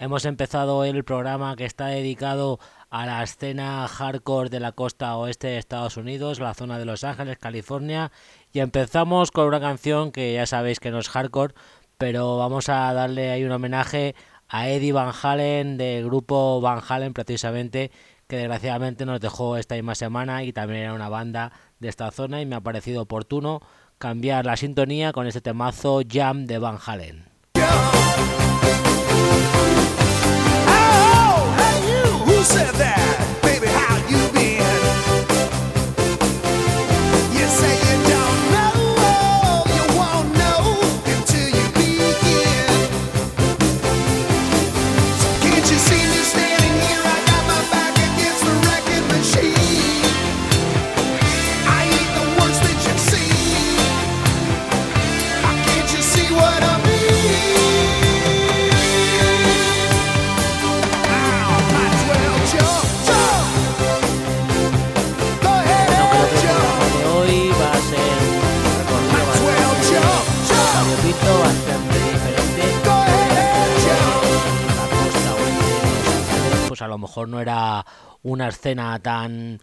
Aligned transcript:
Hemos 0.00 0.24
empezado 0.24 0.82
el 0.86 1.04
programa 1.04 1.56
que 1.56 1.66
está 1.66 1.88
dedicado 1.88 2.58
a 2.88 3.04
la 3.04 3.22
escena 3.22 3.86
hardcore 3.86 4.48
de 4.48 4.58
la 4.58 4.72
costa 4.72 5.14
oeste 5.18 5.48
de 5.48 5.58
Estados 5.58 5.98
Unidos, 5.98 6.40
la 6.40 6.54
zona 6.54 6.78
de 6.78 6.86
Los 6.86 7.04
Ángeles, 7.04 7.36
California. 7.36 8.10
Y 8.50 8.60
empezamos 8.60 9.30
con 9.30 9.46
una 9.46 9.60
canción 9.60 10.10
que 10.10 10.32
ya 10.32 10.46
sabéis 10.46 10.80
que 10.80 10.90
no 10.90 11.00
es 11.00 11.10
hardcore, 11.10 11.52
pero 11.98 12.38
vamos 12.38 12.70
a 12.70 12.94
darle 12.94 13.30
ahí 13.30 13.44
un 13.44 13.52
homenaje 13.52 14.14
a 14.48 14.70
Eddie 14.70 14.94
Van 14.94 15.12
Halen 15.22 15.76
del 15.76 16.06
grupo 16.06 16.62
Van 16.62 16.80
Halen 16.88 17.12
precisamente, 17.12 17.90
que 18.26 18.38
desgraciadamente 18.38 19.04
nos 19.04 19.20
dejó 19.20 19.58
esta 19.58 19.74
misma 19.74 19.94
semana 19.94 20.44
y 20.44 20.54
también 20.54 20.84
era 20.84 20.94
una 20.94 21.10
banda 21.10 21.52
de 21.78 21.90
esta 21.90 22.10
zona 22.10 22.40
y 22.40 22.46
me 22.46 22.56
ha 22.56 22.62
parecido 22.62 23.02
oportuno 23.02 23.60
cambiar 23.98 24.46
la 24.46 24.56
sintonía 24.56 25.12
con 25.12 25.26
este 25.26 25.42
temazo 25.42 26.00
Jam 26.10 26.46
de 26.46 26.58
Van 26.58 26.78
Halen. 26.86 27.28
A 76.82 76.88
lo 76.88 76.98
mejor 76.98 77.28
no 77.28 77.40
era 77.40 77.84
una 78.22 78.48
escena 78.48 78.98
tan 79.00 79.60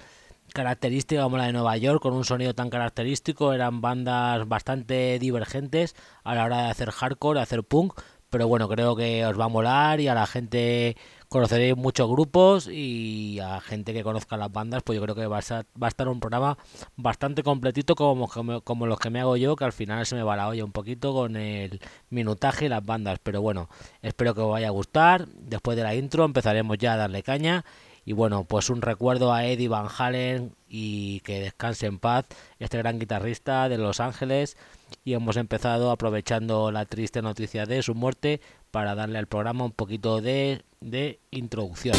característica 0.53 1.23
como 1.23 1.37
la 1.37 1.45
de 1.45 1.53
Nueva 1.53 1.77
York, 1.77 2.01
con 2.01 2.13
un 2.13 2.25
sonido 2.25 2.53
tan 2.53 2.69
característico, 2.69 3.53
eran 3.53 3.81
bandas 3.81 4.47
bastante 4.47 5.19
divergentes 5.19 5.95
a 6.23 6.35
la 6.35 6.45
hora 6.45 6.63
de 6.63 6.69
hacer 6.71 6.91
hardcore, 6.91 7.39
de 7.39 7.43
hacer 7.43 7.63
punk, 7.63 7.99
pero 8.29 8.47
bueno, 8.47 8.67
creo 8.67 8.95
que 8.95 9.25
os 9.25 9.39
va 9.39 9.45
a 9.45 9.49
molar 9.49 9.99
y 9.99 10.07
a 10.07 10.15
la 10.15 10.25
gente 10.25 10.97
conoceréis 11.29 11.75
muchos 11.75 12.09
grupos 12.09 12.67
y 12.71 13.39
a 13.39 13.59
gente 13.59 13.93
que 13.93 14.03
conozca 14.03 14.37
las 14.37 14.51
bandas, 14.51 14.83
pues 14.83 14.97
yo 14.97 15.03
creo 15.03 15.15
que 15.15 15.27
va 15.27 15.37
a 15.37 15.39
estar, 15.39 15.65
va 15.81 15.87
a 15.87 15.89
estar 15.89 16.07
un 16.07 16.19
programa 16.19 16.57
bastante 16.95 17.43
completito 17.43 17.95
como, 17.95 18.27
como, 18.63 18.87
los 18.87 18.99
que 18.99 19.09
me 19.09 19.19
hago 19.19 19.37
yo, 19.37 19.55
que 19.55 19.65
al 19.65 19.73
final 19.73 20.05
se 20.05 20.15
me 20.15 20.23
va 20.23 20.35
la 20.35 20.47
olla 20.47 20.63
un 20.63 20.71
poquito 20.71 21.13
con 21.13 21.35
el 21.35 21.81
minutaje 22.09 22.65
y 22.65 22.69
las 22.69 22.85
bandas, 22.85 23.19
pero 23.21 23.41
bueno, 23.41 23.69
espero 24.01 24.33
que 24.33 24.41
os 24.41 24.51
vaya 24.51 24.67
a 24.67 24.71
gustar. 24.71 25.27
Después 25.27 25.75
de 25.77 25.83
la 25.83 25.95
intro 25.95 26.25
empezaremos 26.25 26.77
ya 26.77 26.93
a 26.93 26.97
darle 26.97 27.23
caña. 27.23 27.65
Y 28.05 28.13
bueno, 28.13 28.45
pues 28.45 28.69
un 28.69 28.81
recuerdo 28.81 29.33
a 29.33 29.45
Eddie 29.45 29.67
Van 29.67 29.87
Halen 29.97 30.55
y 30.69 31.19
que 31.21 31.41
descanse 31.41 31.87
en 31.87 31.99
paz, 31.99 32.25
este 32.57 32.77
gran 32.77 32.99
guitarrista 32.99 33.67
de 33.67 33.77
Los 33.77 33.99
Ángeles. 33.99 34.55
Y 35.03 35.11
hemos 35.11 35.35
empezado 35.35 35.91
aprovechando 35.91 36.71
la 36.71 36.85
triste 36.85 37.21
noticia 37.21 37.65
de 37.65 37.83
su 37.83 37.95
muerte 37.95 38.39
para 38.71 38.95
darle 38.95 39.19
al 39.19 39.27
programa 39.27 39.65
un 39.65 39.71
poquito 39.71 40.21
de 40.21 40.63
de 40.79 41.19
introducción. 41.31 41.95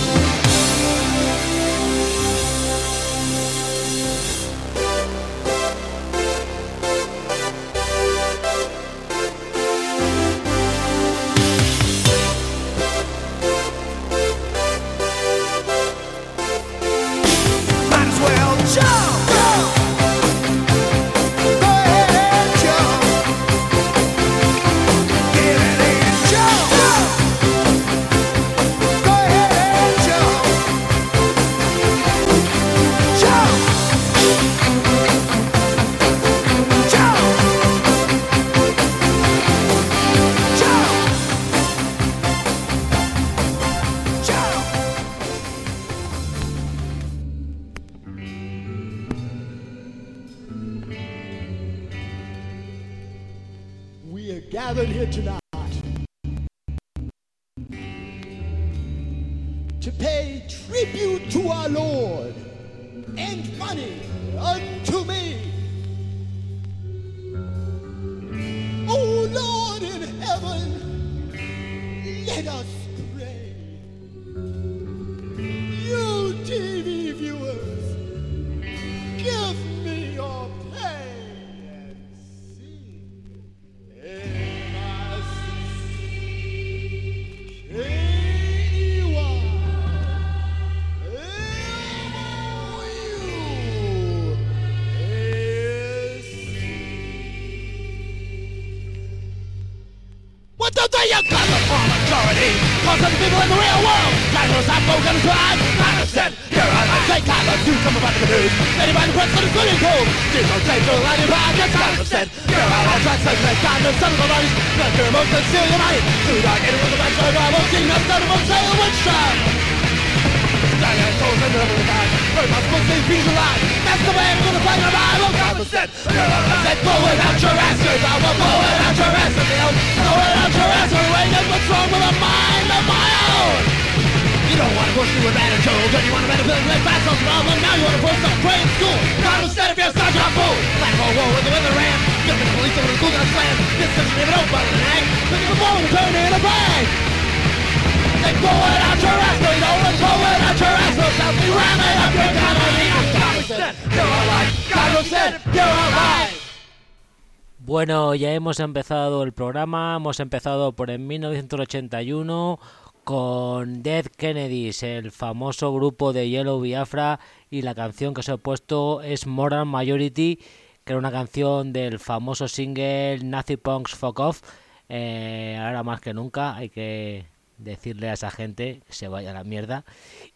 Ya 158.19 158.35
hemos 158.35 158.59
empezado 158.59 159.23
el 159.23 159.33
programa, 159.33 159.95
hemos 159.97 160.19
empezado 160.19 160.73
por 160.73 160.91
en 160.91 161.07
1981 161.07 162.59
con 163.05 163.83
Dead 163.83 164.07
Kennedys, 164.07 164.83
el 164.83 165.13
famoso 165.13 165.73
grupo 165.73 166.13
de 166.13 166.29
Yellow 166.29 166.61
Biafra, 166.61 167.21
y 167.49 167.63
la 167.63 167.75
canción 167.75 168.15
que 168.15 168.21
os 168.21 168.29
he 168.29 168.37
puesto 168.37 169.03
es 169.03 169.27
Moral 169.27 169.67
Majority, 169.67 170.41
que 170.85 170.93
era 170.93 170.99
una 170.99 171.13
canción 171.13 171.73
del 171.73 172.01
famoso 172.01 172.49
single 172.49 173.21
Nazi 173.23 173.57
Punks 173.57 173.95
Fuck 173.95 174.19
Off, 174.21 174.43
Eh, 174.91 175.59
ahora 175.61 175.83
más 175.83 176.01
que 176.01 176.15
nunca 176.15 176.57
hay 176.57 176.71
que 176.71 177.27
decirle 177.59 178.09
a 178.09 178.15
esa 178.15 178.31
gente 178.31 178.81
que 178.87 178.93
se 178.95 179.07
vaya 179.09 179.31
a 179.33 179.35
la 179.35 179.45
mierda. 179.45 179.85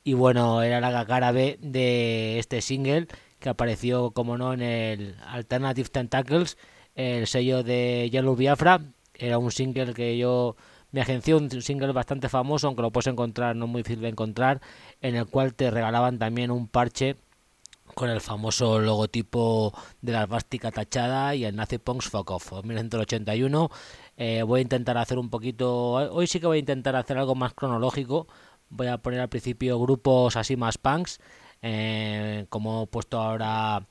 Y 0.04 0.12
bueno, 0.14 0.62
era 0.62 0.80
la 0.80 1.06
cara 1.06 1.32
B 1.32 1.58
de 1.62 2.38
este 2.38 2.60
single 2.60 3.08
que 3.40 3.48
apareció, 3.48 4.10
como 4.12 4.36
no, 4.36 4.52
en 4.52 4.60
el 4.62 5.16
Alternative 5.26 5.88
Tentacles, 5.88 6.58
el 6.94 7.26
sello 7.26 7.62
de 7.62 8.08
Yellow 8.10 8.36
Biafra. 8.36 8.80
Era 9.14 9.38
un 9.38 9.50
single 9.50 9.94
que 9.94 10.16
yo 10.18 10.56
me 10.90 11.00
agenció, 11.00 11.38
un 11.38 11.50
single 11.50 11.92
bastante 11.92 12.28
famoso, 12.28 12.66
aunque 12.66 12.82
lo 12.82 12.90
puedes 12.90 13.06
encontrar, 13.06 13.56
no 13.56 13.66
muy 13.66 13.82
difícil 13.82 14.02
de 14.02 14.08
encontrar, 14.08 14.60
en 15.00 15.16
el 15.16 15.26
cual 15.26 15.54
te 15.54 15.70
regalaban 15.70 16.18
también 16.18 16.50
un 16.50 16.68
parche 16.68 17.16
con 17.94 18.08
el 18.10 18.20
famoso 18.20 18.78
logotipo 18.78 19.72
de 20.00 20.12
la 20.12 20.26
bástica 20.26 20.70
tachada 20.70 21.34
y 21.34 21.44
el 21.44 21.56
Nazi 21.56 21.78
Punks 21.78 22.08
Fuck 22.08 22.30
Off. 22.30 22.52
1981 22.62 23.70
eh, 24.16 24.42
voy 24.42 24.60
a 24.60 24.62
intentar 24.62 24.98
hacer 24.98 25.18
un 25.18 25.30
poquito. 25.30 25.92
Hoy 25.92 26.26
sí 26.26 26.40
que 26.40 26.46
voy 26.46 26.58
a 26.58 26.60
intentar 26.60 26.96
hacer 26.96 27.18
algo 27.18 27.34
más 27.34 27.54
cronológico. 27.54 28.28
Voy 28.68 28.86
a 28.86 28.98
poner 28.98 29.20
al 29.20 29.28
principio 29.28 29.78
grupos 29.78 30.36
así 30.36 30.56
más 30.56 30.78
punks. 30.78 31.20
Eh, 31.60 32.46
como 32.48 32.84
he 32.84 32.86
puesto 32.86 33.20
ahora 33.20 33.86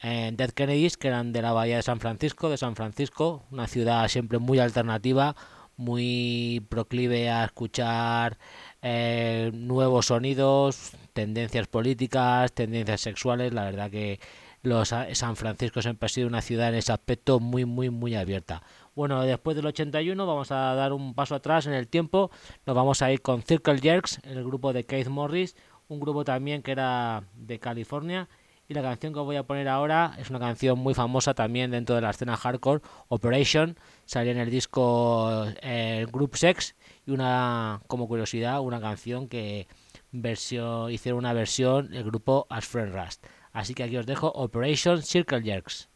en 0.00 0.36
Dead 0.36 0.50
Kennedys, 0.50 0.96
que 0.96 1.08
eran 1.08 1.32
de 1.32 1.42
la 1.42 1.52
bahía 1.52 1.76
de 1.76 1.82
San 1.82 2.00
Francisco, 2.00 2.48
de 2.48 2.56
San 2.56 2.76
Francisco, 2.76 3.44
una 3.50 3.66
ciudad 3.66 4.08
siempre 4.08 4.38
muy 4.38 4.58
alternativa, 4.58 5.36
muy 5.76 6.64
proclive 6.68 7.30
a 7.30 7.44
escuchar 7.44 8.38
eh, 8.82 9.50
nuevos 9.54 10.06
sonidos, 10.06 10.92
tendencias 11.12 11.66
políticas, 11.68 12.52
tendencias 12.52 13.00
sexuales. 13.00 13.52
La 13.52 13.64
verdad 13.64 13.90
que 13.90 14.20
los 14.62 14.88
San 14.88 15.36
Francisco 15.36 15.80
siempre 15.80 16.06
ha 16.06 16.08
sido 16.10 16.28
una 16.28 16.42
ciudad 16.42 16.68
en 16.68 16.74
ese 16.74 16.92
aspecto 16.92 17.40
muy, 17.40 17.64
muy, 17.64 17.88
muy 17.88 18.14
abierta. 18.14 18.62
Bueno, 18.94 19.22
después 19.22 19.56
del 19.56 19.66
81 19.66 20.26
vamos 20.26 20.52
a 20.52 20.74
dar 20.74 20.92
un 20.92 21.14
paso 21.14 21.34
atrás 21.34 21.66
en 21.66 21.72
el 21.72 21.88
tiempo. 21.88 22.30
Nos 22.66 22.76
vamos 22.76 23.00
a 23.00 23.10
ir 23.10 23.22
con 23.22 23.42
Circle 23.42 23.78
Jerks, 23.78 24.20
el 24.24 24.44
grupo 24.44 24.74
de 24.74 24.84
Keith 24.84 25.08
Morris, 25.08 25.56
un 25.88 26.00
grupo 26.00 26.24
también 26.24 26.62
que 26.62 26.72
era 26.72 27.24
de 27.34 27.58
California. 27.58 28.28
Y 28.70 28.74
la 28.74 28.82
canción 28.82 29.12
que 29.12 29.18
voy 29.18 29.34
a 29.34 29.42
poner 29.42 29.66
ahora 29.66 30.14
es 30.16 30.30
una 30.30 30.38
canción 30.38 30.78
muy 30.78 30.94
famosa 30.94 31.34
también 31.34 31.72
dentro 31.72 31.96
de 31.96 32.02
la 32.02 32.10
escena 32.10 32.36
hardcore, 32.36 32.82
Operation. 33.08 33.76
Salió 34.04 34.30
en 34.30 34.38
el 34.38 34.48
disco 34.48 35.44
eh, 35.60 36.06
Group 36.12 36.36
Sex 36.36 36.76
y 37.04 37.10
una, 37.10 37.80
como 37.88 38.06
curiosidad, 38.06 38.60
una 38.60 38.80
canción 38.80 39.26
que 39.26 39.66
versión, 40.12 40.92
hicieron 40.92 41.18
una 41.18 41.32
versión 41.32 41.92
el 41.92 42.04
grupo 42.04 42.46
As 42.48 42.64
Friend 42.64 42.94
Rust. 42.94 43.26
Así 43.52 43.74
que 43.74 43.82
aquí 43.82 43.96
os 43.96 44.06
dejo 44.06 44.30
Operation 44.36 45.02
Circle 45.02 45.42
Jerks. 45.42 45.89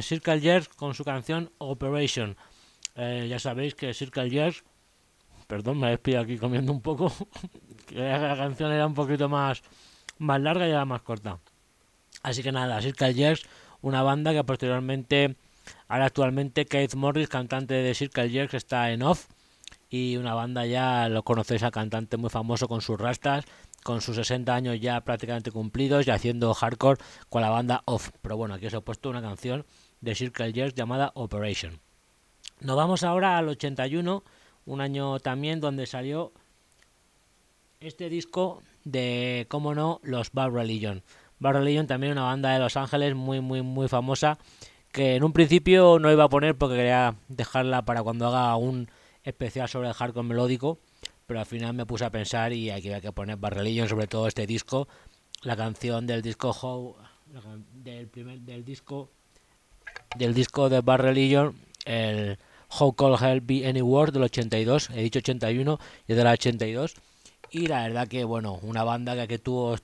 Circle 0.00 0.40
Jerks 0.40 0.68
con 0.68 0.94
su 0.94 1.04
canción 1.04 1.50
Operation. 1.58 2.36
Eh, 2.94 3.26
ya 3.28 3.40
sabéis 3.40 3.74
que 3.74 3.92
Circle 3.92 4.30
Jerks, 4.30 4.62
perdón, 5.48 5.80
me 5.80 5.90
despido 5.90 6.20
aquí 6.20 6.38
comiendo 6.38 6.70
un 6.70 6.80
poco, 6.80 7.12
que 7.86 7.96
la 7.96 8.36
canción 8.36 8.70
era 8.70 8.86
un 8.86 8.94
poquito 8.94 9.28
más, 9.28 9.62
más 10.18 10.40
larga 10.40 10.68
y 10.68 10.70
era 10.70 10.84
más 10.84 11.02
corta. 11.02 11.40
Así 12.22 12.44
que 12.44 12.52
nada, 12.52 12.80
Circle 12.80 13.14
Jerks, 13.14 13.42
una 13.82 14.04
banda 14.04 14.32
que 14.32 14.44
posteriormente, 14.44 15.34
ahora 15.88 16.06
actualmente 16.06 16.66
Keith 16.66 16.94
Morris, 16.94 17.28
cantante 17.28 17.74
de 17.74 17.92
Circle 17.92 18.30
Jerks, 18.30 18.54
está 18.54 18.92
en 18.92 19.02
off. 19.02 19.26
Y 19.90 20.16
una 20.16 20.34
banda 20.34 20.64
ya 20.66 21.08
lo 21.08 21.24
conocéis 21.24 21.64
a 21.64 21.72
cantante 21.72 22.16
muy 22.16 22.30
famoso 22.30 22.68
con 22.68 22.80
sus 22.80 22.98
rastas, 22.98 23.44
con 23.82 24.00
sus 24.00 24.16
60 24.16 24.54
años 24.54 24.80
ya 24.80 25.00
prácticamente 25.00 25.50
cumplidos 25.50 26.06
y 26.06 26.10
haciendo 26.10 26.54
hardcore 26.54 27.00
con 27.28 27.42
la 27.42 27.50
banda 27.50 27.82
Off. 27.86 28.10
Pero 28.22 28.36
bueno, 28.36 28.54
aquí 28.54 28.66
os 28.66 28.74
he 28.74 28.80
puesto 28.80 29.10
una 29.10 29.20
canción 29.20 29.66
de 30.00 30.14
Circle 30.14 30.52
Jerks 30.52 30.74
llamada 30.74 31.10
Operation. 31.14 31.80
Nos 32.60 32.76
vamos 32.76 33.02
ahora 33.02 33.36
al 33.36 33.48
81, 33.48 34.22
un 34.66 34.80
año 34.80 35.18
también 35.18 35.60
donde 35.60 35.86
salió 35.86 36.32
este 37.80 38.08
disco 38.08 38.62
de, 38.84 39.46
cómo 39.48 39.74
no, 39.74 40.00
los 40.02 40.30
Bad 40.32 40.50
Religion. 40.50 41.02
Bad 41.38 41.54
Religion 41.54 41.86
también 41.86 42.12
una 42.12 42.24
banda 42.24 42.52
de 42.52 42.58
Los 42.58 42.76
Ángeles 42.76 43.14
muy, 43.14 43.40
muy, 43.40 43.62
muy 43.62 43.88
famosa 43.88 44.38
que 44.92 45.16
en 45.16 45.24
un 45.24 45.32
principio 45.32 45.98
no 45.98 46.12
iba 46.12 46.24
a 46.24 46.28
poner 46.28 46.56
porque 46.56 46.76
quería 46.76 47.14
dejarla 47.28 47.84
para 47.84 48.02
cuando 48.02 48.26
haga 48.26 48.54
un 48.56 48.90
especial 49.30 49.68
sobre 49.68 49.88
el 49.88 49.94
hardcore 49.94 50.26
melódico, 50.26 50.78
pero 51.26 51.40
al 51.40 51.46
final 51.46 51.74
me 51.74 51.86
puse 51.86 52.04
a 52.04 52.10
pensar 52.10 52.52
y 52.52 52.70
hay 52.70 52.82
que, 52.82 53.00
que 53.00 53.12
poner 53.12 53.36
Bad 53.36 53.52
Religion, 53.52 53.88
sobre 53.88 54.06
todo 54.06 54.26
este 54.26 54.46
disco, 54.46 54.88
la 55.42 55.56
canción 55.56 56.06
del 56.06 56.22
disco 56.22 56.50
How, 56.50 56.96
del 57.74 58.08
primer 58.08 58.40
del 58.40 58.64
disco 58.64 59.10
del 60.16 60.34
disco 60.34 60.68
de 60.68 60.80
Religion, 60.80 61.54
el 61.84 62.38
How 62.78 62.94
Cold 62.94 63.22
Hell 63.22 63.40
Be 63.40 63.66
Anywhere 63.66 64.12
del 64.12 64.24
82, 64.24 64.90
he 64.90 65.02
dicho 65.02 65.18
81 65.20 65.78
y 66.08 66.14
de 66.14 66.24
la 66.24 66.32
82. 66.32 66.94
Y 67.52 67.66
la 67.66 67.82
verdad 67.82 68.06
que, 68.06 68.22
bueno, 68.24 68.60
una 68.62 68.84
banda 68.84 69.14
que, 69.16 69.26
que 69.26 69.34
estuvo, 69.34 69.76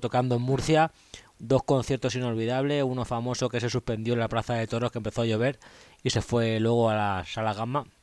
tocando 0.00 0.36
en 0.36 0.42
Murcia, 0.42 0.92
dos 1.38 1.62
conciertos 1.62 2.14
inolvidables, 2.14 2.84
uno 2.84 3.04
famoso 3.04 3.48
que 3.48 3.60
se 3.60 3.70
suspendió 3.70 4.12
en 4.12 4.20
la 4.20 4.28
Plaza 4.28 4.54
de 4.54 4.66
Toros 4.66 4.92
que 4.92 4.98
empezó 4.98 5.22
a 5.22 5.26
llover 5.26 5.58
y 6.02 6.10
se 6.10 6.20
fue 6.20 6.60
luego 6.60 6.90
a 6.90 6.94
la 6.94 7.24
Sala 7.26 7.54
Gama 7.54 7.80
a 7.80 8.01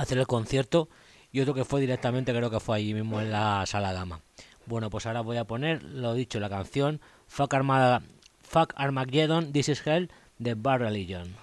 hacer 0.00 0.18
el 0.18 0.26
concierto 0.26 0.88
y 1.32 1.40
otro 1.40 1.54
que 1.54 1.64
fue 1.64 1.80
directamente, 1.80 2.32
creo 2.32 2.50
que 2.50 2.60
fue 2.60 2.76
allí 2.76 2.94
mismo 2.94 3.20
en 3.20 3.30
la 3.30 3.64
Sala 3.66 3.92
Gama. 3.92 4.20
Bueno, 4.66 4.90
pues 4.90 5.06
ahora 5.06 5.20
voy 5.20 5.36
a 5.36 5.44
poner, 5.44 5.82
lo 5.82 6.14
dicho, 6.14 6.40
la 6.40 6.48
canción 6.48 7.00
Fuck, 7.26 7.54
Armada, 7.54 8.02
Fuck 8.42 8.72
Armageddon, 8.76 9.52
This 9.52 9.68
is 9.68 9.86
Hell 9.86 10.10
The 10.42 10.54
Bar 10.54 10.80
Religion. 10.80 11.36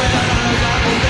It, 0.00 0.10
I'm 0.10 0.54
afraid 0.54 0.90
I 0.90 0.94
got 0.94 1.03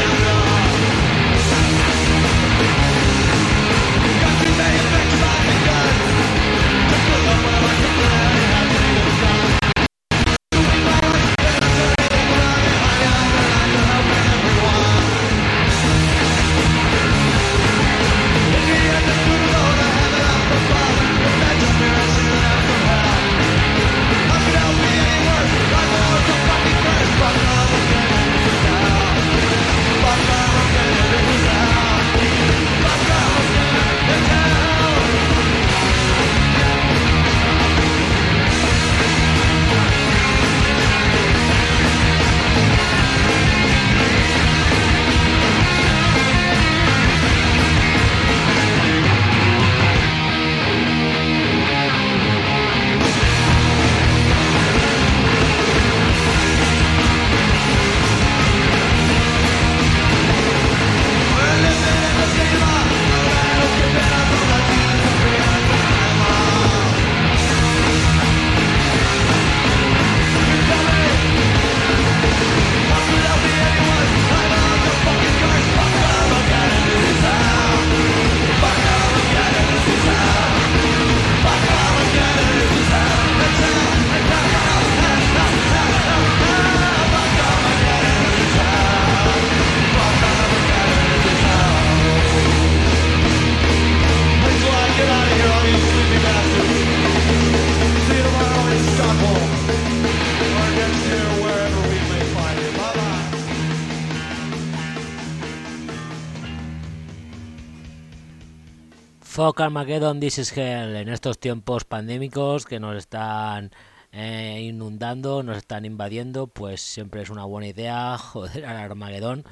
Armageddon, 109.44 110.20
This 110.20 110.38
is 110.38 110.56
Hell. 110.56 110.96
En 110.96 111.08
estos 111.10 111.38
tiempos 111.38 111.84
pandémicos 111.84 112.64
que 112.64 112.80
nos 112.80 112.96
están 112.96 113.72
eh, 114.10 114.62
inundando, 114.62 115.42
nos 115.42 115.58
están 115.58 115.84
invadiendo, 115.84 116.46
pues 116.46 116.80
siempre 116.80 117.20
es 117.20 117.28
una 117.28 117.44
buena 117.44 117.68
idea 117.68 118.16
joder 118.18 118.64
al 118.64 118.78
Armageddon, 118.78 119.44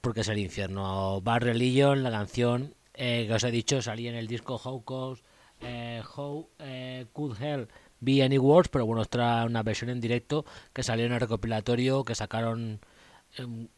porque 0.00 0.22
es 0.22 0.28
el 0.28 0.38
infierno. 0.38 1.20
Bad 1.20 1.42
Religion, 1.42 2.02
la 2.02 2.10
canción 2.10 2.74
eh, 2.94 3.26
que 3.28 3.34
os 3.34 3.44
he 3.44 3.52
dicho, 3.52 3.80
salía 3.80 4.10
en 4.10 4.16
el 4.16 4.26
disco 4.26 4.60
How, 4.62 4.82
Could, 4.82 5.20
eh, 5.60 6.02
How 6.16 6.48
Could 7.12 7.40
Hell 7.40 7.68
Be 8.00 8.24
Any 8.24 8.38
Words, 8.38 8.70
pero 8.70 8.86
bueno, 8.86 9.04
trae 9.04 9.46
una 9.46 9.62
versión 9.62 9.90
en 9.90 10.00
directo 10.00 10.44
que 10.72 10.82
salió 10.82 11.06
en 11.06 11.12
el 11.12 11.20
recopilatorio 11.20 12.02
que 12.02 12.16
sacaron 12.16 12.80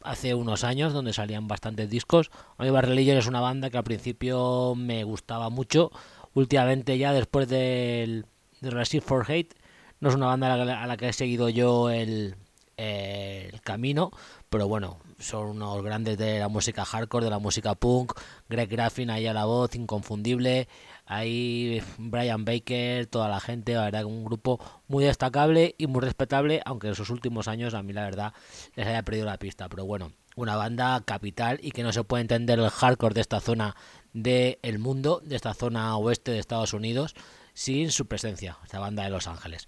hace 0.02 0.34
unos 0.34 0.64
años 0.64 0.92
donde 0.92 1.12
salían 1.12 1.48
bastantes 1.48 1.90
discos. 1.90 2.30
Bad 2.58 2.84
Religion 2.84 3.16
es 3.16 3.26
una 3.26 3.40
banda 3.40 3.70
que 3.70 3.78
al 3.78 3.84
principio 3.84 4.74
me 4.76 5.04
gustaba 5.04 5.50
mucho. 5.50 5.90
Últimamente 6.34 6.98
ya 6.98 7.12
después 7.12 7.48
del 7.48 8.26
de 8.60 8.70
Receive 8.70 9.04
for 9.04 9.24
Hate 9.30 9.54
no 10.00 10.08
es 10.08 10.14
una 10.14 10.26
banda 10.26 10.54
a 10.54 10.86
la, 10.86 10.96
que 10.96 11.08
he 11.08 11.12
seguido 11.12 11.48
yo 11.48 11.90
el, 11.90 12.36
el 12.76 13.60
camino, 13.60 14.10
pero 14.48 14.66
bueno, 14.68 14.98
son 15.18 15.50
unos 15.50 15.82
grandes 15.82 16.16
de 16.16 16.38
la 16.38 16.48
música 16.48 16.84
hardcore, 16.84 17.24
de 17.24 17.30
la 17.30 17.38
música 17.38 17.74
punk. 17.74 18.12
Greg 18.48 18.68
Graffin 18.68 19.10
ahí 19.10 19.26
a 19.26 19.34
la 19.34 19.44
voz, 19.44 19.74
inconfundible. 19.74 20.68
Ahí 21.12 21.82
Brian 21.98 22.44
Baker, 22.44 23.04
toda 23.06 23.28
la 23.28 23.40
gente, 23.40 23.74
la 23.74 23.86
verdad, 23.86 24.04
un 24.04 24.24
grupo 24.24 24.60
muy 24.86 25.02
destacable 25.02 25.74
y 25.76 25.88
muy 25.88 26.02
respetable, 26.02 26.62
aunque 26.64 26.86
en 26.86 26.94
sus 26.94 27.10
últimos 27.10 27.48
años 27.48 27.74
a 27.74 27.82
mí 27.82 27.92
la 27.92 28.04
verdad 28.04 28.32
les 28.76 28.86
haya 28.86 29.02
perdido 29.02 29.26
la 29.26 29.36
pista. 29.36 29.68
Pero 29.68 29.84
bueno, 29.86 30.12
una 30.36 30.54
banda 30.54 31.02
capital 31.04 31.58
y 31.62 31.72
que 31.72 31.82
no 31.82 31.92
se 31.92 32.04
puede 32.04 32.20
entender 32.20 32.60
el 32.60 32.70
hardcore 32.70 33.14
de 33.14 33.22
esta 33.22 33.40
zona 33.40 33.74
del 34.12 34.78
mundo, 34.78 35.20
de 35.24 35.34
esta 35.34 35.52
zona 35.52 35.96
oeste 35.96 36.30
de 36.30 36.38
Estados 36.38 36.74
Unidos, 36.74 37.16
sin 37.54 37.90
su 37.90 38.06
presencia, 38.06 38.58
esta 38.62 38.78
banda 38.78 39.02
de 39.02 39.10
Los 39.10 39.26
Ángeles. 39.26 39.66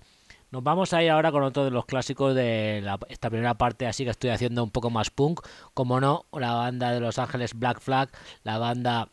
Nos 0.52 0.62
vamos 0.62 0.92
a 0.92 1.02
ir 1.02 1.10
ahora 1.10 1.32
con 1.32 1.42
otro 1.42 1.64
de 1.64 1.72
los 1.72 1.86
clásicos 1.86 2.36
de 2.36 2.88
esta 3.08 3.30
primera 3.30 3.54
parte, 3.54 3.88
así 3.88 4.04
que 4.04 4.10
estoy 4.10 4.30
haciendo 4.30 4.62
un 4.62 4.70
poco 4.70 4.90
más 4.90 5.10
punk. 5.10 5.40
Como 5.74 6.00
no, 6.00 6.26
la 6.30 6.52
banda 6.52 6.92
de 6.92 7.00
Los 7.00 7.18
Ángeles 7.18 7.58
Black 7.58 7.80
Flag, 7.80 8.10
la 8.44 8.58
banda 8.58 9.08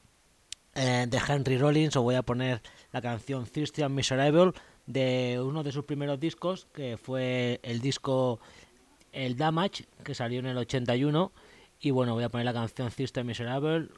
eh, 0.75 1.05
de 1.07 1.19
Henry 1.27 1.57
Rollins. 1.57 1.95
Os 1.95 2.03
voy 2.03 2.15
a 2.15 2.23
poner 2.23 2.61
la 2.91 3.01
canción 3.01 3.45
Thirsty 3.45 3.81
and 3.81 3.95
Miserable 3.95 4.53
de 4.85 5.39
uno 5.43 5.63
de 5.63 5.71
sus 5.71 5.85
primeros 5.85 6.19
discos, 6.19 6.67
que 6.73 6.97
fue 6.97 7.59
el 7.63 7.79
disco 7.79 8.39
El 9.11 9.37
Damage, 9.37 9.85
que 10.03 10.15
salió 10.15 10.39
en 10.39 10.47
el 10.47 10.57
81. 10.57 11.31
Y 11.81 11.91
bueno, 11.91 12.13
voy 12.13 12.23
a 12.23 12.29
poner 12.29 12.45
la 12.45 12.53
canción 12.53 12.89
Thirsty 12.89 13.19
and 13.19 13.27
Miserable 13.27 13.89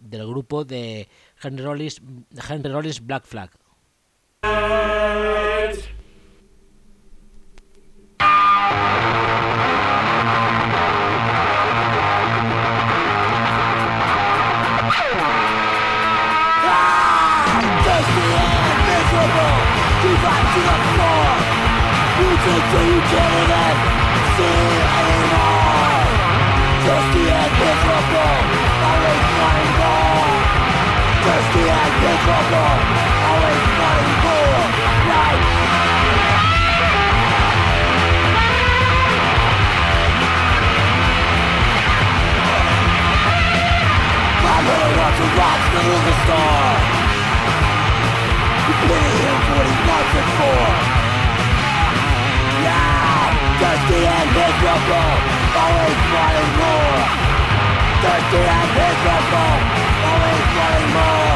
del 0.00 0.26
grupo 0.26 0.64
de 0.64 1.08
Henry 1.42 1.62
Rollins, 1.62 2.00
Henry 2.48 2.70
Rollins 2.70 3.04
Black 3.04 3.24
Flag. 3.24 3.50
Till 22.44 22.86
you 22.86 23.00
can't 23.10 23.34
even 23.42 23.74
see 24.38 24.62
anymore 24.98 26.06
Thirsty 26.84 27.24
and 27.26 27.52
miserable, 27.58 28.36
always 28.88 29.24
wanting 29.38 29.72
more 29.82 30.30
Thirsty 31.24 31.64
and 31.66 31.94
miserable, 32.04 32.74
always 33.28 33.64
wanting 33.80 34.16
more 34.22 34.62
Right 35.10 35.42
I 44.48 44.58
really 44.68 44.92
want 44.98 45.14
to 45.18 45.26
rock 45.38 45.60
the 45.74 45.80
the 46.06 46.14
star 46.22 46.66
You 48.66 48.74
pity 48.86 49.10
him 49.26 49.38
for 49.42 49.54
what 49.58 49.66
he 49.66 49.76
wants 49.88 50.14
it 50.20 50.28
for 50.38 50.97
Thirsty 53.58 54.00
and 54.06 54.28
miserable 54.38 55.14
Always 55.58 55.98
wanting 56.14 56.52
more. 56.62 57.02
Thirsty 58.02 58.42
and 58.54 58.70
miserable 58.78 59.56
Always 60.06 60.46
wanting 60.56 60.92
more 60.94 61.27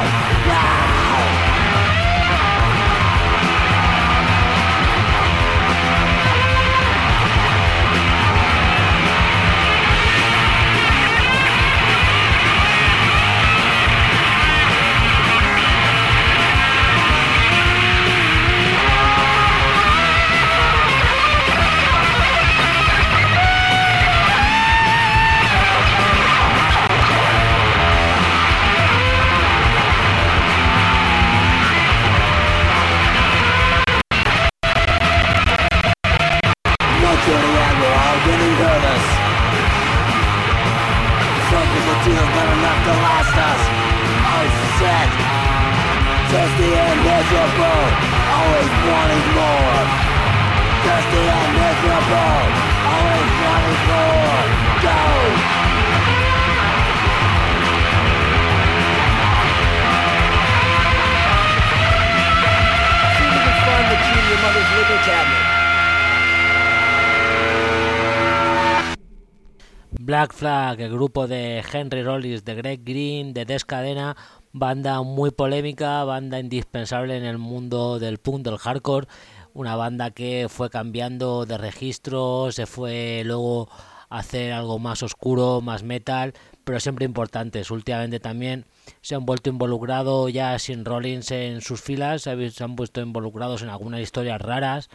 muy 75.12 75.30
polémica, 75.30 76.02
banda 76.04 76.40
indispensable 76.40 77.16
en 77.16 77.24
el 77.24 77.38
mundo 77.38 77.98
del 77.98 78.18
punk, 78.18 78.44
del 78.44 78.58
hardcore, 78.58 79.06
una 79.54 79.76
banda 79.76 80.10
que 80.10 80.46
fue 80.48 80.70
cambiando 80.70 81.44
de 81.44 81.58
registro, 81.58 82.50
se 82.50 82.66
fue 82.66 83.22
luego 83.24 83.68
a 84.08 84.18
hacer 84.18 84.52
algo 84.52 84.78
más 84.78 85.02
oscuro, 85.02 85.60
más 85.60 85.82
metal, 85.82 86.32
pero 86.64 86.80
siempre 86.80 87.04
importantes. 87.04 87.70
Últimamente 87.70 88.20
también 88.20 88.64
se 89.02 89.14
han 89.14 89.26
vuelto 89.26 89.50
involucrados 89.50 90.32
ya 90.32 90.58
sin 90.58 90.84
Rollins 90.84 91.30
en 91.30 91.60
sus 91.60 91.82
filas, 91.82 92.22
se 92.22 92.64
han 92.64 92.76
puesto 92.76 93.00
involucrados 93.00 93.62
en 93.62 93.68
algunas 93.68 94.00
historias 94.00 94.40
raras 94.40 94.88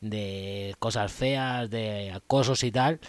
de 0.00 0.76
cosas 0.78 1.12
feas, 1.12 1.68
de 1.68 2.12
acosos 2.12 2.62
y 2.62 2.70
tal 2.70 3.00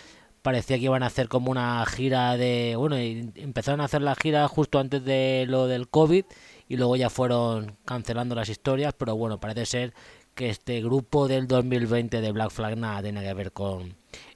parecía 0.45 0.77
que 0.77 0.85
iban 0.85 1.01
a 1.01 1.07
hacer 1.07 1.27
como 1.27 1.49
una 1.49 1.83
gira 1.87 2.37
de... 2.37 2.75
Bueno, 2.77 2.97
empezaron 2.97 3.81
a 3.81 3.85
hacer 3.85 4.03
la 4.03 4.13
gira 4.13 4.47
justo 4.47 4.77
antes 4.77 5.03
de 5.03 5.45
lo 5.49 5.65
del 5.65 5.89
COVID 5.89 6.23
y 6.67 6.77
luego 6.77 6.95
ya 6.95 7.09
fueron 7.09 7.77
cancelando 7.85 8.35
las 8.35 8.49
historias, 8.49 8.93
pero 8.97 9.15
bueno, 9.15 9.39
parece 9.39 9.65
ser 9.65 9.93
que 10.33 10.49
este 10.49 10.81
grupo 10.81 11.27
del 11.27 11.47
2020 11.47 12.21
de 12.21 12.31
Black 12.31 12.51
Flag 12.51 12.77
nada 12.77 13.01
tiene 13.01 13.21
que 13.21 13.33
ver 13.33 13.51
con 13.53 13.95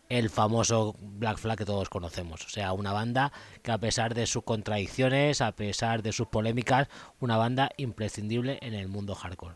el 0.10 0.30
famoso 0.30 0.96
Black 1.00 1.38
Flag 1.38 1.58
que 1.58 1.66
todos 1.66 1.88
conocemos. 1.88 2.44
O 2.46 2.50
sea, 2.50 2.74
una 2.74 2.92
banda 2.92 3.32
que 3.62 3.72
a 3.72 3.78
pesar 3.78 4.16
de 4.16 4.26
sus 4.26 4.44
contradicciones, 4.44 5.40
a 5.42 5.52
pesar 5.52 6.02
de 6.02 6.12
sus 6.12 6.28
polémicas, 6.28 6.88
una 7.20 7.38
banda 7.38 7.70
imprescindible 7.78 8.58
en 8.62 8.74
el 8.74 8.88
mundo 8.88 9.14
hardcore. 9.14 9.56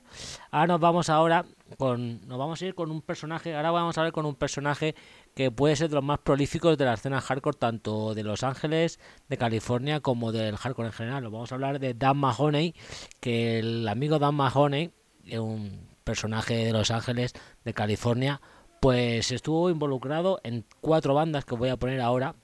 Ahora 0.52 0.68
nos 0.68 0.80
vamos 0.80 1.10
ahora 1.10 1.46
con 1.78 2.28
nos 2.28 2.38
vamos 2.38 2.62
a 2.62 2.66
ir 2.66 2.76
con 2.76 2.92
un 2.92 3.02
personaje, 3.02 3.56
ahora 3.56 3.72
vamos 3.72 3.98
a 3.98 4.04
ver 4.04 4.12
con 4.12 4.26
un 4.28 4.36
personaje 4.36 4.96
que 5.36 5.52
puede 5.52 5.76
ser 5.76 5.90
de 5.90 5.96
los 5.96 6.04
más 6.04 6.20
prolíficos 6.20 6.78
de 6.78 6.86
la 6.86 6.94
escena 6.94 7.22
hardcore, 7.22 7.58
tanto 7.58 8.14
de 8.14 8.24
Los 8.24 8.44
Ángeles, 8.44 9.00
de 9.30 9.38
California, 9.38 10.00
como 10.00 10.32
del 10.32 10.58
hardcore 10.58 10.88
en 10.88 10.94
general. 10.94 11.24
Vamos 11.24 11.52
a 11.52 11.56
hablar 11.56 11.80
de 11.80 11.94
Dan 11.94 12.18
Mahoney, 12.18 12.76
que 13.20 13.60
el 13.60 13.88
amigo 13.88 14.20
Dan 14.20 14.36
Mahoney, 14.36 14.92
un 15.40 15.88
personaje 16.04 16.66
de 16.66 16.72
Los 16.72 16.92
Ángeles, 16.92 17.34
de 17.64 17.74
California, 17.74 18.42
pues 18.80 19.32
estuvo 19.32 19.70
involucrado 19.70 20.40
en 20.44 20.66
cuatro 20.82 21.14
bandas 21.14 21.46
que 21.46 21.56
voy 21.56 21.70
a 21.70 21.78
poner 21.78 22.02
ahora. 22.02 22.36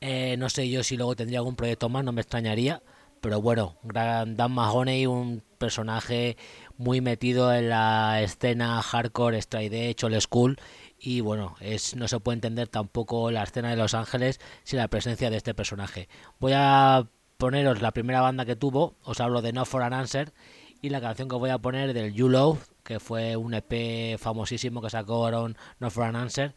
Eh, 0.00 0.36
no 0.36 0.48
sé 0.48 0.68
yo 0.68 0.82
si 0.82 0.96
luego 0.96 1.16
tendría 1.16 1.38
algún 1.38 1.56
proyecto 1.56 1.88
más, 1.88 2.04
no 2.04 2.12
me 2.12 2.20
extrañaría, 2.20 2.82
pero 3.20 3.40
bueno, 3.40 3.76
Dan 3.84 4.52
Mahoney, 4.52 5.06
un 5.06 5.44
personaje 5.58 6.36
muy 6.76 7.00
metido 7.00 7.54
en 7.54 7.68
la 7.68 8.20
escena 8.20 8.82
hardcore, 8.82 9.40
stride 9.40 9.90
edge, 9.90 10.04
old 10.04 10.20
school, 10.20 10.56
y 11.04 11.20
bueno, 11.20 11.56
es, 11.58 11.96
no 11.96 12.06
se 12.06 12.20
puede 12.20 12.36
entender 12.36 12.68
tampoco 12.68 13.32
la 13.32 13.42
escena 13.42 13.70
de 13.70 13.76
Los 13.76 13.92
Ángeles 13.92 14.40
sin 14.62 14.78
la 14.78 14.86
presencia 14.86 15.30
de 15.30 15.36
este 15.36 15.52
personaje. 15.52 16.08
Voy 16.38 16.52
a 16.54 17.08
poneros 17.38 17.82
la 17.82 17.90
primera 17.90 18.20
banda 18.20 18.44
que 18.44 18.54
tuvo, 18.54 18.94
os 19.02 19.20
hablo 19.20 19.42
de 19.42 19.52
No 19.52 19.64
For 19.64 19.82
An 19.82 19.94
Answer, 19.94 20.32
y 20.80 20.90
la 20.90 21.00
canción 21.00 21.28
que 21.28 21.34
voy 21.34 21.50
a 21.50 21.58
poner 21.58 21.92
del 21.92 22.14
You 22.14 22.28
Love, 22.28 22.68
que 22.84 23.00
fue 23.00 23.36
un 23.36 23.52
EP 23.52 24.16
famosísimo 24.16 24.80
que 24.80 24.90
sacaron 24.90 25.56
No 25.80 25.90
For 25.90 26.04
An 26.04 26.14
Answer, 26.14 26.54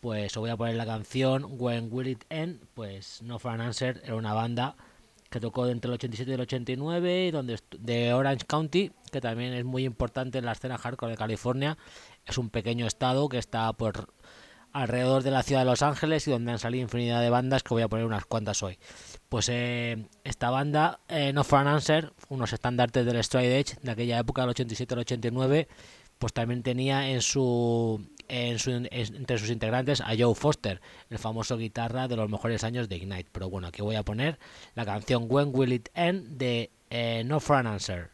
pues 0.00 0.36
os 0.36 0.40
voy 0.40 0.50
a 0.50 0.56
poner 0.56 0.74
la 0.74 0.86
canción 0.86 1.46
When 1.48 1.88
Will 1.92 2.08
It 2.08 2.24
End, 2.30 2.66
pues 2.74 3.22
No 3.22 3.38
For 3.38 3.52
An 3.52 3.60
Answer 3.60 4.02
era 4.04 4.16
una 4.16 4.34
banda 4.34 4.74
que 5.34 5.40
tocó 5.40 5.66
entre 5.66 5.88
el 5.88 5.94
87 5.94 6.30
y 6.30 6.34
el 6.34 6.40
89, 6.42 7.30
donde, 7.32 7.58
de 7.80 8.14
Orange 8.14 8.46
County, 8.46 8.92
que 9.10 9.20
también 9.20 9.52
es 9.52 9.64
muy 9.64 9.84
importante 9.84 10.38
en 10.38 10.44
la 10.44 10.52
escena 10.52 10.78
hardcore 10.78 11.10
de 11.10 11.18
California. 11.18 11.76
Es 12.26 12.38
un 12.38 12.50
pequeño 12.50 12.86
estado 12.86 13.28
que 13.28 13.38
está 13.38 13.72
por 13.72 14.08
alrededor 14.74 15.22
de 15.22 15.30
la 15.30 15.42
ciudad 15.42 15.60
de 15.62 15.66
Los 15.66 15.82
Ángeles 15.82 16.26
y 16.26 16.32
donde 16.32 16.52
han 16.52 16.58
salido 16.58 16.82
infinidad 16.82 17.22
de 17.22 17.30
bandas 17.30 17.62
que 17.62 17.72
voy 17.72 17.82
a 17.82 17.88
poner 17.88 18.04
unas 18.04 18.26
cuantas 18.26 18.62
hoy. 18.62 18.78
Pues 19.28 19.48
eh, 19.48 20.08
esta 20.24 20.50
banda, 20.50 21.00
eh, 21.08 21.32
No 21.32 21.44
For 21.44 21.60
An 21.60 21.68
Answer, 21.68 22.12
unos 22.28 22.52
estandartes 22.52 23.06
del 23.06 23.22
Stride 23.22 23.60
Edge 23.60 23.76
de 23.82 23.90
aquella 23.92 24.18
época, 24.18 24.42
del 24.42 24.50
87 24.50 24.94
al 24.94 25.00
89, 25.00 25.68
pues 26.18 26.32
también 26.32 26.62
tenía 26.64 27.08
en 27.10 27.22
su, 27.22 28.04
en 28.28 28.58
su, 28.58 28.70
entre 28.70 29.38
sus 29.38 29.50
integrantes 29.50 30.00
a 30.00 30.12
Joe 30.18 30.34
Foster, 30.34 30.80
el 31.08 31.18
famoso 31.18 31.56
guitarra 31.56 32.08
de 32.08 32.16
los 32.16 32.28
mejores 32.28 32.64
años 32.64 32.88
de 32.88 32.96
Ignite. 32.96 33.28
Pero 33.30 33.48
bueno, 33.48 33.68
aquí 33.68 33.80
voy 33.80 33.94
a 33.94 34.02
poner 34.02 34.40
la 34.74 34.84
canción 34.84 35.26
When 35.28 35.50
Will 35.52 35.72
It 35.72 35.88
End 35.94 36.36
de 36.36 36.70
eh, 36.90 37.22
No 37.24 37.38
For 37.38 37.56
An 37.56 37.68
Answer. 37.68 38.10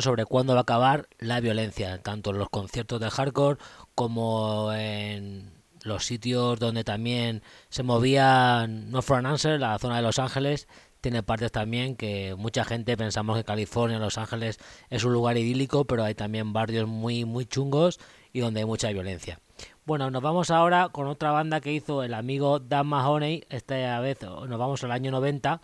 Sobre 0.00 0.24
cuándo 0.24 0.54
va 0.54 0.60
a 0.60 0.62
acabar 0.62 1.08
la 1.18 1.40
violencia, 1.40 2.00
tanto 2.02 2.30
en 2.30 2.38
los 2.38 2.50
conciertos 2.50 3.00
de 3.00 3.10
hardcore 3.10 3.58
como 3.94 4.72
en 4.72 5.52
los 5.82 6.04
sitios 6.04 6.58
donde 6.58 6.84
también 6.84 7.42
se 7.68 7.82
movía 7.82 8.66
No 8.68 9.02
For 9.02 9.18
An 9.18 9.26
Answer, 9.26 9.58
la 9.58 9.78
zona 9.78 9.96
de 9.96 10.02
Los 10.02 10.18
Ángeles, 10.18 10.68
tiene 11.00 11.22
partes 11.22 11.50
también 11.50 11.96
que 11.96 12.34
mucha 12.36 12.64
gente 12.64 12.96
pensamos 12.96 13.36
que 13.36 13.44
California, 13.44 13.98
Los 13.98 14.18
Ángeles 14.18 14.58
es 14.90 15.04
un 15.04 15.12
lugar 15.12 15.38
idílico, 15.38 15.86
pero 15.86 16.04
hay 16.04 16.14
también 16.14 16.52
barrios 16.52 16.86
muy 16.86 17.24
muy 17.24 17.46
chungos 17.46 17.98
y 18.32 18.40
donde 18.40 18.60
hay 18.60 18.66
mucha 18.66 18.90
violencia. 18.90 19.40
Bueno, 19.84 20.10
nos 20.10 20.22
vamos 20.22 20.50
ahora 20.50 20.90
con 20.90 21.06
otra 21.06 21.32
banda 21.32 21.60
que 21.60 21.72
hizo 21.72 22.02
el 22.02 22.14
amigo 22.14 22.60
Dan 22.60 22.86
Mahoney, 22.86 23.44
esta 23.48 23.98
vez 24.00 24.20
nos 24.22 24.58
vamos 24.58 24.84
al 24.84 24.92
año 24.92 25.10
90 25.10 25.60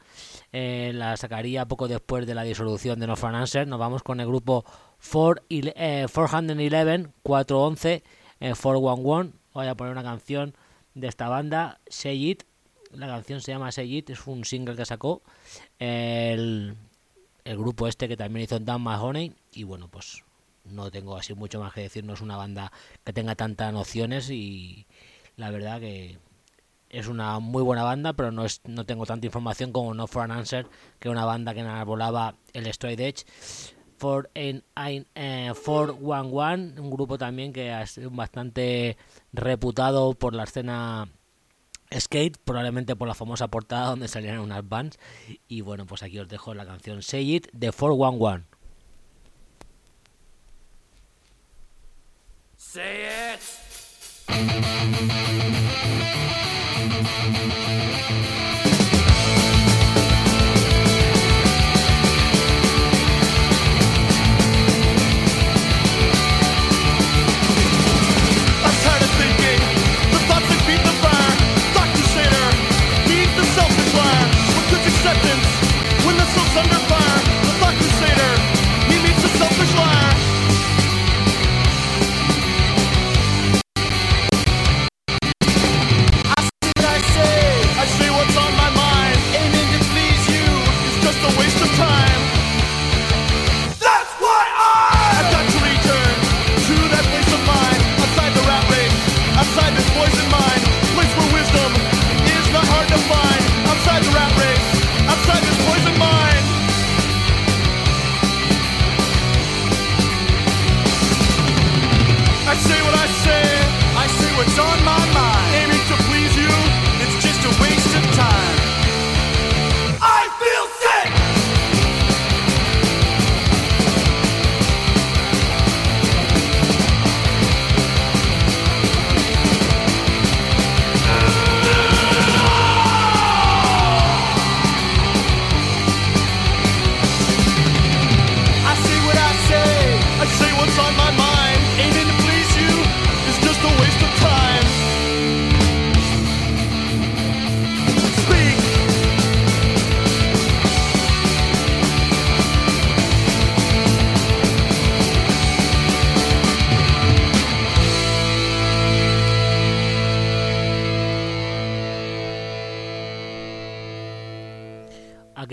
eh, 0.59 0.93
la 0.95 1.19
sacaría 1.19 1.67
poco 1.67 1.87
después 1.87 2.27
de 2.27 2.35
la 2.35 2.43
disolución 2.43 2.99
de 2.99 3.07
No 3.07 3.15
For 3.15 3.35
Answer. 3.35 3.69
Nos 3.69 3.79
vamos 3.79 4.03
con 4.03 4.21
el 4.21 4.27
grupo 4.27 4.65
4, 5.13 5.45
eh, 5.51 6.07
411, 6.11 7.11
411, 7.23 8.03
eh, 8.41 8.55
411. 8.55 9.33
Voy 9.53 9.67
a 9.67 9.75
poner 9.75 9.93
una 9.93 10.03
canción 10.03 10.55
de 10.95 11.09
esta 11.09 11.29
banda, 11.29 11.79
Say 11.89 12.31
It. 12.31 12.45
La 12.93 13.07
canción 13.07 13.43
se 13.43 13.53
llama 13.53 13.71
Say 13.71 13.99
It, 13.99 14.09
es 14.09 14.27
un 14.27 14.47
single 14.47 14.77
que 14.77 14.87
sacó 14.87 15.21
el, 15.79 16.75
el 17.45 17.59
grupo 17.59 17.87
este 17.87 18.09
que 18.09 18.17
también 18.17 18.45
hizo 18.45 18.59
Dan 18.59 18.81
Mahoney. 18.81 19.35
Y 19.53 19.65
bueno, 19.65 19.89
pues 19.89 20.25
no 20.65 20.91
tengo 20.91 21.19
así 21.19 21.35
mucho 21.35 21.61
más 21.61 21.75
que 21.75 21.83
decir, 21.83 22.03
no 22.03 22.15
es 22.15 22.23
una 22.23 22.39
banda 22.39 22.73
que 23.05 23.13
tenga 23.13 23.35
tantas 23.35 23.75
nociones 23.75 24.31
y 24.31 24.87
la 25.37 25.51
verdad 25.51 25.81
que 25.81 26.17
es 26.97 27.09
una 27.09 27.39
muy 27.41 27.63
buena 27.63 27.83
banda, 27.83 28.15
pero 28.15 28.33
no, 28.33 28.45
es, 28.45 28.63
no 28.65 28.87
tengo 28.87 29.05
tanta 29.05 29.27
información 29.27 29.71
como 29.71 29.93
No 29.93 30.07
For 30.07 30.23
An 30.23 30.31
Answer, 30.31 30.67
que 30.99 31.09
es 31.09 31.13
una 31.13 31.27
banda 31.27 31.53
que 31.53 31.63
volaba 31.85 32.37
el 32.55 32.67
Straight 32.69 33.01
Edge. 33.01 33.25
For 33.99 34.31
eh, 34.35 34.63
411, 34.75 36.81
un 36.81 36.91
grupo 36.91 37.19
también 37.19 37.53
que 37.53 37.75
sido 37.87 38.11
bastante 38.11 38.97
reputado 39.33 40.15
por 40.15 40.35
la 40.35 40.45
escena 40.45 41.09
skate, 41.95 42.39
probablemente 42.45 42.97
por 42.97 43.09
la 43.09 43.15
famosa 43.15 43.49
portada 43.49 43.89
donde 43.89 44.09
salían 44.09 44.39
unas 44.39 44.67
bands. 44.67 44.99
Y 45.49 45.61
bueno, 45.61 45.87
pues 45.87 46.03
aquí 46.03 46.19
os 46.19 46.29
dejo 46.29 46.55
la 46.55 46.67
canción 46.67 47.03
Say 47.03 47.37
It 47.37 47.49
de 47.53 47.73
411. 47.73 48.45
Say 52.57 53.35
it. 53.35 53.56
On 54.39 54.47
my 54.47 54.67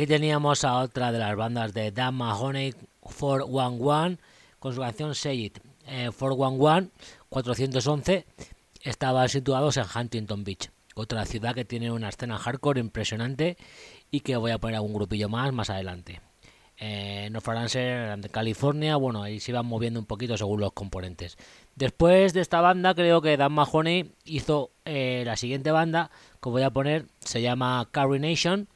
Teníamos 0.08 0.66
a 0.66 0.80
otra 0.80 1.12
de 1.12 1.20
las 1.20 1.36
bandas 1.36 1.74
de 1.74 1.92
Dan 1.92 2.16
Mahoney 2.16 2.74
411 3.00 4.18
con 4.60 4.74
su 4.74 4.82
canción 4.82 5.16
Say 5.16 5.46
It. 5.46 5.60
411 5.86 6.92
411 7.30 8.26
estaban 8.82 9.30
situados 9.30 9.78
en 9.78 9.86
Huntington 9.94 10.44
Beach, 10.44 10.70
otra 10.96 11.26
ciudad 11.26 11.54
que 11.56 11.66
tiene 11.66 11.92
una 11.92 12.10
escena 12.10 12.38
hardcore 12.38 12.80
impresionante 12.80 13.58
y 14.12 14.22
que 14.22 14.36
voy 14.36 14.52
a 14.52 14.58
poner 14.58 14.76
algún 14.76 14.94
grupillo 14.94 15.30
más 15.30 15.54
más 15.54 15.70
adelante. 15.70 16.22
Eh, 16.78 17.30
no 17.32 17.40
fueran 17.40 17.70
ser 17.70 18.20
de 18.20 18.30
California, 18.30 18.96
bueno, 18.96 19.24
ahí 19.24 19.40
se 19.40 19.52
iban 19.52 19.66
moviendo 19.66 20.00
un 20.00 20.06
poquito 20.06 20.38
según 20.38 20.60
los 20.60 20.74
componentes. 20.74 21.38
Después 21.76 22.34
de 22.34 22.42
esta 22.42 22.62
banda, 22.62 22.94
creo 22.94 23.22
que 23.22 23.38
Dan 23.38 23.54
Mahoney 23.54 24.12
hizo 24.26 24.72
eh, 24.86 25.24
la 25.26 25.38
siguiente 25.38 25.72
banda 25.72 26.10
que 26.42 26.50
voy 26.50 26.64
a 26.64 26.72
poner, 26.72 27.06
se 27.20 27.42
llama 27.42 27.88
Carry 27.92 28.20
Nation. 28.20 28.68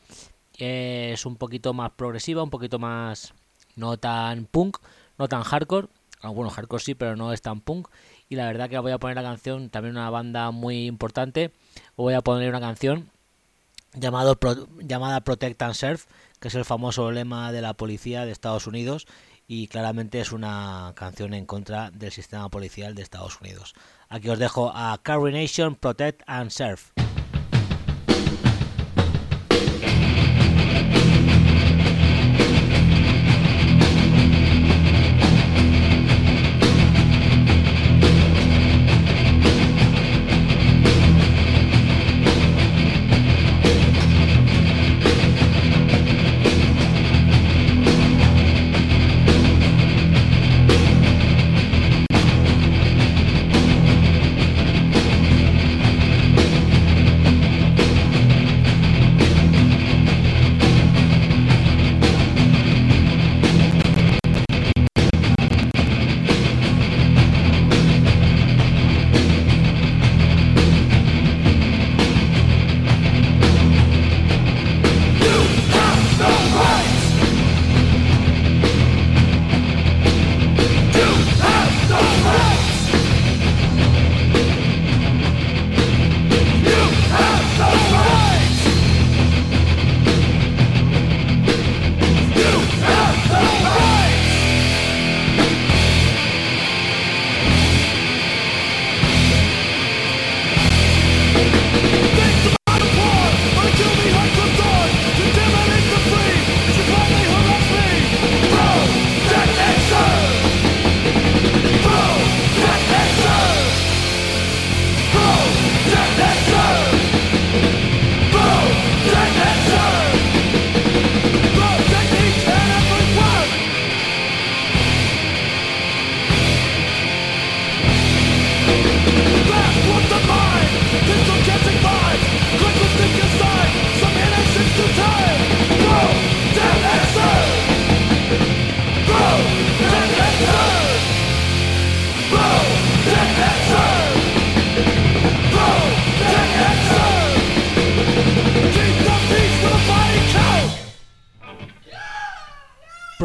Es 0.57 1.25
un 1.25 1.35
poquito 1.35 1.73
más 1.73 1.91
progresiva, 1.91 2.43
un 2.43 2.49
poquito 2.49 2.79
más 2.79 3.33
no 3.75 3.97
tan 3.97 4.45
punk, 4.45 4.77
no 5.17 5.27
tan 5.27 5.43
hardcore. 5.43 5.87
Ah, 6.21 6.29
bueno, 6.29 6.49
hardcore 6.49 6.83
sí, 6.83 6.95
pero 6.95 7.15
no 7.15 7.31
es 7.31 7.41
tan 7.41 7.61
punk. 7.61 7.87
Y 8.29 8.35
la 8.35 8.45
verdad 8.45 8.69
que 8.69 8.79
voy 8.79 8.91
a 8.91 8.97
poner 8.97 9.15
la 9.15 9.23
canción, 9.23 9.69
también 9.69 9.95
una 9.95 10.09
banda 10.09 10.51
muy 10.51 10.85
importante. 10.85 11.51
Voy 11.95 12.13
a 12.13 12.21
poner 12.21 12.49
una 12.49 12.59
canción 12.59 13.09
llamado, 13.93 14.37
llamada 14.79 15.21
Protect 15.21 15.61
and 15.61 15.73
Serve, 15.73 16.01
que 16.39 16.47
es 16.47 16.55
el 16.55 16.65
famoso 16.65 17.11
lema 17.11 17.51
de 17.51 17.61
la 17.61 17.73
policía 17.73 18.25
de 18.25 18.31
Estados 18.31 18.67
Unidos 18.67 19.07
y 19.47 19.67
claramente 19.67 20.19
es 20.19 20.31
una 20.31 20.91
canción 20.95 21.33
en 21.33 21.45
contra 21.45 21.89
del 21.91 22.11
sistema 22.11 22.49
policial 22.49 22.95
de 22.95 23.01
Estados 23.01 23.39
Unidos. 23.39 23.75
Aquí 24.09 24.29
os 24.29 24.39
dejo 24.39 24.71
a 24.75 24.99
Carry 25.01 25.31
Nation, 25.31 25.75
Protect 25.75 26.21
and 26.27 26.51
Serve. 26.51 27.06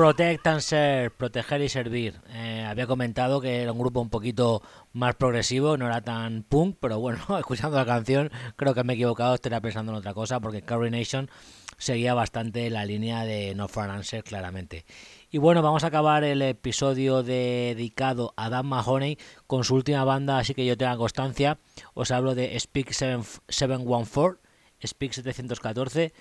Protect 0.02 0.44
and 0.48 0.60
Serve, 0.60 1.10
proteger 1.10 1.60
y 1.60 1.68
servir. 1.68 2.20
Eh, 2.30 2.66
había 2.68 2.88
comentado 2.88 3.40
que 3.40 3.62
era 3.62 3.70
un 3.70 3.78
grupo 3.78 4.00
un 4.00 4.10
poquito 4.10 4.60
más 4.92 5.14
progresivo, 5.14 5.76
no 5.76 5.86
era 5.86 6.00
tan 6.00 6.42
punk, 6.42 6.76
pero 6.80 6.98
bueno, 6.98 7.20
escuchando 7.38 7.76
la 7.76 7.86
canción 7.86 8.28
creo 8.56 8.74
que 8.74 8.82
me 8.82 8.94
he 8.94 8.96
equivocado, 8.96 9.36
estaría 9.36 9.60
pensando 9.60 9.92
en 9.92 9.98
otra 9.98 10.12
cosa, 10.12 10.40
porque 10.40 10.62
Carry 10.62 10.90
Nation 10.90 11.30
seguía 11.78 12.14
bastante 12.14 12.68
la 12.68 12.84
línea 12.84 13.24
de 13.24 13.54
No 13.54 13.68
For 13.68 13.88
Answer, 13.88 14.24
claramente. 14.24 14.86
Y 15.30 15.38
bueno, 15.38 15.62
vamos 15.62 15.84
a 15.84 15.86
acabar 15.86 16.24
el 16.24 16.42
episodio 16.42 17.22
dedicado 17.22 18.34
a 18.36 18.50
Dan 18.50 18.66
Mahoney 18.66 19.18
con 19.46 19.62
su 19.62 19.76
última 19.76 20.02
banda, 20.02 20.38
así 20.38 20.52
que 20.52 20.66
yo 20.66 20.76
tenga 20.76 20.96
constancia. 20.96 21.58
Os 21.94 22.10
hablo 22.10 22.34
de 22.34 22.58
Speak 22.58 22.90
714, 22.90 24.40
Speak 24.84 25.12
714 25.12 26.12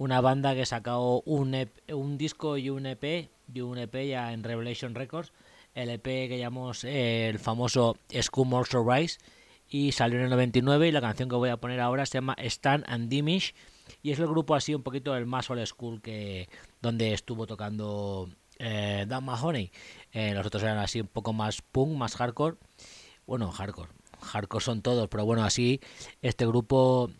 una 0.00 0.22
banda 0.22 0.54
que 0.54 0.64
sacó 0.64 1.20
un, 1.26 1.54
e 1.54 1.68
un 1.92 2.16
disco 2.16 2.56
y 2.56 2.70
un 2.70 2.86
EP, 2.86 3.28
y 3.52 3.60
un 3.60 3.76
EP 3.76 3.94
ya 4.08 4.32
en 4.32 4.42
Revelation 4.42 4.94
Records, 4.94 5.30
el 5.74 5.90
EP 5.90 6.02
que 6.02 6.38
llamamos 6.38 6.84
eh, 6.84 7.28
el 7.28 7.38
famoso 7.38 7.98
Scum 8.18 8.54
Also 8.54 8.82
Rise, 8.82 9.18
y 9.68 9.92
salió 9.92 10.16
en 10.16 10.24
el 10.24 10.30
99 10.30 10.88
y 10.88 10.92
la 10.92 11.02
canción 11.02 11.28
que 11.28 11.36
voy 11.36 11.50
a 11.50 11.58
poner 11.58 11.80
ahora 11.80 12.06
se 12.06 12.14
llama 12.14 12.34
Stan 12.38 12.82
and 12.86 13.10
Dimish 13.10 13.54
y 14.02 14.12
es 14.12 14.18
el 14.18 14.26
grupo 14.26 14.54
así 14.54 14.74
un 14.74 14.82
poquito 14.82 15.14
el 15.14 15.26
más 15.26 15.50
old 15.50 15.66
school 15.66 16.00
que 16.00 16.48
donde 16.80 17.12
estuvo 17.12 17.46
tocando 17.46 18.30
eh, 18.58 19.04
Dan 19.06 19.24
Mahoney. 19.24 19.70
Eh, 20.12 20.32
los 20.32 20.46
otros 20.46 20.62
eran 20.62 20.78
así 20.78 21.02
un 21.02 21.08
poco 21.08 21.34
más 21.34 21.60
punk, 21.60 21.94
más 21.94 22.16
hardcore. 22.16 22.56
Bueno, 23.26 23.52
hardcore. 23.52 23.90
Hardcore 24.22 24.64
son 24.64 24.80
todos, 24.80 25.08
pero 25.10 25.26
bueno, 25.26 25.44
así 25.44 25.78
este 26.22 26.46
grupo 26.46 27.10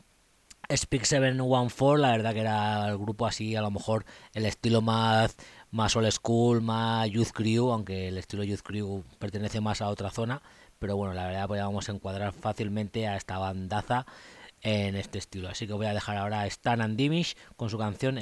Speak 0.76 1.04
714, 1.04 2.00
la 2.00 2.10
verdad 2.12 2.32
que 2.32 2.40
era 2.40 2.88
el 2.88 2.98
grupo 2.98 3.26
así, 3.26 3.56
a 3.56 3.62
lo 3.62 3.70
mejor 3.70 4.04
el 4.34 4.46
estilo 4.46 4.80
más, 4.80 5.36
más 5.70 5.96
old 5.96 6.10
school, 6.10 6.62
más 6.62 7.10
youth 7.10 7.30
crew, 7.32 7.72
aunque 7.72 8.08
el 8.08 8.18
estilo 8.18 8.44
youth 8.44 8.62
crew 8.62 9.04
pertenece 9.18 9.60
más 9.60 9.82
a 9.82 9.88
otra 9.88 10.10
zona, 10.10 10.42
pero 10.78 10.96
bueno, 10.96 11.12
la 11.12 11.26
verdad 11.26 11.48
podíamos 11.48 11.88
encuadrar 11.88 12.32
fácilmente 12.32 13.08
a 13.08 13.16
esta 13.16 13.38
bandaza 13.38 14.06
en 14.62 14.96
este 14.96 15.18
estilo. 15.18 15.48
Así 15.48 15.66
que 15.66 15.72
voy 15.72 15.86
a 15.86 15.94
dejar 15.94 16.16
ahora 16.16 16.42
a 16.42 16.46
Stan 16.46 16.80
and 16.80 16.96
Dimish 16.96 17.36
con 17.56 17.68
su 17.68 17.76
canción 17.78 18.18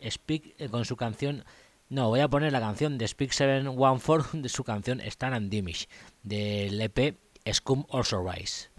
Speak, 0.00 0.54
eh, 0.58 0.68
con 0.68 0.84
su 0.84 0.96
canción 0.96 1.44
no, 1.92 2.08
voy 2.08 2.20
a 2.20 2.28
poner 2.28 2.52
la 2.52 2.60
canción 2.60 2.96
de 2.96 3.06
Speak 3.06 3.32
714 3.32 4.38
de 4.40 4.48
su 4.48 4.64
canción 4.64 5.00
Stan 5.02 5.34
and 5.34 5.50
Dimish 5.50 5.88
del 6.22 6.80
EP 6.80 7.18
Scum 7.52 7.84
Also 7.90 8.22
Rise. 8.22 8.70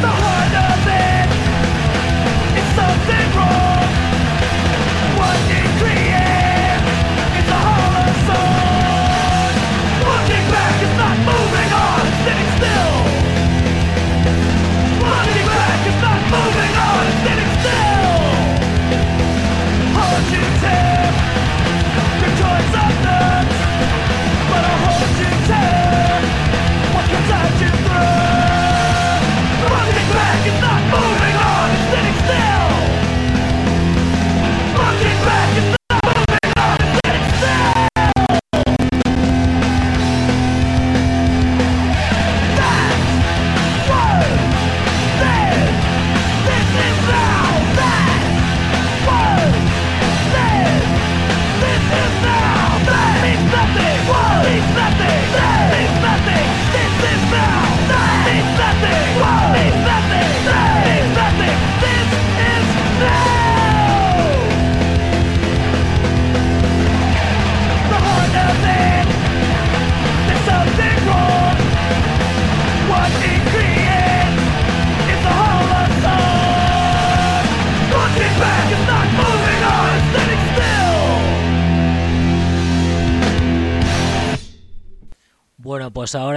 The 0.00 0.08
heart 0.08 0.54
of 0.68 0.86
it. 0.86 1.28
It's 2.58 2.74
something 2.74 3.36
wrong. 3.36 3.69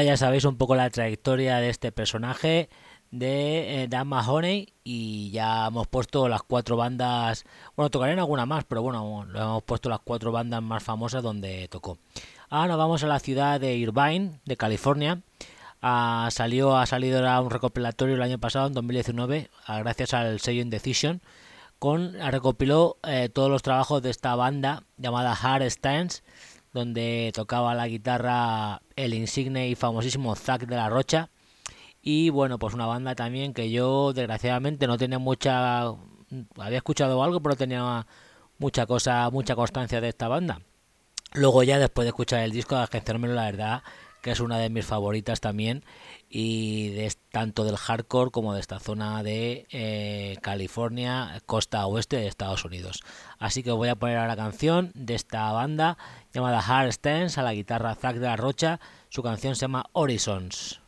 Ya 0.06 0.18
sabéis 0.18 0.46
un 0.46 0.58
poco 0.58 0.76
la 0.76 0.90
trayectoria 0.90 1.58
de 1.58 1.70
este 1.70 1.92
personaje 1.92 2.70
de 3.14 3.84
eh, 3.84 3.88
Dan 3.88 4.08
Mahoney 4.08 4.74
y 4.84 5.30
ya 5.30 5.68
hemos 5.68 5.88
puesto 5.88 6.28
las 6.28 6.42
cuatro 6.42 6.78
bandas, 6.78 7.46
bueno, 7.76 7.92
tocaré 7.92 8.14
alguna 8.14 8.48
más, 8.48 8.64
pero 8.64 8.82
bueno, 8.82 9.26
lo 9.26 9.40
hemos 9.40 9.64
puesto 9.64 9.88
las 9.88 10.00
cuatro 10.00 10.32
bandas 10.32 10.64
más 10.64 10.84
famosas 10.84 11.22
donde 11.22 11.68
tocó. 11.68 12.00
Ahora 12.50 12.76
vamos 12.76 13.04
a 13.04 13.08
la 13.08 13.20
ciudad 13.20 13.60
de 13.60 13.76
Irvine, 13.76 14.40
de 14.46 14.58
California. 14.58 15.22
Ah, 15.82 16.30
salió, 16.32 16.76
ha 16.76 16.88
salido 16.88 17.22
un 17.42 17.52
recopilatorio 17.52 18.16
el 18.16 18.22
año 18.24 18.40
pasado, 18.40 18.68
en 18.68 18.74
2019, 18.74 19.52
ah, 19.68 19.80
gracias 19.80 20.16
al 20.16 20.40
sello 20.40 20.62
Indecision, 20.64 21.22
con 21.78 22.14
recopiló 22.14 22.98
eh, 23.04 23.30
todos 23.30 23.52
los 23.52 23.62
trabajos 23.62 24.02
de 24.02 24.10
esta 24.10 24.36
banda 24.36 24.84
llamada 24.98 25.34
Hard 25.34 25.70
Stands, 25.70 26.24
donde 26.74 27.32
tocaba 27.34 27.76
la 27.76 27.88
guitarra 27.88 28.82
el 28.96 29.14
insigne 29.14 29.70
y 29.70 29.76
famosísimo 29.76 30.36
Zack 30.36 30.66
de 30.66 30.76
la 30.76 30.90
Rocha 30.90 31.30
y 32.06 32.30
bueno, 32.30 32.60
pues 32.60 32.74
una 32.74 32.86
banda 32.86 33.16
también 33.16 33.54
que 33.54 33.72
yo 33.72 34.12
desgraciadamente 34.12 34.88
no 34.88 34.98
tenía 34.98 35.20
mucha... 35.20 35.86
Había 36.58 36.78
escuchado 36.78 37.24
algo, 37.24 37.40
pero 37.42 37.56
tenía 37.56 38.06
mucha 38.58 38.86
cosa, 38.86 39.30
mucha 39.30 39.56
constancia 39.56 40.02
de 40.02 40.10
esta 40.10 40.28
banda. 40.28 40.60
Luego 41.34 41.64
ya 41.64 41.80
después 41.80 42.04
de 42.04 42.10
escuchar 42.10 42.42
el 42.42 42.52
disco, 42.52 42.76
de 42.76 43.28
la 43.30 43.46
verdad 43.46 43.84
que 44.22 44.32
es 44.32 44.40
una 44.40 44.58
de 44.58 44.70
mis 44.70 44.86
favoritas 44.86 45.42
también 45.42 45.84
y 46.30 46.90
de, 46.90 47.14
tanto 47.30 47.66
del 47.66 47.76
hardcore 47.76 48.32
como 48.32 48.54
de 48.54 48.62
esta 48.62 48.80
zona 48.80 49.22
de 49.22 49.68
eh, 49.70 50.38
California, 50.42 51.42
costa 51.46 51.86
oeste 51.86 52.16
de 52.16 52.28
Estados 52.28 52.64
Unidos. 52.64 53.04
Así 53.38 53.64
que 53.64 53.72
voy 53.72 53.90
a 53.90 53.96
poner 53.96 54.18
a 54.18 54.28
la 54.28 54.38
canción 54.38 54.92
de 54.96 55.16
esta 55.16 55.52
banda 55.52 55.98
llamada 56.34 56.60
Hard 56.60 56.92
Stance 56.92 57.40
a 57.40 57.44
la 57.44 57.54
guitarra 57.54 57.96
Zack 57.96 58.16
de 58.16 58.28
la 58.28 58.36
Rocha. 58.36 58.80
Su 59.10 59.22
canción 59.22 59.56
se 59.56 59.62
llama 59.62 59.86
Horizons. 59.94 60.84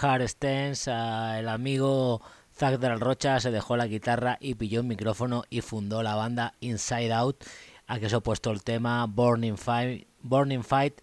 Hard 0.00 0.22
Stance, 0.28 0.90
el 0.90 1.48
amigo 1.48 2.22
Zack 2.54 2.78
de 2.78 2.88
la 2.88 2.96
Rocha 2.96 3.38
se 3.38 3.50
dejó 3.50 3.76
la 3.76 3.86
guitarra 3.86 4.38
y 4.40 4.54
pilló 4.54 4.80
un 4.80 4.88
micrófono 4.88 5.44
y 5.50 5.60
fundó 5.60 6.02
la 6.02 6.14
banda 6.14 6.54
Inside 6.60 7.12
Out, 7.12 7.44
a 7.86 7.98
que 7.98 8.08
se 8.08 8.16
ha 8.16 8.20
puesto 8.20 8.50
el 8.50 8.62
tema 8.62 9.04
Burning 9.06 9.56
Fight, 9.56 10.08
Burning 10.22 10.62
Fight 10.62 11.00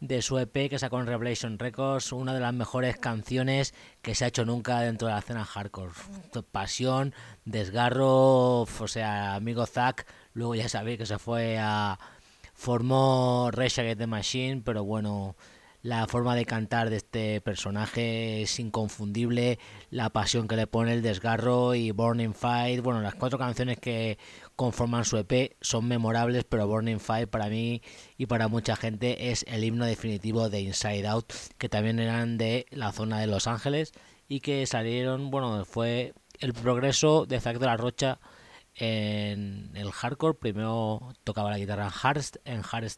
de 0.00 0.22
su 0.22 0.38
EP 0.38 0.68
que 0.68 0.78
sacó 0.78 0.98
en 0.98 1.06
Revelation 1.06 1.58
Records, 1.58 2.12
una 2.12 2.34
de 2.34 2.40
las 2.40 2.52
mejores 2.52 2.96
canciones 2.96 3.74
que 4.02 4.14
se 4.14 4.24
ha 4.24 4.28
hecho 4.28 4.44
nunca 4.44 4.80
dentro 4.80 5.06
de 5.06 5.14
la 5.14 5.20
escena 5.20 5.44
hardcore. 5.44 5.92
Pasión, 6.50 7.14
desgarro, 7.44 8.62
o 8.62 8.88
sea, 8.88 9.34
amigo 9.34 9.66
Zack, 9.66 10.06
luego 10.32 10.56
ya 10.56 10.68
sabéis 10.68 10.98
que 10.98 11.06
se 11.06 11.18
fue 11.18 11.58
a... 11.58 11.98
formó 12.54 13.50
Rage 13.52 13.82
Against 13.82 13.98
the 14.00 14.06
Machine, 14.06 14.62
pero 14.64 14.82
bueno, 14.82 15.36
la 15.82 16.06
forma 16.06 16.34
de 16.34 16.44
cantar 16.44 16.90
de 16.90 16.96
este 16.96 17.40
personaje 17.40 18.42
es 18.42 18.58
inconfundible, 18.60 19.58
la 19.90 20.10
pasión 20.10 20.46
que 20.46 20.56
le 20.56 20.66
pone 20.66 20.92
el 20.92 21.02
desgarro 21.02 21.74
y 21.74 21.90
Burning 21.90 22.34
Fight, 22.34 22.82
bueno, 22.82 23.00
las 23.00 23.14
cuatro 23.14 23.38
canciones 23.38 23.78
que 23.78 24.18
conforman 24.56 25.04
su 25.04 25.16
EP 25.16 25.56
son 25.60 25.88
memorables, 25.88 26.44
pero 26.44 26.66
Burning 26.66 27.00
Fight 27.00 27.30
para 27.30 27.48
mí 27.48 27.80
y 28.18 28.26
para 28.26 28.48
mucha 28.48 28.76
gente 28.76 29.30
es 29.30 29.44
el 29.48 29.64
himno 29.64 29.86
definitivo 29.86 30.50
de 30.50 30.60
Inside 30.60 31.06
Out, 31.06 31.32
que 31.56 31.68
también 31.70 31.98
eran 31.98 32.36
de 32.36 32.66
la 32.70 32.92
zona 32.92 33.18
de 33.20 33.26
Los 33.26 33.46
Ángeles 33.46 33.92
y 34.28 34.40
que 34.40 34.66
salieron, 34.66 35.30
bueno, 35.30 35.64
fue 35.64 36.12
el 36.40 36.52
progreso 36.52 37.24
de 37.24 37.40
Zack 37.40 37.58
de 37.58 37.66
la 37.66 37.76
Rocha 37.76 38.20
en 38.74 39.70
el 39.74 39.90
hardcore, 39.90 40.38
primero 40.38 41.14
tocaba 41.24 41.50
la 41.50 41.58
guitarra 41.58 41.86
en 41.86 41.92
hard, 42.02 42.24
en 42.44 42.62
hard 42.70 42.88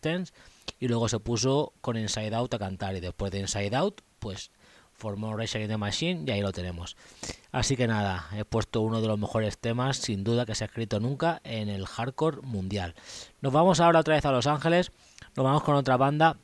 y 0.79 0.89
luego 0.89 1.09
se 1.09 1.21
puso 1.21 1.73
con 1.81 1.97
Inside 1.97 2.35
Out 2.35 2.55
a 2.55 2.59
cantar 2.59 2.97
y 2.97 3.01
después 3.01 3.31
de 3.33 3.41
Inside 3.41 3.77
Out 3.77 4.03
pues 4.19 4.51
formó 4.93 5.37
Rage 5.37 5.59
Against 5.59 5.73
the 5.73 5.79
Machine 5.79 6.25
y 6.27 6.31
ahí 6.31 6.41
lo 6.41 6.53
tenemos. 6.53 6.97
Así 7.51 7.77
que 7.77 7.87
nada, 7.87 8.29
he 8.37 8.45
puesto 8.45 8.81
uno 8.81 9.01
de 9.01 9.09
los 9.09 9.19
mejores 9.19 9.59
temas 9.59 9.97
sin 9.97 10.23
duda 10.25 10.47
que 10.47 10.55
se 10.55 10.65
ha 10.65 10.69
escrito 10.69 11.01
nunca 11.01 11.41
en 11.45 11.69
el 11.69 11.87
hardcore 11.87 12.43
mundial. 12.43 12.95
Nos 13.41 13.53
vamos 13.53 13.81
ahora 13.81 14.01
otra 14.01 14.15
vez 14.15 14.25
a 14.25 14.33
Los 14.33 14.47
Ángeles, 14.47 14.93
nos 15.37 15.45
vamos 15.45 15.63
con 15.65 15.75
otra 15.75 15.97
banda 15.97 16.39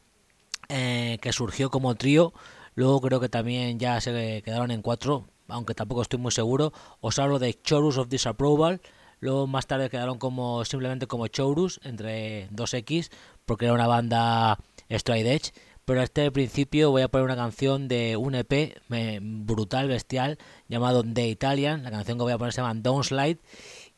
eh, 0.69 1.19
que 1.23 1.33
surgió 1.33 1.71
como 1.71 1.95
trío, 1.95 2.33
luego 2.75 3.01
creo 3.01 3.21
que 3.21 3.29
también 3.29 3.79
ya 3.79 4.01
se 4.01 4.43
quedaron 4.45 4.71
en 4.71 4.83
cuatro, 4.83 5.27
aunque 5.49 5.75
tampoco 5.75 6.03
estoy 6.03 6.19
muy 6.19 6.33
seguro. 6.33 6.73
Os 7.01 7.19
hablo 7.19 7.39
de 7.39 7.55
Chorus 7.63 7.97
of 7.99 8.09
Disapproval. 8.09 8.81
Luego 9.21 9.49
más 9.49 9.67
tarde 9.67 9.91
quedaron 9.91 10.19
como 10.19 10.65
simplemente 10.65 11.09
como 11.09 11.27
Chorus 11.27 11.81
entre 11.83 12.49
2X 12.51 13.11
porque 13.49 13.65
era 13.65 13.75
una 13.75 13.89
banda 13.89 14.59
straight 14.89 15.27
edge. 15.27 15.53
Pero 15.85 16.03
este 16.03 16.31
principio 16.31 16.91
voy 16.91 17.01
a 17.01 17.09
poner 17.09 17.25
una 17.25 17.37
canción 17.37 17.89
de 17.89 18.19
un 18.19 18.35
EP 18.35 18.77
brutal, 19.23 19.89
bestial, 19.89 20.37
llamado 20.69 21.03
The 21.03 21.29
Italian. 21.29 21.83
La 21.83 21.91
canción 21.91 22.19
que 22.19 22.25
voy 22.25 22.33
a 22.35 22.39
poner 22.39 22.53
se 22.53 22.61
llama 22.61 22.79
Don't 22.79 23.05
Slide. 23.05 23.39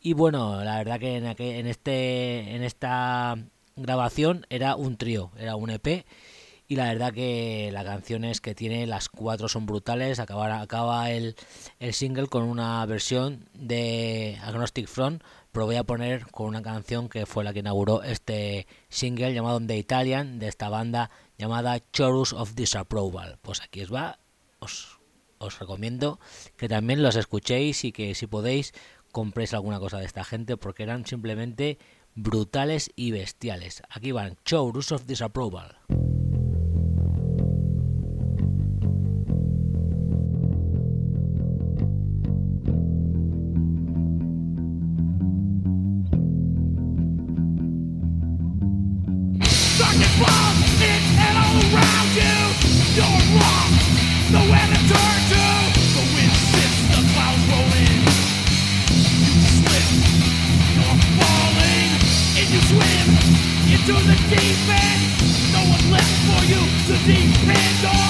Y 0.00 0.12
bueno, 0.12 0.62
la 0.62 0.78
verdad 0.78 1.00
que 1.00 1.16
en, 1.16 1.66
este, 1.66 2.54
en 2.54 2.62
esta 2.62 3.36
grabación 3.74 4.46
era 4.50 4.76
un 4.76 4.96
trío, 4.96 5.32
era 5.36 5.56
un 5.56 5.70
EP. 5.70 6.06
Y 6.68 6.76
la 6.76 6.84
verdad 6.84 7.12
que 7.12 7.70
la 7.72 7.82
canción 7.82 8.22
es 8.24 8.40
que 8.40 8.54
tiene, 8.54 8.86
las 8.86 9.08
cuatro 9.08 9.48
son 9.48 9.66
brutales. 9.66 10.20
Acaba, 10.20 10.60
acaba 10.60 11.10
el, 11.10 11.34
el 11.80 11.92
single 11.92 12.28
con 12.28 12.44
una 12.44 12.86
versión 12.86 13.48
de 13.54 14.38
Agnostic 14.44 14.86
Front 14.86 15.24
pero 15.52 15.66
voy 15.66 15.76
a 15.76 15.84
poner 15.84 16.26
con 16.30 16.46
una 16.46 16.62
canción 16.62 17.08
que 17.08 17.26
fue 17.26 17.44
la 17.44 17.52
que 17.52 17.60
inauguró 17.60 18.02
este 18.02 18.66
single 18.88 19.34
llamado 19.34 19.60
The 19.60 19.76
Italian 19.76 20.38
de 20.38 20.48
esta 20.48 20.68
banda 20.68 21.10
llamada 21.38 21.80
Chorus 21.92 22.32
of 22.32 22.54
Disapproval. 22.54 23.38
Pues 23.42 23.60
aquí 23.60 23.82
os 23.82 23.92
va, 23.92 24.18
os, 24.60 25.00
os 25.38 25.58
recomiendo 25.58 26.20
que 26.56 26.68
también 26.68 27.02
los 27.02 27.16
escuchéis 27.16 27.84
y 27.84 27.92
que 27.92 28.14
si 28.14 28.26
podéis 28.26 28.72
compréis 29.10 29.54
alguna 29.54 29.80
cosa 29.80 29.98
de 29.98 30.06
esta 30.06 30.24
gente 30.24 30.56
porque 30.56 30.84
eran 30.84 31.04
simplemente 31.06 31.78
brutales 32.14 32.90
y 32.96 33.10
bestiales. 33.10 33.82
Aquí 33.88 34.12
van 34.12 34.36
Chorus 34.44 34.92
of 34.92 35.06
Disapproval. 35.06 35.78
deep 64.30 64.68
end. 64.68 65.02
No 65.52 65.60
one 65.70 65.90
left 65.90 66.14
for 66.26 66.44
you 66.46 66.62
to 66.86 66.94
depend 67.04 67.84
on. 67.86 68.09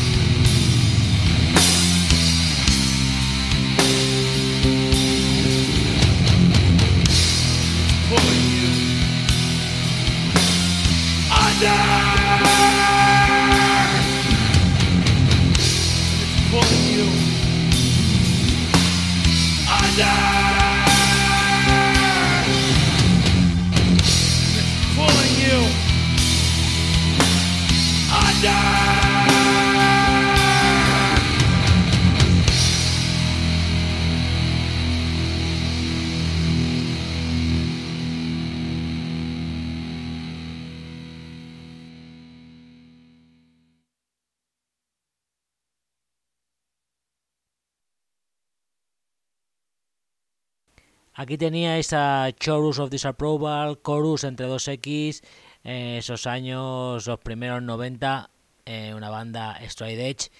Aquí 51.21 51.37
tenía 51.37 51.77
esa 51.77 52.31
Chorus 52.39 52.79
of 52.79 52.89
Disapproval, 52.89 53.79
Chorus 53.85 54.23
entre 54.23 54.47
dos 54.47 54.67
X, 54.67 55.21
eh, 55.63 55.97
esos 55.99 56.27
años, 56.27 57.05
los 57.05 57.19
primeros 57.19 57.61
90, 57.61 58.29
eh, 58.65 58.93
una 58.95 59.09
banda 59.09 59.59
Stride 59.67 60.09
Edge 60.09 60.31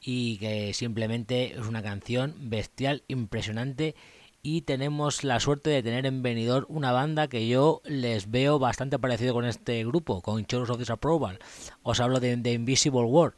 y 0.00 0.38
que 0.38 0.72
simplemente 0.74 1.52
es 1.58 1.66
una 1.66 1.82
canción 1.82 2.34
bestial, 2.38 3.02
impresionante 3.08 3.94
y 4.42 4.62
tenemos 4.62 5.24
la 5.24 5.40
suerte 5.40 5.70
de 5.70 5.82
tener 5.82 6.06
en 6.06 6.22
venidor 6.22 6.66
una 6.68 6.92
banda 6.92 7.28
que 7.28 7.48
yo 7.48 7.82
les 7.84 8.30
veo 8.30 8.58
bastante 8.58 8.98
parecido 8.98 9.34
con 9.34 9.44
este 9.44 9.84
grupo, 9.84 10.22
con 10.22 10.46
Chorus 10.46 10.70
of 10.70 10.78
Disapproval. 10.78 11.38
Os 11.82 12.00
hablo 12.00 12.20
de, 12.20 12.32
Invisible 12.52 13.02
War. 13.02 13.34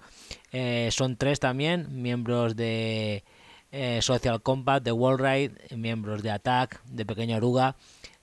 Eh, 0.53 0.89
son 0.93 1.17
tres 1.17 1.41
también, 1.41 2.03
miembros 2.03 2.55
de 2.55 3.25
eh, 3.73 4.01
Social 4.03 4.43
Combat, 4.43 4.83
de 4.83 4.93
Ride, 4.93 5.77
miembros 5.77 6.23
de 6.23 6.31
Attack, 6.31 6.83
de 6.85 7.07
Pequeña 7.07 7.39
Oruga, 7.39 7.77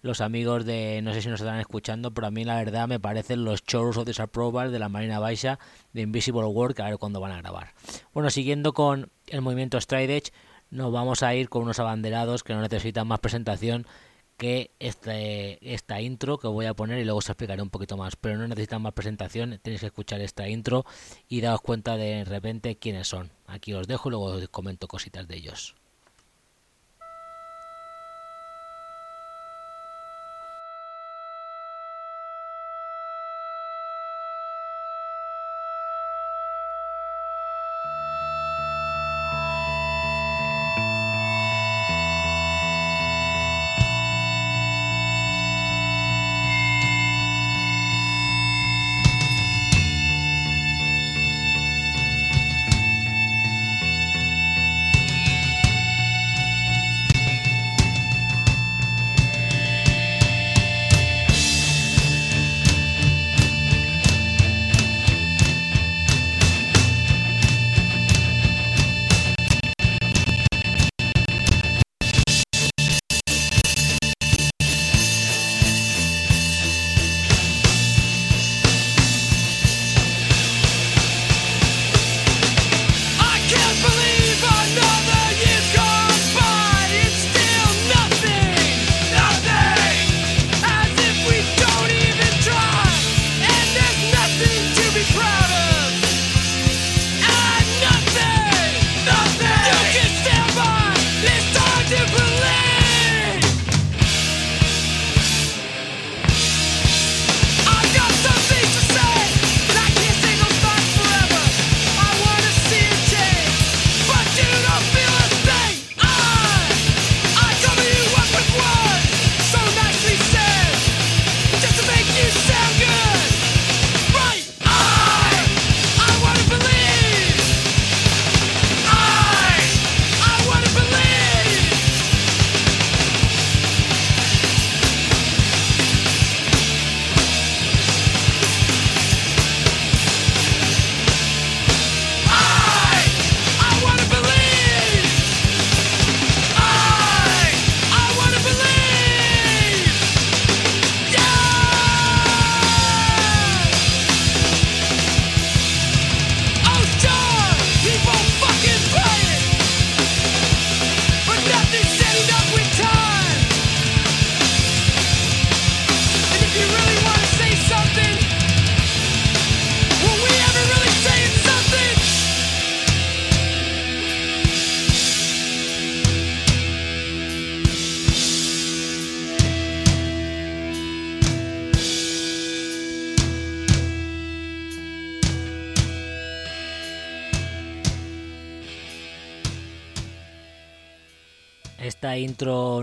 los 0.08 0.22
amigos 0.22 0.66
de, 0.66 1.02
no 1.04 1.14
sé 1.14 1.22
si 1.22 1.30
nos 1.30 1.42
están 1.42 1.60
escuchando, 1.60 2.14
pero 2.14 2.28
a 2.28 2.32
mí 2.32 2.44
la 2.44 2.56
verdad 2.56 2.88
me 2.88 3.00
parecen 3.00 3.46
los 3.46 3.64
Chorus 3.64 3.98
of 3.98 4.08
Disapproval 4.08 4.72
de 4.72 4.80
la 4.80 4.90
Marina 4.90 5.20
Baixa, 5.20 5.60
de 5.94 6.02
Invisible 6.02 6.42
que 6.74 6.82
a 6.82 6.86
ver 6.86 6.98
cuándo 6.98 7.20
van 7.20 7.34
a 7.34 7.42
grabar. 7.42 7.74
Bueno, 8.14 8.30
siguiendo 8.30 8.74
con 8.74 9.12
el 9.28 9.42
movimiento 9.42 9.80
Stride 9.80 10.18
Edge, 10.18 10.32
nos 10.72 10.92
vamos 10.92 11.24
a 11.24 11.36
ir 11.36 11.50
con 11.50 11.64
unos 11.64 11.80
abanderados 11.80 12.44
que 12.44 12.54
no 12.54 12.62
necesitan 12.62 13.08
más 13.08 13.20
presentación 13.20 13.86
que 14.38 14.72
este, 14.80 15.74
esta 15.74 16.00
intro 16.00 16.38
que 16.38 16.48
voy 16.48 16.68
a 16.68 16.74
poner 16.74 17.00
y 17.00 17.04
luego 17.04 17.20
os 17.20 17.30
explicaré 17.30 17.62
un 17.62 17.70
poquito 17.70 17.98
más. 17.98 18.16
Pero 18.16 18.38
no 18.38 18.48
necesitan 18.48 18.82
más 18.82 18.94
presentación, 18.94 19.60
tenéis 19.62 19.82
que 19.82 19.88
escuchar 19.88 20.22
esta 20.22 20.48
intro 20.48 20.86
y 21.28 21.42
daos 21.42 21.62
cuenta 21.62 21.98
de 21.98 22.24
repente 22.24 22.78
quiénes 22.78 23.08
son. 23.08 23.32
Aquí 23.48 23.74
os 23.74 23.88
dejo 23.88 24.10
y 24.10 24.12
luego 24.12 24.26
os 24.26 24.48
comento 24.50 24.88
cositas 24.88 25.28
de 25.28 25.36
ellos. 25.38 25.76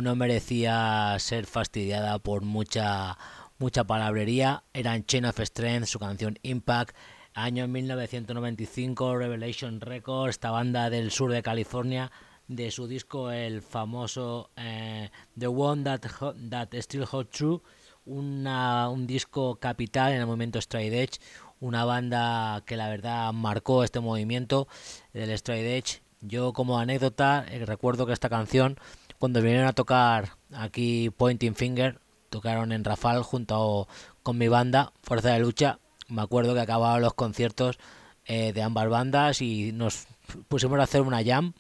No 0.00 0.16
merecía 0.16 1.16
ser 1.18 1.46
fastidiada 1.46 2.18
por 2.18 2.42
mucha 2.42 3.18
mucha 3.58 3.84
palabrería. 3.84 4.64
Eran 4.72 5.04
Chain 5.04 5.26
of 5.26 5.38
Strength, 5.38 5.86
su 5.86 5.98
canción 5.98 6.38
Impact, 6.42 6.96
año 7.34 7.68
1995, 7.68 9.16
Revelation 9.16 9.80
Records, 9.80 10.30
esta 10.30 10.50
banda 10.50 10.88
del 10.88 11.10
sur 11.10 11.30
de 11.30 11.42
California, 11.42 12.10
de 12.48 12.70
su 12.70 12.86
disco 12.86 13.30
el 13.30 13.60
famoso 13.60 14.50
eh, 14.56 15.10
The 15.38 15.46
One 15.48 15.84
That, 15.84 16.00
That 16.48 16.68
Still 16.72 17.06
Holds 17.10 17.30
True, 17.30 17.60
un 18.06 19.06
disco 19.06 19.56
capital 19.56 20.12
en 20.12 20.20
el 20.20 20.26
momento 20.26 20.60
Stride 20.60 21.02
Edge, 21.02 21.20
una 21.60 21.84
banda 21.84 22.62
que 22.66 22.76
la 22.76 22.88
verdad 22.88 23.32
marcó 23.32 23.84
este 23.84 24.00
movimiento 24.00 24.68
del 25.12 25.36
Stride 25.36 25.76
Edge. 25.76 26.02
Yo 26.20 26.54
como 26.54 26.78
anécdota 26.78 27.44
eh, 27.50 27.66
recuerdo 27.66 28.06
que 28.06 28.14
esta 28.14 28.30
canción 28.30 28.78
cuando 29.18 29.40
vinieron 29.40 29.66
a 29.66 29.72
tocar 29.72 30.36
aquí 30.52 31.10
Pointing 31.10 31.54
Finger, 31.54 31.98
tocaron 32.30 32.72
en 32.72 32.84
Rafal 32.84 33.22
junto 33.22 33.88
con 34.22 34.38
mi 34.38 34.48
banda, 34.48 34.92
Fuerza 35.02 35.30
de 35.30 35.38
Lucha. 35.38 35.78
Me 36.08 36.22
acuerdo 36.22 36.54
que 36.54 36.60
acababan 36.60 37.00
los 37.00 37.14
conciertos 37.14 37.78
eh, 38.26 38.52
de 38.52 38.62
ambas 38.62 38.88
bandas 38.88 39.40
y 39.42 39.72
nos 39.72 40.06
pusimos 40.48 40.78
a 40.80 40.84
hacer 40.84 41.02
una 41.02 41.22
jam. 41.24 41.52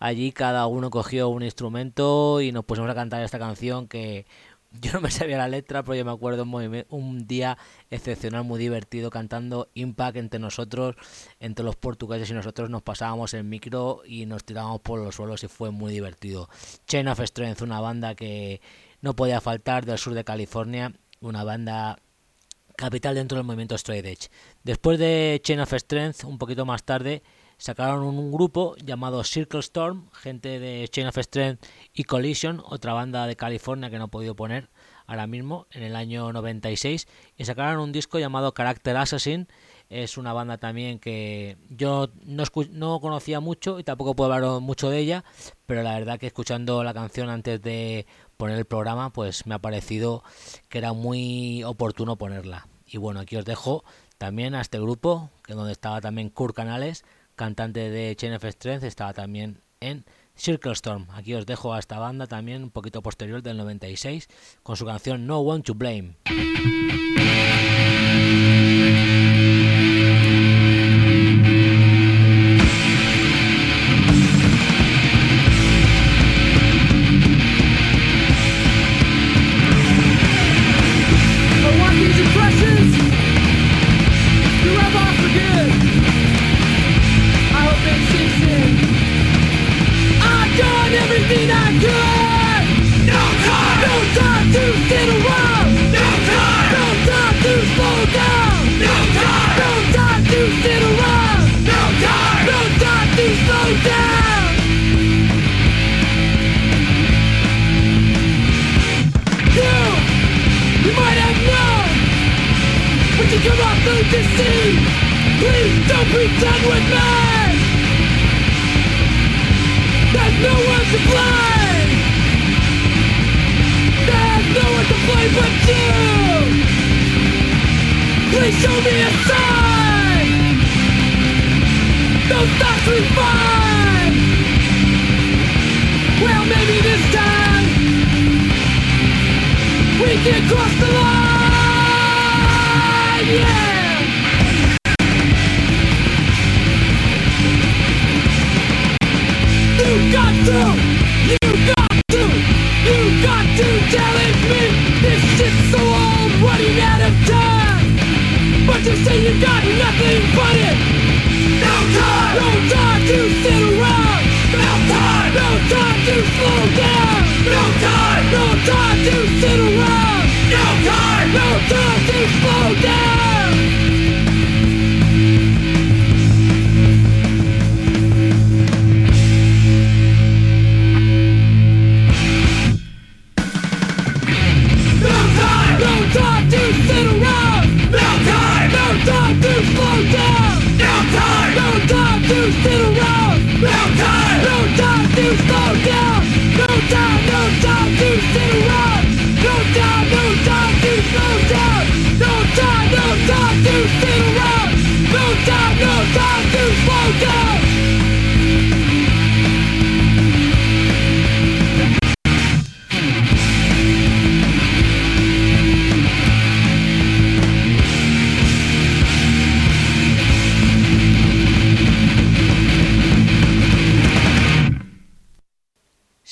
Allí 0.00 0.30
cada 0.30 0.66
uno 0.66 0.90
cogió 0.90 1.28
un 1.28 1.42
instrumento 1.42 2.40
y 2.40 2.52
nos 2.52 2.64
pusimos 2.64 2.90
a 2.90 2.94
cantar 2.94 3.22
esta 3.22 3.38
canción 3.38 3.88
que 3.88 4.26
yo 4.80 4.92
no 4.92 5.00
me 5.00 5.10
sabía 5.10 5.38
la 5.38 5.48
letra, 5.48 5.82
pero 5.82 5.94
yo 5.94 6.04
me 6.04 6.12
acuerdo 6.12 6.42
un, 6.42 6.84
un 6.90 7.26
día 7.26 7.58
excepcional, 7.90 8.44
muy 8.44 8.58
divertido, 8.58 9.10
cantando 9.10 9.70
Impact 9.74 10.16
entre 10.16 10.40
nosotros, 10.40 10.96
entre 11.40 11.64
los 11.64 11.76
portugueses 11.76 12.30
y 12.30 12.34
nosotros 12.34 12.70
nos 12.70 12.82
pasábamos 12.82 13.34
el 13.34 13.44
micro 13.44 14.02
y 14.06 14.26
nos 14.26 14.44
tirábamos 14.44 14.80
por 14.80 15.00
los 15.00 15.14
suelos 15.14 15.42
y 15.44 15.48
fue 15.48 15.70
muy 15.70 15.92
divertido. 15.92 16.48
Chain 16.86 17.08
of 17.08 17.20
Strength, 17.20 17.62
una 17.62 17.80
banda 17.80 18.14
que 18.14 18.60
no 19.00 19.14
podía 19.14 19.40
faltar 19.40 19.86
del 19.86 19.98
sur 19.98 20.14
de 20.14 20.24
California, 20.24 20.92
una 21.20 21.44
banda 21.44 21.98
capital 22.76 23.14
dentro 23.14 23.36
del 23.36 23.44
movimiento 23.44 23.74
Straight 23.74 24.06
Edge. 24.06 24.28
Después 24.62 24.98
de 24.98 25.40
Chain 25.42 25.60
of 25.60 25.72
Strength, 25.72 26.24
un 26.24 26.38
poquito 26.38 26.64
más 26.64 26.84
tarde, 26.84 27.22
sacaron 27.58 28.04
un 28.04 28.32
grupo 28.32 28.76
llamado 28.76 29.22
Circle 29.24 29.60
Storm, 29.60 30.08
gente 30.12 30.58
de 30.58 30.88
Chain 30.88 31.08
of 31.08 31.18
Strength 31.18 31.66
y 31.92 32.04
Collision, 32.04 32.62
otra 32.64 32.92
banda 32.92 33.26
de 33.26 33.36
California 33.36 33.90
que 33.90 33.98
no 33.98 34.06
he 34.06 34.08
podido 34.08 34.34
poner 34.34 34.70
ahora 35.08 35.26
mismo, 35.26 35.66
en 35.70 35.82
el 35.82 35.96
año 35.96 36.32
96, 36.32 37.08
y 37.36 37.44
sacaron 37.44 37.80
un 37.80 37.92
disco 37.92 38.18
llamado 38.18 38.52
Character 38.52 38.96
Assassin. 38.96 39.48
Es 39.88 40.18
una 40.18 40.34
banda 40.34 40.58
también 40.58 40.98
que 40.98 41.56
yo 41.70 42.10
no, 42.24 42.44
no 42.72 43.00
conocía 43.00 43.40
mucho 43.40 43.78
y 43.78 43.84
tampoco 43.84 44.14
puedo 44.14 44.32
hablar 44.32 44.60
mucho 44.60 44.90
de 44.90 44.98
ella, 44.98 45.24
pero 45.64 45.82
la 45.82 45.98
verdad 45.98 46.18
que 46.18 46.26
escuchando 46.26 46.84
la 46.84 46.92
canción 46.92 47.30
antes 47.30 47.62
de 47.62 48.06
poner 48.36 48.58
el 48.58 48.66
programa, 48.66 49.10
pues 49.10 49.46
me 49.46 49.54
ha 49.54 49.58
parecido 49.58 50.22
que 50.68 50.76
era 50.76 50.92
muy 50.92 51.64
oportuno 51.64 52.16
ponerla. 52.16 52.68
Y 52.86 52.98
bueno, 52.98 53.20
aquí 53.20 53.36
os 53.36 53.46
dejo 53.46 53.82
también 54.18 54.54
a 54.54 54.60
este 54.60 54.78
grupo, 54.78 55.30
que 55.44 55.54
donde 55.54 55.72
estaba 55.72 56.02
también 56.02 56.28
Kurt 56.28 56.54
Canales, 56.54 57.02
cantante 57.38 57.88
de 57.88 58.14
Chain 58.14 58.34
of 58.34 58.44
Strength, 58.44 58.84
estaba 58.84 59.14
también 59.14 59.62
en 59.80 60.04
Circle 60.36 60.72
Storm. 60.72 61.06
Aquí 61.12 61.32
os 61.32 61.46
dejo 61.46 61.72
a 61.72 61.78
esta 61.78 61.98
banda 61.98 62.26
también 62.26 62.62
un 62.62 62.70
poquito 62.70 63.00
posterior 63.00 63.42
del 63.42 63.56
96 63.56 64.28
con 64.62 64.76
su 64.76 64.84
canción 64.84 65.26
No 65.26 65.38
One 65.38 65.62
to 65.62 65.74
Blame. 65.74 66.16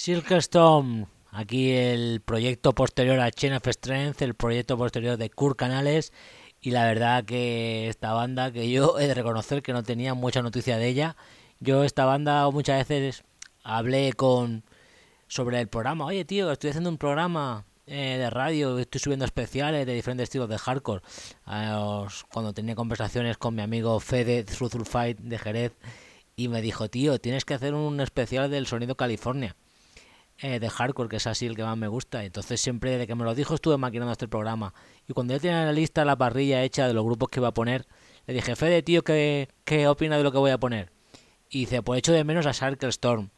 Storm, 0.08 1.06
aquí 1.32 1.72
el 1.72 2.20
proyecto 2.20 2.72
posterior 2.76 3.18
a 3.18 3.32
Chain 3.32 3.54
of 3.54 3.66
Strength, 3.66 4.22
el 4.22 4.34
proyecto 4.34 4.78
posterior 4.78 5.16
de 5.16 5.30
Kurt 5.30 5.58
Canales 5.58 6.12
y 6.60 6.70
la 6.70 6.84
verdad 6.84 7.24
que 7.24 7.88
esta 7.88 8.12
banda 8.12 8.52
que 8.52 8.70
yo 8.70 9.00
he 9.00 9.08
de 9.08 9.14
reconocer 9.14 9.64
que 9.64 9.72
no 9.72 9.82
tenía 9.82 10.14
mucha 10.14 10.42
noticia 10.42 10.78
de 10.78 10.86
ella. 10.86 11.16
Yo 11.58 11.82
esta 11.82 12.04
banda 12.04 12.48
muchas 12.50 12.86
veces 12.86 13.24
hablé 13.64 14.12
con 14.12 14.62
sobre 15.26 15.60
el 15.60 15.66
programa, 15.66 16.04
oye 16.04 16.24
tío, 16.24 16.52
estoy 16.52 16.70
haciendo 16.70 16.90
un 16.90 16.98
programa 16.98 17.64
eh, 17.88 18.16
de 18.16 18.30
radio, 18.30 18.78
estoy 18.78 19.00
subiendo 19.00 19.24
especiales 19.24 19.86
de 19.86 19.94
diferentes 19.94 20.24
estilos 20.24 20.48
de 20.48 20.58
hardcore. 20.58 21.02
cuando 22.32 22.52
tenía 22.54 22.76
conversaciones 22.76 23.38
con 23.38 23.56
mi 23.56 23.62
amigo 23.62 23.98
Fede 23.98 24.44
Fight 24.44 25.18
de 25.18 25.36
Jerez 25.36 25.72
y 26.36 26.46
me 26.46 26.62
dijo, 26.62 26.88
tío, 26.88 27.18
tienes 27.18 27.44
que 27.44 27.54
hacer 27.54 27.74
un 27.74 28.00
especial 28.00 28.48
del 28.52 28.68
sonido 28.68 28.94
California. 28.94 29.56
Eh, 30.38 30.60
de 30.60 30.68
hardcore, 30.68 31.08
que 31.08 31.16
es 31.16 31.26
así 31.26 31.46
el 31.46 31.56
que 31.56 31.64
más 31.64 31.78
me 31.78 31.88
gusta. 31.88 32.24
Entonces 32.24 32.60
siempre 32.60 32.90
desde 32.90 33.06
que 33.06 33.14
me 33.14 33.24
lo 33.24 33.34
dijo 33.34 33.54
estuve 33.54 33.78
maquinando 33.78 34.12
este 34.12 34.28
programa. 34.28 34.74
Y 35.08 35.12
cuando 35.14 35.34
ya 35.34 35.40
tenía 35.40 35.64
la 35.64 35.72
lista, 35.72 36.04
la 36.04 36.16
parrilla 36.16 36.62
hecha 36.62 36.86
de 36.86 36.94
los 36.94 37.04
grupos 37.04 37.30
que 37.30 37.40
iba 37.40 37.48
a 37.48 37.54
poner, 37.54 37.86
le 38.26 38.34
dije, 38.34 38.54
Fede, 38.56 38.82
tío, 38.82 39.02
¿qué, 39.02 39.48
qué 39.64 39.88
opina 39.88 40.18
de 40.18 40.24
lo 40.24 40.32
que 40.32 40.38
voy 40.38 40.50
a 40.50 40.58
poner? 40.58 40.90
Y 41.48 41.60
dice, 41.60 41.82
pues 41.82 41.98
echo 41.98 42.12
de 42.12 42.24
menos 42.24 42.44
a 42.46 42.52
Circle 42.52 42.88
Storm. 42.90 43.30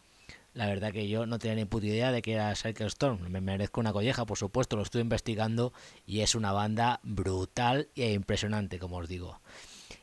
La 0.55 0.66
verdad 0.66 0.92
que 0.92 1.09
yo 1.09 1.26
no 1.26 1.38
tenía 1.38 1.55
ni 1.55 1.66
puta 1.66 1.86
idea 1.86 2.11
de 2.11 2.20
que 2.20 2.32
era 2.32 2.55
Circle 2.57 2.86
Storm. 2.86 3.20
Me 3.28 3.40
merezco 3.40 3.80
una 3.80 3.92
colleja, 3.92 4.24
por 4.24 4.38
supuesto, 4.38 4.76
lo 4.76 4.82
estoy 4.82 5.03
investigando 5.03 5.72
y 6.05 6.20
es 6.22 6.34
una 6.34 6.53
banda 6.53 6.99
brutal 7.05 7.88
e 7.94 8.12
impresionante, 8.12 8.80
como 8.80 8.96
os 8.96 9.09
digo. 9.09 9.40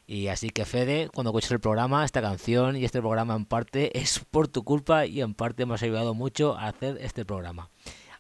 Y 0.08 0.28
así 0.28 0.50
que 0.52 0.66
Fede, 0.66 1.10
cuando 1.14 1.32
escuches 1.32 1.52
el 1.52 1.60
programa, 1.60 2.06
esta 2.06 2.22
canción 2.22 2.76
y 2.76 2.86
este 2.86 3.00
programa 3.00 3.36
en 3.36 3.46
parte 3.46 3.98
es 4.00 4.20
por 4.20 4.48
tu 4.48 4.64
culpa 4.64 5.08
y 5.08 5.22
en 5.22 5.34
parte 5.34 5.66
me 5.66 5.74
has 5.74 5.84
ayudado 5.84 6.14
mucho 6.14 6.56
a 6.58 6.68
hacer 6.68 6.98
este 7.02 7.26
programa. 7.26 7.70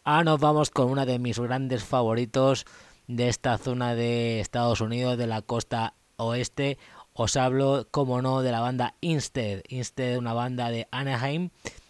Ahora 0.04 0.24
nos 0.24 0.40
vamos 0.40 0.72
con 0.72 0.90
una 0.90 1.06
de 1.06 1.20
mis 1.20 1.38
grandes 1.38 1.84
favoritos 1.84 2.66
de 3.08 3.28
esta 3.28 3.58
zona 3.58 3.94
de 3.94 4.40
Estados 4.40 4.82
Unidos, 4.82 5.18
de 5.18 5.28
la 5.28 5.42
costa 5.42 5.94
oeste. 6.18 6.78
Os 7.14 7.38
hablo, 7.38 7.88
como 7.92 8.22
no, 8.22 8.42
de 8.42 8.52
la 8.52 8.62
banda 8.62 8.96
Instead. 9.02 9.62
Instead, 9.70 10.18
una 10.18 10.34
banda 10.34 10.70
de 10.70 10.88
Anaheim, 10.92 11.50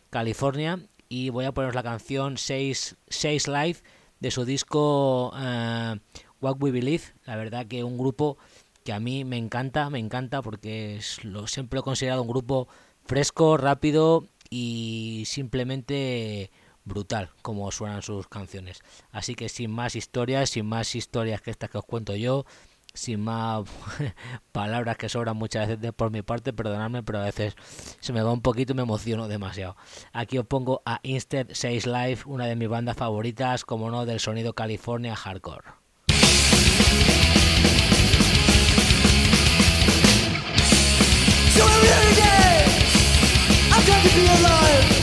California. 0.10 0.80
Y 1.08 1.30
voy 1.30 1.46
a 1.46 1.54
poneros 1.54 1.76
la 1.76 1.84
canción 1.84 2.38
6, 2.38 2.96
Live 3.48 3.78
de 4.20 4.32
su 4.32 4.43
disco 4.43 5.30
uh, 5.30 5.98
What 6.41 6.58
We 6.60 6.72
Believe. 6.72 7.04
La 7.26 7.36
verdad 7.36 7.66
que 7.68 7.84
un 7.84 7.98
grupo 7.98 8.38
que 8.86 8.93
a 8.93 8.99
mí 8.99 9.25
me 9.25 9.38
encanta, 9.38 9.89
me 9.89 9.97
encanta 9.97 10.43
porque 10.43 10.97
es 10.97 11.23
lo, 11.25 11.47
siempre 11.47 11.79
he 11.79 11.83
considerado 11.83 12.21
un 12.21 12.27
grupo 12.27 12.67
fresco, 13.03 13.57
rápido 13.57 14.27
y 14.51 15.23
simplemente 15.25 16.51
brutal 16.86 17.31
como 17.41 17.71
suenan 17.71 18.03
sus 18.03 18.27
canciones. 18.27 18.83
Así 19.11 19.33
que 19.33 19.49
sin 19.49 19.71
más 19.71 19.95
historias, 19.95 20.51
sin 20.51 20.67
más 20.67 20.93
historias 20.93 21.41
que 21.41 21.49
estas 21.49 21.71
que 21.71 21.79
os 21.79 21.83
cuento 21.83 22.15
yo, 22.15 22.45
sin 22.93 23.21
más 23.21 23.67
palabras 24.51 24.97
que 24.97 25.09
sobran 25.09 25.36
muchas 25.36 25.67
veces 25.67 25.91
por 25.91 26.11
mi 26.11 26.21
parte, 26.21 26.53
perdonadme, 26.53 27.01
pero 27.01 27.19
a 27.19 27.25
veces 27.25 27.55
se 27.99 28.13
me 28.13 28.21
va 28.21 28.31
un 28.31 28.43
poquito 28.43 28.73
y 28.73 28.75
me 28.75 28.83
emociono 28.83 29.27
demasiado. 29.27 29.75
Aquí 30.13 30.38
os 30.38 30.45
pongo 30.45 30.83
a 30.86 30.99
Instead 31.01 31.47
6 31.53 31.88
Live, 31.88 32.19
una 32.27 32.45
de 32.45 32.55
mis 32.55 32.69
bandas 32.69 32.97
favoritas, 32.97 33.65
como 33.65 33.89
no, 33.89 34.05
del 34.05 34.19
sonido 34.19 34.53
California 34.53 35.15
Hardcore. 35.15 35.73
to 41.56 41.64
a 41.64 41.78
music 41.82 42.68
I'm 43.72 43.86
glad 43.86 44.03
to 44.03 44.16
be 44.16 44.26
alive. 44.28 44.95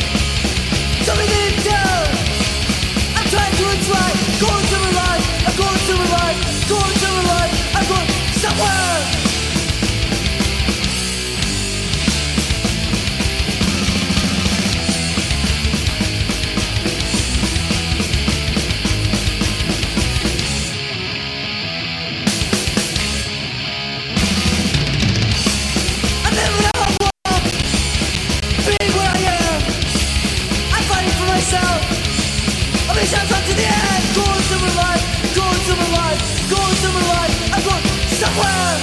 I'm 37.55 37.62
going 37.64 37.86
somewhere. 38.20 38.76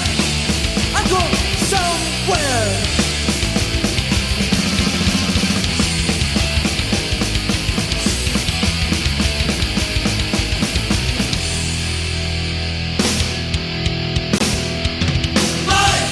I'm 0.95 1.07
going 1.10 1.36
somewhere. 1.70 2.66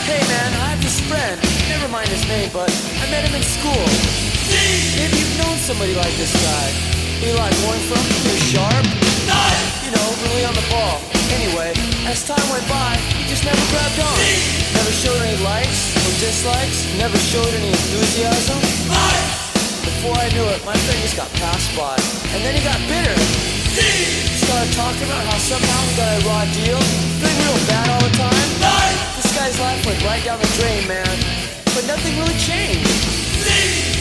Hey 0.06 0.22
man, 0.28 0.54
I 0.54 0.70
have 0.70 0.82
this 0.82 1.00
friend. 1.02 1.41
Never 1.68 1.88
mind 1.91 2.10
his 2.10 2.28
name, 2.28 2.50
but 2.54 2.70
I 2.70 3.10
met 3.10 3.28
him 3.28 3.36
in 3.36 3.41
school. 3.41 3.74
You've 5.18 5.38
known 5.38 5.58
somebody 5.58 5.95
like 5.95 6.16
this 6.16 6.32
guy. 6.43 6.97
Eli 7.18 7.49
Weinfeld, 7.65 8.07
you're 8.30 8.41
sharp. 8.53 8.86
You 9.82 9.89
know, 9.89 10.07
really 10.22 10.45
on 10.45 10.53
the 10.53 10.68
ball. 10.70 11.01
Anyway, 11.34 11.74
as 12.05 12.22
time 12.22 12.45
went 12.53 12.68
by, 12.70 12.93
he 13.18 13.26
just 13.26 13.41
never 13.41 13.59
grabbed 13.74 13.99
on. 13.99 14.18
Never 14.78 14.93
showed 14.93 15.18
any 15.26 15.41
likes 15.41 15.97
or 15.97 16.13
dislikes. 16.22 16.86
Never 16.97 17.18
showed 17.18 17.49
any 17.57 17.74
enthusiasm. 17.74 18.59
Before 19.82 20.13
I 20.13 20.30
knew 20.30 20.45
it, 20.45 20.61
my 20.61 20.78
friend 20.78 20.99
just 21.01 21.18
got 21.18 21.30
passed 21.41 21.74
by. 21.74 21.97
And 22.38 22.45
then 22.45 22.53
he 22.53 22.61
got 22.61 22.78
bitter. 22.86 23.18
Started 24.45 24.72
talking 24.78 25.09
about 25.09 25.26
how 25.26 25.38
somehow 25.41 25.80
we 25.89 25.93
got 25.97 26.11
a 26.13 26.22
raw 26.22 26.45
deal. 26.53 26.78
Feeling 27.18 27.39
real 27.49 27.57
bad 27.65 27.88
all 27.97 28.03
the 28.05 28.13
time. 28.13 28.49
This 29.18 29.34
guy's 29.34 29.57
life 29.59 29.82
went 29.89 29.97
right 30.05 30.24
down 30.24 30.38
the 30.38 30.51
drain, 30.61 30.86
man. 30.86 31.18
But 31.74 31.89
nothing 31.89 32.13
really 32.22 32.38
changed. 32.38 33.97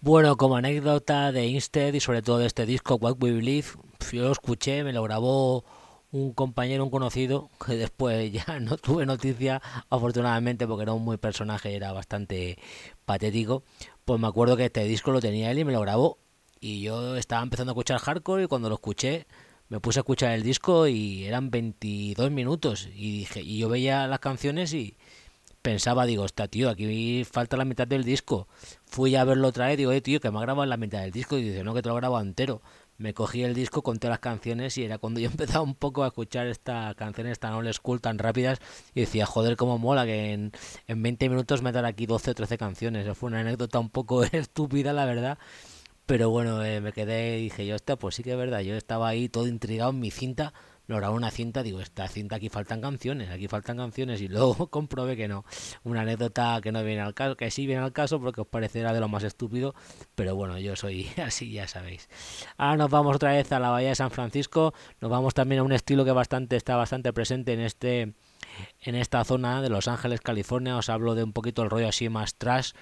Bueno, 0.00 0.36
como 0.36 0.56
anécdota 0.56 1.30
de 1.30 1.46
Instead 1.46 1.92
y 1.92 2.00
sobre 2.00 2.20
todo 2.20 2.38
de 2.38 2.46
este 2.46 2.66
disco, 2.66 2.96
What 2.96 3.16
We 3.20 3.30
Believe, 3.30 3.68
yo 4.10 4.24
lo 4.24 4.32
escuché, 4.32 4.82
me 4.82 4.92
lo 4.92 5.04
grabó 5.04 5.64
un 6.12 6.32
compañero, 6.32 6.84
un 6.84 6.90
conocido, 6.90 7.50
que 7.64 7.76
después 7.76 8.32
ya 8.46 8.60
no 8.60 8.76
tuve 8.76 9.06
noticia, 9.06 9.62
afortunadamente, 9.88 10.66
porque 10.66 10.82
era 10.82 10.92
un 10.92 11.04
muy 11.04 11.16
personaje, 11.16 11.74
era 11.74 11.92
bastante 11.92 12.58
patético. 13.04 13.64
Pues 14.04 14.20
me 14.20 14.26
acuerdo 14.26 14.56
que 14.56 14.66
este 14.66 14.84
disco 14.84 15.12
lo 15.12 15.20
tenía 15.20 15.50
él 15.50 15.58
y 15.58 15.64
me 15.64 15.72
lo 15.72 15.80
grabó. 15.80 16.18
Y 16.60 16.82
yo 16.82 17.16
estaba 17.16 17.42
empezando 17.42 17.70
a 17.70 17.74
escuchar 17.74 18.00
hardcore 18.00 18.44
y 18.44 18.46
cuando 18.46 18.68
lo 18.68 18.74
escuché, 18.74 19.26
me 19.68 19.80
puse 19.80 20.00
a 20.00 20.02
escuchar 20.02 20.32
el 20.32 20.42
disco 20.42 20.88
y 20.88 21.24
eran 21.24 21.50
22 21.50 22.30
minutos. 22.30 22.88
Y 22.94 23.18
dije, 23.20 23.40
y 23.40 23.58
yo 23.58 23.68
veía 23.68 24.06
las 24.06 24.18
canciones 24.18 24.74
y 24.74 24.96
pensaba, 25.62 26.06
digo, 26.06 26.24
está 26.26 26.48
tío, 26.48 26.68
aquí 26.68 27.24
falta 27.24 27.56
la 27.56 27.64
mitad 27.64 27.86
del 27.86 28.04
disco. 28.04 28.48
Fui 28.84 29.14
a 29.16 29.24
verlo 29.24 29.48
otra 29.48 29.68
vez, 29.68 29.78
digo, 29.78 29.92
eh, 29.92 30.00
tío, 30.00 30.20
que 30.20 30.30
me 30.30 30.38
ha 30.38 30.42
grabado 30.42 30.66
la 30.66 30.76
mitad 30.76 31.00
del 31.00 31.12
disco. 31.12 31.38
Y 31.38 31.44
dice, 31.44 31.64
no, 31.64 31.72
que 31.72 31.82
te 31.82 31.88
lo 31.88 31.96
he 31.96 32.00
grabado 32.00 32.22
entero 32.22 32.60
me 33.00 33.14
cogí 33.14 33.42
el 33.42 33.54
disco, 33.54 33.82
conté 33.82 34.08
las 34.08 34.18
canciones 34.18 34.76
y 34.76 34.84
era 34.84 34.98
cuando 34.98 35.20
yo 35.20 35.30
empezaba 35.30 35.62
un 35.64 35.74
poco 35.74 36.04
a 36.04 36.08
escuchar 36.08 36.46
estas 36.46 36.94
canciones 36.96 37.38
tan 37.38 37.54
old 37.54 37.72
school, 37.72 38.00
tan 38.00 38.18
rápidas 38.18 38.60
y 38.94 39.00
decía, 39.00 39.24
joder, 39.26 39.56
cómo 39.56 39.78
mola 39.78 40.04
que 40.04 40.32
en, 40.32 40.52
en 40.86 41.02
20 41.02 41.28
minutos 41.30 41.62
me 41.62 41.70
aquí 41.70 42.04
12 42.06 42.32
o 42.32 42.34
13 42.34 42.58
canciones. 42.58 43.16
Fue 43.16 43.28
una 43.28 43.40
anécdota 43.40 43.78
un 43.78 43.88
poco 43.88 44.22
estúpida, 44.32 44.92
la 44.92 45.06
verdad. 45.06 45.38
Pero 46.04 46.28
bueno, 46.28 46.62
eh, 46.62 46.80
me 46.80 46.92
quedé 46.92 47.38
y 47.38 47.44
dije 47.44 47.66
yo, 47.66 47.74
esta 47.74 47.96
pues 47.96 48.16
sí 48.16 48.22
que 48.22 48.32
es 48.32 48.36
verdad, 48.36 48.60
yo 48.60 48.74
estaba 48.76 49.08
ahí 49.08 49.28
todo 49.28 49.46
intrigado 49.46 49.90
en 49.90 50.00
mi 50.00 50.10
cinta 50.10 50.52
lo 50.90 50.96
grabó 50.96 51.14
una 51.14 51.30
cinta, 51.30 51.62
digo, 51.62 51.80
esta 51.80 52.08
cinta 52.08 52.36
aquí 52.36 52.48
faltan 52.48 52.80
canciones, 52.80 53.30
aquí 53.30 53.46
faltan 53.46 53.76
canciones 53.76 54.20
y 54.20 54.28
luego 54.28 54.66
comprobé 54.70 55.16
que 55.16 55.28
no. 55.28 55.44
Una 55.84 56.00
anécdota 56.00 56.58
que 56.60 56.72
no 56.72 56.82
viene 56.82 57.00
al 57.00 57.14
caso, 57.14 57.36
que 57.36 57.50
sí 57.50 57.66
viene 57.66 57.82
al 57.82 57.92
caso 57.92 58.20
porque 58.20 58.40
os 58.40 58.48
parecerá 58.48 58.92
de 58.92 58.98
lo 58.98 59.08
más 59.08 59.22
estúpido, 59.22 59.74
pero 60.16 60.34
bueno, 60.34 60.58
yo 60.58 60.74
soy 60.74 61.08
así, 61.24 61.52
ya 61.52 61.68
sabéis. 61.68 62.08
Ahora 62.56 62.76
nos 62.76 62.90
vamos 62.90 63.16
otra 63.16 63.32
vez 63.32 63.52
a 63.52 63.60
la 63.60 63.70
bahía 63.70 63.90
de 63.90 63.94
San 63.94 64.10
Francisco, 64.10 64.74
nos 65.00 65.10
vamos 65.10 65.32
también 65.32 65.60
a 65.60 65.62
un 65.62 65.72
estilo 65.72 66.04
que 66.04 66.12
bastante 66.12 66.56
está 66.56 66.74
bastante 66.74 67.12
presente 67.12 67.52
en 67.52 67.60
este 67.60 68.14
en 68.80 68.94
esta 68.96 69.22
zona 69.24 69.62
de 69.62 69.70
Los 69.70 69.86
Ángeles, 69.86 70.20
California. 70.20 70.76
Os 70.76 70.88
hablo 70.88 71.14
de 71.14 71.22
un 71.22 71.32
poquito 71.32 71.62
el 71.62 71.70
rollo 71.70 71.88
así 71.88 72.08
más 72.08 72.34
trash, 72.34 72.72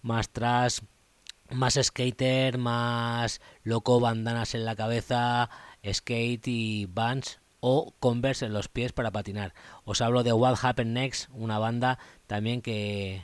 más 0.00 0.30
trash, 0.30 0.78
más 1.50 1.78
skater, 1.82 2.56
más 2.56 3.42
loco, 3.62 4.00
bandanas 4.00 4.54
en 4.54 4.64
la 4.64 4.74
cabeza, 4.74 5.50
skate 5.84 6.48
y 6.48 6.86
bands 6.86 7.40
o 7.60 7.94
Converse 8.00 8.46
en 8.46 8.52
los 8.52 8.68
pies 8.68 8.92
para 8.92 9.10
patinar. 9.10 9.54
Os 9.84 10.00
hablo 10.00 10.22
de 10.22 10.32
What 10.32 10.58
Happened 10.62 10.92
Next, 10.92 11.28
una 11.32 11.58
banda 11.58 11.98
también 12.26 12.62
que 12.62 13.22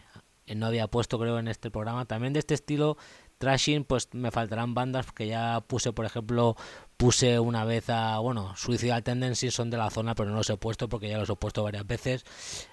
no 0.55 0.67
había 0.67 0.89
puesto 0.89 1.19
creo 1.19 1.39
en 1.39 1.49
este 1.49 1.71
programa, 1.71 2.05
también 2.05 2.33
de 2.33 2.41
este 2.41 2.55
estilo 2.55 2.97
trashing, 3.39 3.85
pues 3.85 4.09
me 4.13 4.31
faltarán 4.31 4.75
bandas 4.75 5.11
que 5.13 5.27
ya 5.27 5.61
puse, 5.67 5.93
por 5.93 6.07
ejemplo, 6.07 6.57
puse 6.97 7.39
una 7.39 7.65
vez 7.65 7.91
a, 7.91 8.19
bueno, 8.19 8.55
Suicidal 8.57 9.03
Tendencies 9.03 9.55
son 9.55 9.71
de 9.71 9.77
la 9.77 9.91
zona, 9.91 10.15
pero 10.15 10.31
no 10.31 10.37
los 10.37 10.51
he 10.51 10.57
puesto 10.57 10.89
porque 10.89 11.09
ya 11.09 11.19
los 11.19 11.29
he 11.29 11.37
puesto 11.37 11.63
varias 11.63 11.87
veces. 11.87 12.25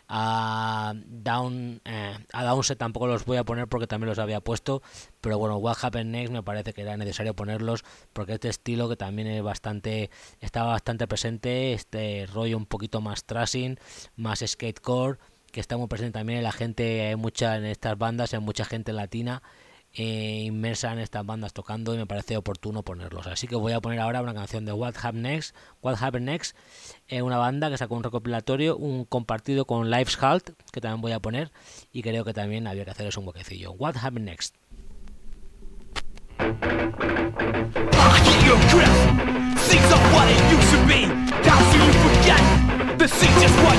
A 0.07 0.93
Down, 0.95 1.81
eh, 1.85 2.17
a 2.31 2.43
Downset 2.43 2.77
tampoco 2.77 3.07
los 3.07 3.25
voy 3.25 3.37
a 3.37 3.43
poner 3.43 3.67
porque 3.67 3.87
también 3.87 4.09
los 4.09 4.19
había 4.19 4.41
puesto, 4.41 4.81
pero 5.21 5.37
bueno, 5.39 5.57
What 5.57 5.77
Happened 5.81 6.11
Next 6.11 6.31
me 6.31 6.43
parece 6.43 6.73
que 6.73 6.81
era 6.81 6.97
necesario 6.97 7.35
ponerlos 7.35 7.83
porque 8.13 8.33
este 8.33 8.49
estilo 8.49 8.89
que 8.89 8.95
también 8.95 9.27
es 9.27 9.41
bastante, 9.41 10.11
estaba 10.39 10.71
bastante 10.71 11.07
presente, 11.07 11.73
este 11.73 12.27
rollo 12.31 12.57
un 12.57 12.65
poquito 12.65 13.01
más 13.01 13.23
trashing, 13.25 13.79
más 14.15 14.43
skatecore, 14.45 15.17
que 15.51 15.59
está 15.59 15.77
muy 15.77 15.87
presente 15.87 16.19
también 16.19 16.37
en 16.37 16.43
la 16.43 16.51
gente, 16.51 17.07
hay 17.07 17.15
mucha 17.15 17.57
en 17.57 17.65
estas 17.65 17.97
bandas, 17.97 18.33
hay 18.33 18.39
mucha 18.39 18.65
gente 18.65 18.93
latina 18.93 19.41
eh, 19.93 20.43
inmersa 20.45 20.91
en 20.93 20.99
estas 20.99 21.25
bandas 21.25 21.53
tocando 21.53 21.93
y 21.93 21.97
me 21.97 22.05
parece 22.05 22.37
oportuno 22.37 22.83
ponerlos. 22.83 23.27
Así 23.27 23.47
que 23.47 23.55
voy 23.55 23.73
a 23.73 23.81
poner 23.81 23.99
ahora 23.99 24.21
una 24.21 24.33
canción 24.33 24.65
de 24.65 24.73
What 24.73 24.95
Happened 25.01 25.23
Next, 25.23 25.55
What 25.81 25.97
Happened 26.01 26.25
Next, 26.25 26.55
eh, 27.07 27.21
una 27.21 27.37
banda 27.37 27.69
que 27.69 27.77
sacó 27.77 27.95
un 27.95 28.03
recopilatorio, 28.03 28.77
un 28.77 29.05
compartido 29.05 29.65
con 29.65 29.89
Life's 29.89 30.21
Halt, 30.21 30.51
que 30.71 30.81
también 30.81 31.01
voy 31.01 31.11
a 31.11 31.19
poner 31.19 31.51
y 31.91 32.01
creo 32.01 32.23
que 32.23 32.33
también 32.33 32.67
había 32.67 32.85
que 32.85 32.91
hacer 32.91 33.11
un 33.17 33.27
huequecillo. 33.27 33.71
What 33.73 33.95
Happened 33.97 34.25
Next. 34.25 34.55
Too 36.37 36.71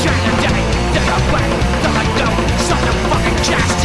China 0.04 0.32
Day 0.42 0.62
Take 0.94 1.10
a 1.10 1.20
back, 1.30 1.50
till 1.82 1.96
I 1.96 2.06
go 2.18 2.28
Shut 2.66 2.82
the 2.88 2.94
fucking 3.10 3.38
chest 3.44 3.82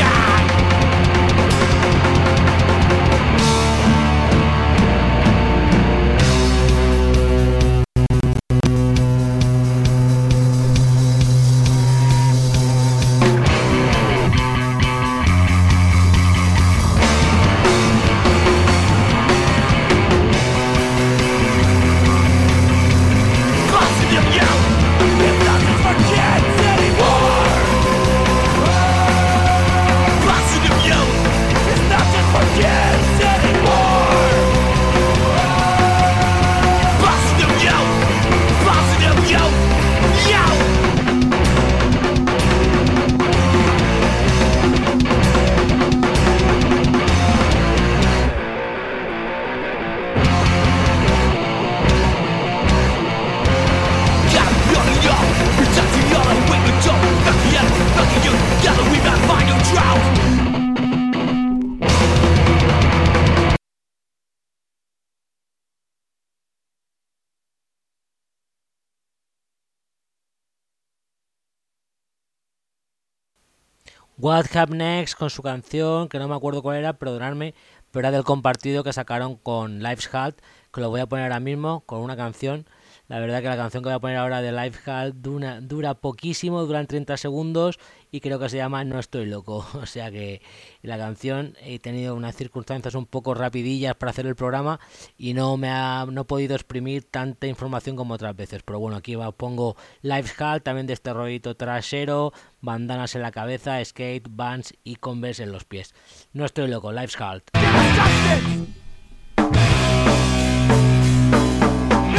What 74.26 74.46
Have 74.56 74.74
Next 74.74 75.16
con 75.16 75.30
su 75.30 75.40
canción, 75.40 76.08
que 76.08 76.18
no 76.18 76.26
me 76.26 76.34
acuerdo 76.34 76.60
cuál 76.60 76.78
era, 76.78 76.94
perdonadme, 76.94 77.54
pero 77.92 78.08
era 78.08 78.10
del 78.10 78.24
compartido 78.24 78.82
que 78.82 78.92
sacaron 78.92 79.36
con 79.36 79.78
Lives 79.78 80.12
Halt, 80.12 80.40
que 80.72 80.80
lo 80.80 80.90
voy 80.90 81.00
a 81.00 81.06
poner 81.06 81.26
ahora 81.26 81.38
mismo 81.38 81.82
con 81.86 82.00
una 82.00 82.16
canción. 82.16 82.66
La 83.06 83.20
verdad 83.20 83.40
que 83.40 83.46
la 83.46 83.56
canción 83.56 83.84
que 83.84 83.88
voy 83.88 83.94
a 83.94 84.00
poner 84.00 84.16
ahora 84.16 84.42
de 84.42 84.50
Lifehack 84.50 85.14
dura, 85.14 85.60
dura 85.60 85.94
poquísimo, 85.94 86.60
duran 86.66 86.88
30 86.88 87.16
segundos 87.18 87.78
y 88.16 88.20
creo 88.20 88.38
que 88.38 88.48
se 88.48 88.56
llama 88.56 88.82
No 88.82 88.98
estoy 88.98 89.26
loco. 89.26 89.66
O 89.74 89.84
sea 89.84 90.10
que 90.10 90.40
la 90.82 90.96
canción 90.96 91.54
he 91.60 91.78
tenido 91.78 92.14
unas 92.14 92.34
circunstancias 92.34 92.94
un 92.94 93.04
poco 93.06 93.34
rapidillas 93.34 93.94
para 93.94 94.10
hacer 94.10 94.26
el 94.26 94.34
programa 94.34 94.80
y 95.18 95.34
no 95.34 95.56
me 95.56 95.68
ha 95.68 96.06
no 96.10 96.22
he 96.22 96.24
podido 96.24 96.54
exprimir 96.54 97.04
tanta 97.04 97.46
información 97.46 97.94
como 97.94 98.14
otras 98.14 98.34
veces. 98.34 98.62
Pero 98.62 98.80
bueno, 98.80 98.96
aquí 98.96 99.14
os 99.14 99.34
pongo 99.34 99.76
Lifehack 100.00 100.62
también 100.62 100.86
de 100.86 100.94
este 100.94 101.12
rollito 101.12 101.56
trasero, 101.56 102.32
bandanas 102.62 103.14
en 103.14 103.22
la 103.22 103.32
cabeza, 103.32 103.84
skate, 103.84 104.26
bands 104.30 104.74
y 104.82 104.96
converse 104.96 105.42
en 105.42 105.52
los 105.52 105.64
pies. 105.64 105.94
No 106.32 106.46
estoy 106.46 106.68
loco, 106.68 106.90
Lifehack. 106.92 107.50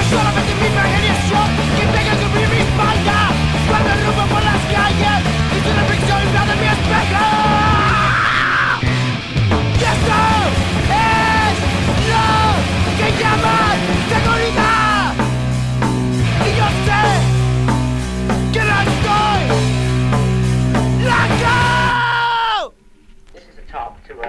solamente 0.09 0.57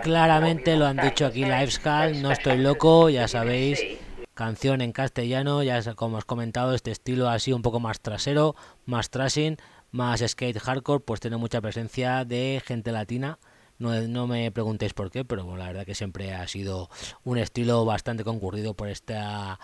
Claramente 0.03 0.77
lo 0.77 0.87
han 0.87 0.97
dicho 0.97 1.27
aquí 1.27 1.45
Livescal, 1.45 2.23
no 2.23 2.33
estoy 2.33 2.57
loco, 2.57 3.11
ya 3.11 3.29
sabéis 3.29 3.85
canción 4.33 4.81
en 4.81 4.93
castellano, 4.93 5.63
ya 5.63 5.83
como 5.95 6.17
os 6.17 6.25
he 6.25 6.27
comentado, 6.27 6.75
este 6.75 6.93
estilo 6.93 7.29
así 7.29 7.53
un 7.53 7.61
poco 7.61 7.81
más 7.81 8.01
trasero, 8.01 8.55
más 8.87 9.11
trashing, 9.11 9.59
más 9.91 10.23
skate 10.27 10.59
hardcore, 10.59 11.05
pues 11.05 11.21
tiene 11.21 11.37
mucha 11.37 11.61
presencia 11.61 12.25
de 12.25 12.63
gente 12.65 12.93
latina. 12.93 13.39
No, 13.79 13.93
no 14.03 14.27
me 14.27 14.51
preguntéis 14.51 14.93
por 14.93 15.11
qué, 15.11 15.25
pero 15.25 15.57
la 15.57 15.69
verdad 15.69 15.87
que 15.87 15.95
siempre 15.95 16.35
ha 16.35 16.47
sido 16.49 16.91
un 17.25 17.39
estilo 17.39 17.85
bastante 17.85 18.25
concurrido 18.25 18.75
por 18.75 18.89
esta 18.89 19.59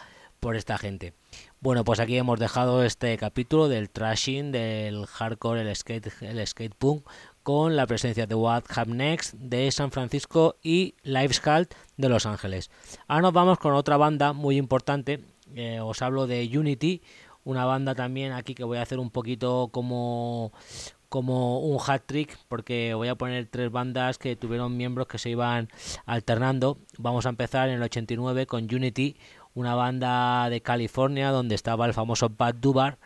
por 0.44 0.56
esta 0.56 0.76
gente. 0.76 1.14
Bueno, 1.60 1.84
pues 1.84 2.00
aquí 2.00 2.18
hemos 2.18 2.38
dejado 2.38 2.84
este 2.84 3.16
capítulo 3.16 3.66
del 3.66 3.88
trashing, 3.88 4.52
del 4.52 5.06
hardcore, 5.06 5.62
el 5.62 5.74
skate, 5.74 6.12
el 6.20 6.46
skate 6.46 6.74
punk, 6.74 7.06
con 7.42 7.76
la 7.76 7.86
presencia 7.86 8.26
de 8.26 8.34
What 8.34 8.64
Have 8.68 8.92
Next 8.92 9.32
de 9.34 9.70
San 9.70 9.90
Francisco 9.90 10.56
y 10.62 10.96
Livescult 11.02 11.72
de 11.96 12.08
Los 12.10 12.26
Ángeles. 12.26 12.70
Ahora 13.08 13.22
nos 13.22 13.32
vamos 13.32 13.58
con 13.58 13.72
otra 13.72 13.96
banda 13.96 14.34
muy 14.34 14.58
importante, 14.58 15.24
eh, 15.54 15.80
os 15.80 16.02
hablo 16.02 16.26
de 16.26 16.46
Unity, 16.58 17.00
una 17.44 17.64
banda 17.64 17.94
también 17.94 18.32
aquí 18.32 18.54
que 18.54 18.64
voy 18.64 18.78
a 18.78 18.82
hacer 18.82 18.98
un 18.98 19.10
poquito 19.10 19.68
como 19.72 20.52
como 21.14 21.60
un 21.60 21.78
hat 21.86 22.02
trick 22.06 22.36
porque 22.48 22.92
voy 22.94 23.06
a 23.06 23.14
poner 23.14 23.46
tres 23.46 23.70
bandas 23.70 24.18
que 24.18 24.34
tuvieron 24.34 24.76
miembros 24.76 25.06
que 25.06 25.18
se 25.18 25.30
iban 25.30 25.68
alternando. 26.06 26.78
Vamos 26.98 27.24
a 27.26 27.28
empezar 27.28 27.68
en 27.68 27.76
el 27.76 27.82
89 27.84 28.46
con 28.46 28.64
Unity, 28.64 29.16
una 29.54 29.76
banda 29.76 30.50
de 30.50 30.60
California 30.60 31.30
donde 31.30 31.54
estaba 31.54 31.86
el 31.86 31.94
famoso 31.94 32.30
Bad 32.36 32.56
Dubar 32.56 32.98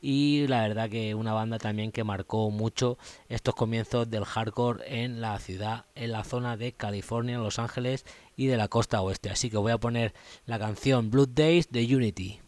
y 0.00 0.46
la 0.46 0.62
verdad 0.62 0.88
que 0.88 1.16
una 1.16 1.32
banda 1.32 1.58
también 1.58 1.90
que 1.90 2.04
marcó 2.04 2.48
mucho 2.52 2.96
estos 3.28 3.56
comienzos 3.56 4.08
del 4.08 4.24
hardcore 4.24 5.02
en 5.02 5.20
la 5.20 5.36
ciudad, 5.40 5.86
en 5.96 6.12
la 6.12 6.22
zona 6.22 6.56
de 6.56 6.74
California, 6.74 7.38
Los 7.38 7.58
Ángeles 7.58 8.06
y 8.36 8.46
de 8.46 8.56
la 8.56 8.68
costa 8.68 9.00
oeste. 9.00 9.30
Así 9.30 9.50
que 9.50 9.56
voy 9.56 9.72
a 9.72 9.78
poner 9.78 10.14
la 10.46 10.60
canción 10.60 11.10
Blood 11.10 11.30
Days 11.30 11.72
de 11.72 11.96
Unity. 11.96 12.40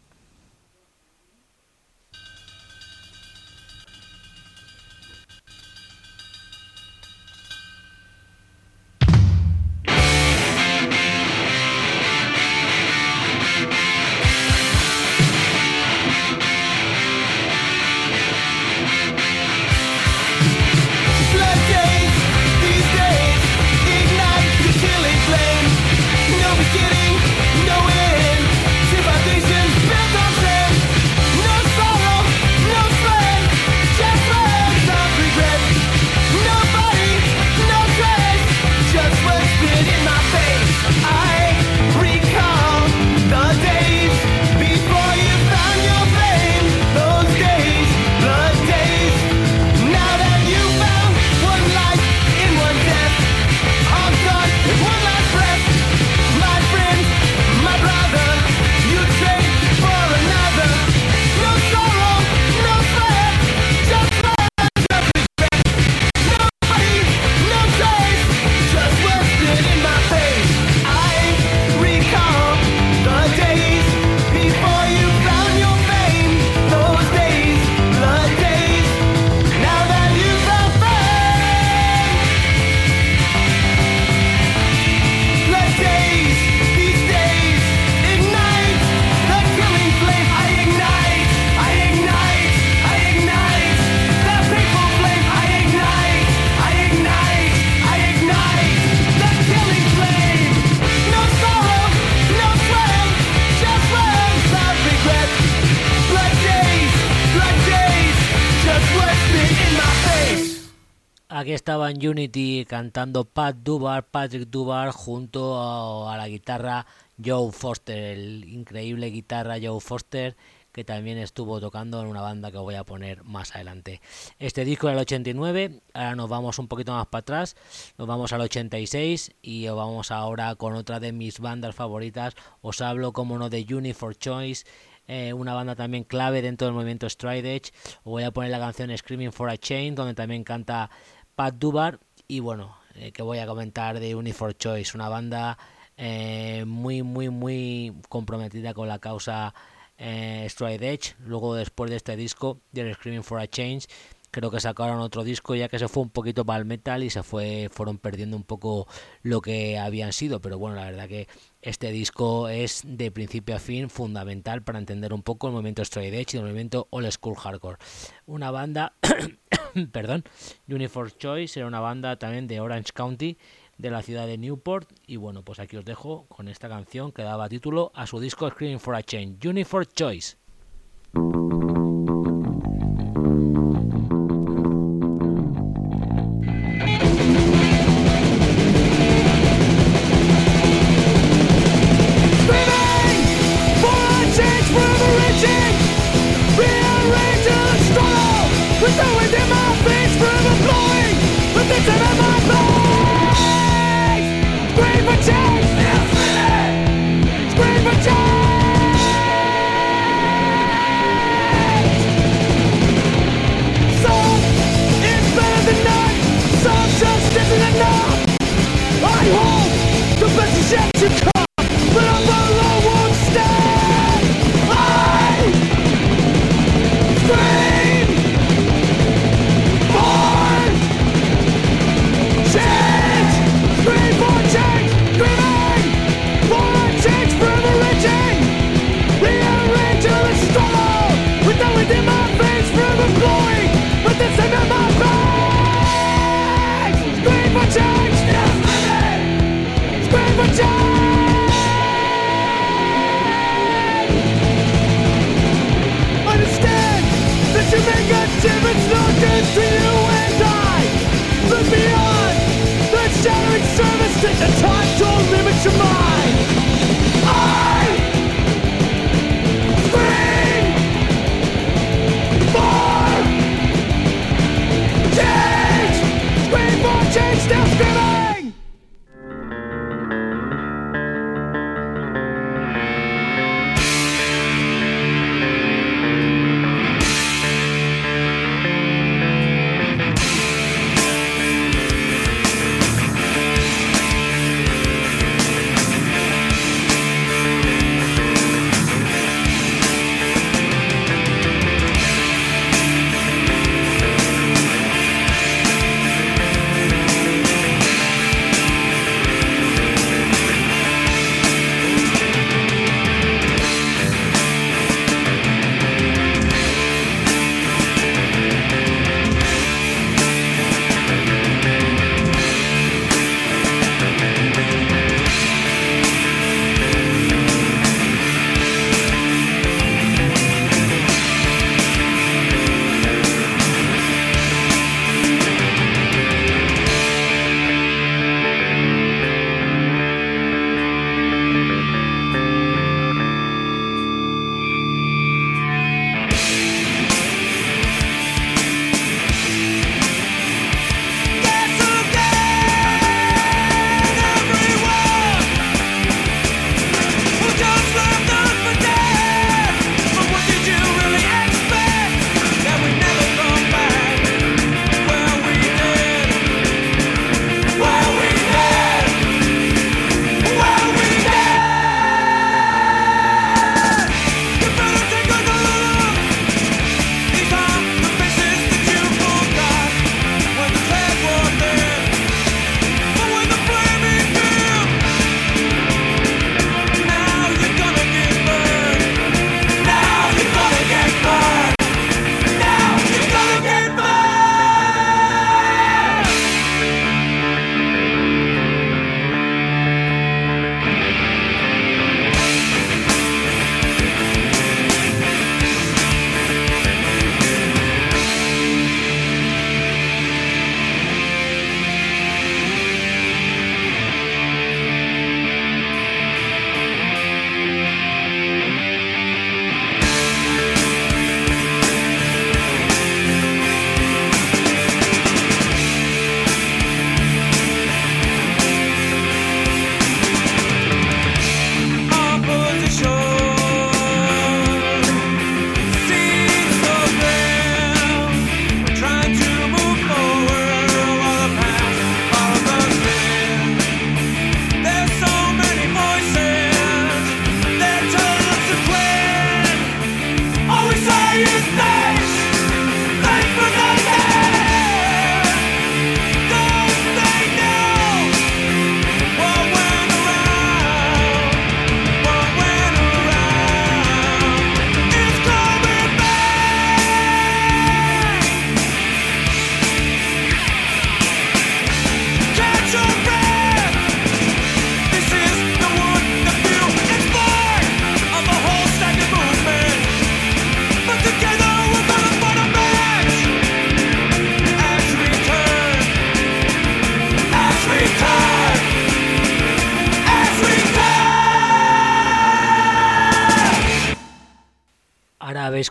Unity 112.07 112.65
cantando 112.65 113.25
Pat 113.25 113.55
Dubar, 113.57 114.05
Patrick 114.07 114.49
Dubar 114.49 114.91
junto 114.91 116.09
a, 116.09 116.17
la 116.17 116.27
guitarra 116.27 116.85
Joe 117.23 117.51
Foster, 117.51 117.97
el 117.97 118.45
increíble 118.49 119.07
guitarra 119.07 119.57
Joe 119.61 119.79
Foster 119.79 120.35
que 120.71 120.83
también 120.85 121.17
estuvo 121.17 121.59
tocando 121.59 122.01
en 122.01 122.07
una 122.07 122.21
banda 122.21 122.49
que 122.49 122.57
voy 122.57 122.75
a 122.75 122.85
poner 122.85 123.23
más 123.25 123.53
adelante. 123.55 124.01
Este 124.39 124.63
disco 124.63 124.87
era 124.87 124.93
el 124.93 125.01
89, 125.01 125.81
ahora 125.93 126.15
nos 126.15 126.29
vamos 126.29 126.59
un 126.59 126.69
poquito 126.69 126.93
más 126.93 127.07
para 127.07 127.19
atrás, 127.19 127.57
nos 127.97 128.07
vamos 128.07 128.31
al 128.31 128.41
86 128.41 129.33
y 129.41 129.67
vamos 129.67 130.11
ahora 130.11 130.55
con 130.55 130.75
otra 130.75 131.01
de 131.01 131.11
mis 131.11 131.39
bandas 131.39 131.75
favoritas. 131.75 132.35
Os 132.61 132.81
hablo 132.81 133.11
como 133.11 133.37
no 133.37 133.49
de 133.49 133.65
Uni 133.69 133.93
for 133.93 134.15
Choice, 134.15 134.63
eh, 135.07 135.33
una 135.33 135.53
banda 135.53 135.75
también 135.75 136.05
clave 136.05 136.41
dentro 136.41 136.67
del 136.67 136.73
movimiento 136.73 137.09
Stride 137.09 137.55
Edge. 137.55 137.73
Os 137.97 138.11
voy 138.11 138.23
a 138.23 138.31
poner 138.31 138.51
la 138.51 138.59
canción 138.59 138.95
Screaming 138.97 139.33
for 139.33 139.49
a 139.49 139.57
Chain, 139.57 139.93
donde 139.93 140.13
también 140.13 140.45
canta 140.45 140.89
Pat 141.35 141.55
Dubar 141.55 141.99
y 142.27 142.39
bueno, 142.39 142.77
eh, 142.95 143.11
que 143.11 143.23
voy 143.23 143.39
a 143.39 143.47
comentar 143.47 143.99
de 143.99 144.15
Unifor 144.15 144.55
Choice, 144.55 144.95
una 144.95 145.09
banda 145.09 145.57
eh, 145.97 146.63
muy, 146.65 147.03
muy, 147.03 147.29
muy 147.29 147.93
comprometida 148.09 148.73
con 148.73 148.87
la 148.87 148.99
causa 148.99 149.53
eh, 149.97 150.47
Stride 150.49 150.93
Edge. 150.93 151.15
Luego, 151.19 151.55
después 151.55 151.91
de 151.91 151.97
este 151.97 152.15
disco, 152.15 152.59
The 152.73 152.93
Screaming 152.93 153.23
for 153.23 153.39
a 153.39 153.47
Change, 153.47 153.87
creo 154.31 154.49
que 154.49 154.59
sacaron 154.59 154.99
otro 154.99 155.23
disco 155.23 155.55
ya 155.55 155.69
que 155.69 155.77
se 155.77 155.87
fue 155.87 156.03
un 156.03 156.09
poquito 156.09 156.45
para 156.45 156.59
el 156.59 156.65
metal 156.65 157.03
y 157.03 157.09
se 157.09 157.21
fue 157.21 157.69
fueron 157.71 157.97
perdiendo 157.97 158.37
un 158.37 158.43
poco 158.43 158.87
lo 159.21 159.41
que 159.41 159.77
habían 159.77 160.13
sido 160.13 160.41
pero 160.41 160.57
bueno 160.57 160.77
la 160.77 160.85
verdad 160.85 161.07
que 161.07 161.27
este 161.61 161.91
disco 161.91 162.49
es 162.49 162.81
de 162.85 163.11
principio 163.11 163.55
a 163.55 163.59
fin 163.59 163.89
fundamental 163.89 164.63
para 164.63 164.79
entender 164.79 165.13
un 165.13 165.21
poco 165.21 165.47
el 165.47 165.53
movimiento 165.53 165.83
straight 165.83 166.13
edge 166.13 166.33
y 166.33 166.37
el 166.37 166.43
movimiento 166.43 166.87
old 166.89 167.11
school 167.11 167.35
hardcore. 167.35 167.77
Una 168.25 168.49
banda 168.51 168.93
perdón 169.91 170.23
Uniform 170.67 171.11
Choice 171.17 171.59
era 171.59 171.67
una 171.67 171.79
banda 171.79 172.17
también 172.17 172.47
de 172.47 172.59
Orange 172.59 172.93
County 172.93 173.37
de 173.77 173.91
la 173.91 174.01
ciudad 174.01 174.27
de 174.27 174.37
Newport 174.37 174.89
y 175.05 175.17
bueno 175.17 175.43
pues 175.43 175.59
aquí 175.59 175.77
os 175.77 175.85
dejo 175.85 176.25
con 176.27 176.47
esta 176.47 176.69
canción 176.69 177.11
que 177.11 177.23
daba 177.23 177.49
título 177.49 177.91
a 177.93 178.07
su 178.07 178.19
disco 178.19 178.49
Screaming 178.49 178.79
for 178.79 178.95
a 178.95 179.03
Change 179.03 179.47
Uniform 179.47 179.85
Choice 179.93 180.37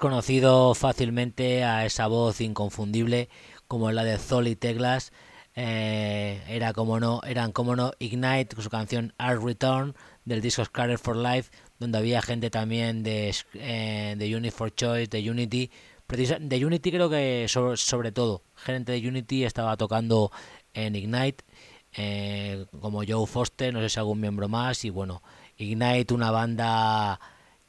conocido 0.01 0.75
fácilmente 0.75 1.63
a 1.63 1.85
esa 1.85 2.07
voz 2.07 2.41
inconfundible 2.41 3.29
como 3.69 3.93
la 3.93 4.03
de 4.03 4.17
Zoli 4.17 4.57
Teglas. 4.57 5.13
Eh, 5.55 6.43
era 6.49 6.73
como 6.73 6.99
no, 6.99 7.21
eran 7.23 7.53
como 7.53 7.77
no 7.77 7.93
Ignite 7.99 8.55
con 8.55 8.65
su 8.65 8.71
canción 8.71 9.13
Art 9.19 9.43
Return 9.43 9.95
del 10.25 10.41
disco 10.41 10.65
Scarlet 10.65 10.99
for 10.99 11.17
Life, 11.17 11.51
donde 11.79 11.99
había 11.99 12.23
gente 12.23 12.49
también 12.49 13.03
de, 13.03 13.35
eh, 13.55 14.15
de 14.17 14.37
Unity 14.37 14.51
for 14.51 14.75
Choice, 14.75 15.09
de 15.09 15.31
Unity. 15.31 15.71
De 16.09 16.65
Unity 16.65 16.91
creo 16.91 17.11
que 17.11 17.47
sobre, 17.47 17.77
sobre 17.77 18.11
todo, 18.11 18.43
gente 18.57 18.93
de 18.93 19.07
Unity 19.07 19.45
estaba 19.45 19.77
tocando 19.77 20.33
en 20.73 20.97
Ignite, 20.97 21.45
eh, 21.93 22.65
como 22.81 23.03
Joe 23.07 23.27
Foster, 23.27 23.73
no 23.73 23.81
sé 23.81 23.91
si 23.91 23.99
algún 24.01 24.19
miembro 24.19 24.49
más, 24.49 24.85
y 24.85 24.91
bueno, 24.91 25.23
Ignite, 25.59 26.15
una 26.15 26.31
banda 26.31 27.21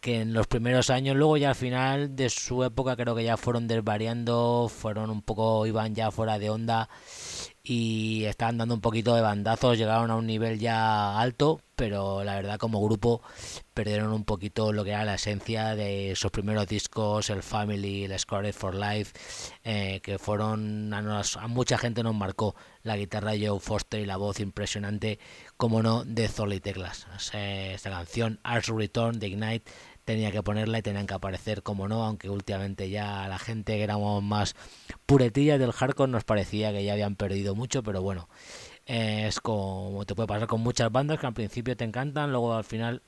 que 0.01 0.21
en 0.21 0.33
los 0.33 0.47
primeros 0.47 0.89
años, 0.89 1.15
luego 1.15 1.37
ya 1.37 1.49
al 1.49 1.55
final 1.55 2.15
de 2.15 2.29
su 2.29 2.63
época 2.63 2.95
creo 2.97 3.15
que 3.15 3.23
ya 3.23 3.37
fueron 3.37 3.67
desvariando, 3.67 4.67
fueron 4.67 5.11
un 5.11 5.21
poco, 5.21 5.65
iban 5.67 5.93
ya 5.93 6.09
fuera 6.09 6.39
de 6.39 6.49
onda 6.49 6.89
y 7.63 8.25
estaban 8.25 8.57
dando 8.57 8.73
un 8.73 8.81
poquito 8.81 9.15
de 9.15 9.21
bandazos, 9.21 9.77
llegaron 9.77 10.09
a 10.09 10.15
un 10.15 10.25
nivel 10.25 10.59
ya 10.59 11.19
alto, 11.19 11.61
pero 11.75 12.23
la 12.23 12.35
verdad 12.35 12.57
como 12.57 12.81
grupo 12.81 13.21
perdieron 13.75 14.11
un 14.13 14.23
poquito 14.23 14.73
lo 14.73 14.83
que 14.83 14.91
era 14.91 15.05
la 15.05 15.15
esencia 15.15 15.75
de 15.75 16.13
sus 16.15 16.31
primeros 16.31 16.67
discos, 16.67 17.29
el 17.29 17.43
Family, 17.43 18.05
el 18.05 18.17
Scored 18.17 18.53
for 18.53 18.73
Life, 18.73 19.13
eh, 19.63 19.99
que 20.01 20.17
fueron 20.17 20.91
a, 20.93 21.21
a, 21.21 21.47
mucha 21.47 21.77
gente 21.77 22.01
nos 22.01 22.15
marcó 22.15 22.55
la 22.81 22.97
guitarra 22.97 23.31
de 23.31 23.47
Joe 23.47 23.59
Foster 23.59 23.99
y 23.99 24.05
la 24.05 24.17
voz 24.17 24.39
impresionante, 24.39 25.19
como 25.55 25.83
no, 25.83 26.03
de 26.03 26.27
Zolly 26.27 26.59
Teclas. 26.59 27.05
esta 27.33 27.89
canción, 27.91 28.39
Ars 28.43 28.67
Return 28.67 29.19
de 29.19 29.27
Ignite, 29.27 29.71
tenía 30.05 30.31
que 30.31 30.43
ponerla 30.43 30.79
y 30.79 30.81
tenían 30.81 31.07
que 31.07 31.13
aparecer 31.13 31.63
como 31.63 31.87
no, 31.87 32.03
aunque 32.03 32.29
últimamente 32.29 32.89
ya 32.89 33.27
la 33.27 33.39
gente 33.39 33.77
que 33.77 33.83
éramos 33.83 34.23
más 34.23 34.55
puretillas 35.05 35.59
del 35.59 35.71
hardcore 35.71 36.11
nos 36.11 36.23
parecía 36.23 36.71
que 36.71 36.83
ya 36.83 36.93
habían 36.93 37.15
perdido 37.15 37.55
mucho, 37.55 37.83
pero 37.83 38.01
bueno, 38.01 38.29
es 38.85 39.39
como 39.39 40.05
te 40.05 40.15
puede 40.15 40.27
pasar 40.27 40.47
con 40.47 40.61
muchas 40.61 40.91
bandas 40.91 41.19
que 41.19 41.27
al 41.27 41.33
principio 41.33 41.77
te 41.77 41.83
encantan, 41.83 42.31
luego 42.31 42.53
al 42.53 42.63
final 42.63 43.01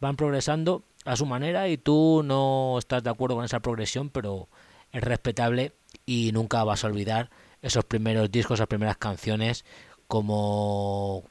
van 0.00 0.16
progresando 0.16 0.82
a 1.04 1.16
su 1.16 1.26
manera 1.26 1.68
y 1.68 1.78
tú 1.78 2.22
no 2.24 2.76
estás 2.78 3.02
de 3.02 3.10
acuerdo 3.10 3.36
con 3.36 3.44
esa 3.44 3.60
progresión, 3.60 4.10
pero 4.10 4.48
es 4.92 5.02
respetable 5.02 5.74
y 6.06 6.30
nunca 6.32 6.64
vas 6.64 6.84
a 6.84 6.88
olvidar 6.88 7.30
esos 7.62 7.84
primeros 7.84 8.30
discos, 8.30 8.58
esas 8.58 8.66
primeras 8.66 8.96
canciones, 8.96 9.64
como 10.06 11.24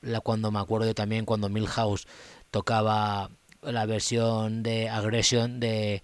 la 0.00 0.20
cuando 0.20 0.50
me 0.50 0.58
acuerdo 0.58 0.92
también 0.94 1.24
cuando 1.24 1.48
Milhouse 1.48 2.06
tocaba 2.50 3.30
la 3.66 3.86
versión 3.86 4.62
de 4.62 4.88
Aggression 4.88 5.60
de 5.60 6.02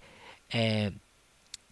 eh, 0.49 0.91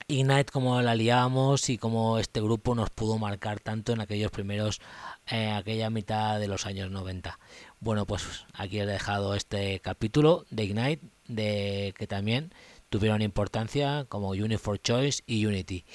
Ignite, 0.07 0.52
como 0.52 0.82
la 0.82 0.95
liamos 0.95 1.70
y 1.70 1.78
como 1.78 2.18
este 2.18 2.41
grupo 2.41 2.74
nos 2.74 2.90
pudo 2.90 3.18
marcar 3.18 3.60
tanto 3.60 3.94
en 3.94 4.02
aquellos 4.02 4.32
primeros, 4.32 4.82
eh, 5.28 5.52
aquella 5.52 5.90
mitad 5.91 6.40
de 6.40 6.48
los 6.48 6.66
años 6.66 6.90
90. 6.90 7.38
Bueno, 7.80 8.06
pues 8.06 8.45
aquí 8.53 8.80
he 8.80 8.86
dejado 8.86 9.36
este 9.36 9.80
capítulo 9.82 10.45
de 10.49 10.64
Ignite, 10.64 11.06
de 11.28 11.94
que 11.98 12.07
también 12.07 12.52
tuvieron 12.90 13.22
importancia 13.22 14.06
como 14.10 14.30
Unity 14.30 14.57
for 14.57 14.82
Choice 14.82 15.24
y 15.28 15.45
Unity. 15.45 15.86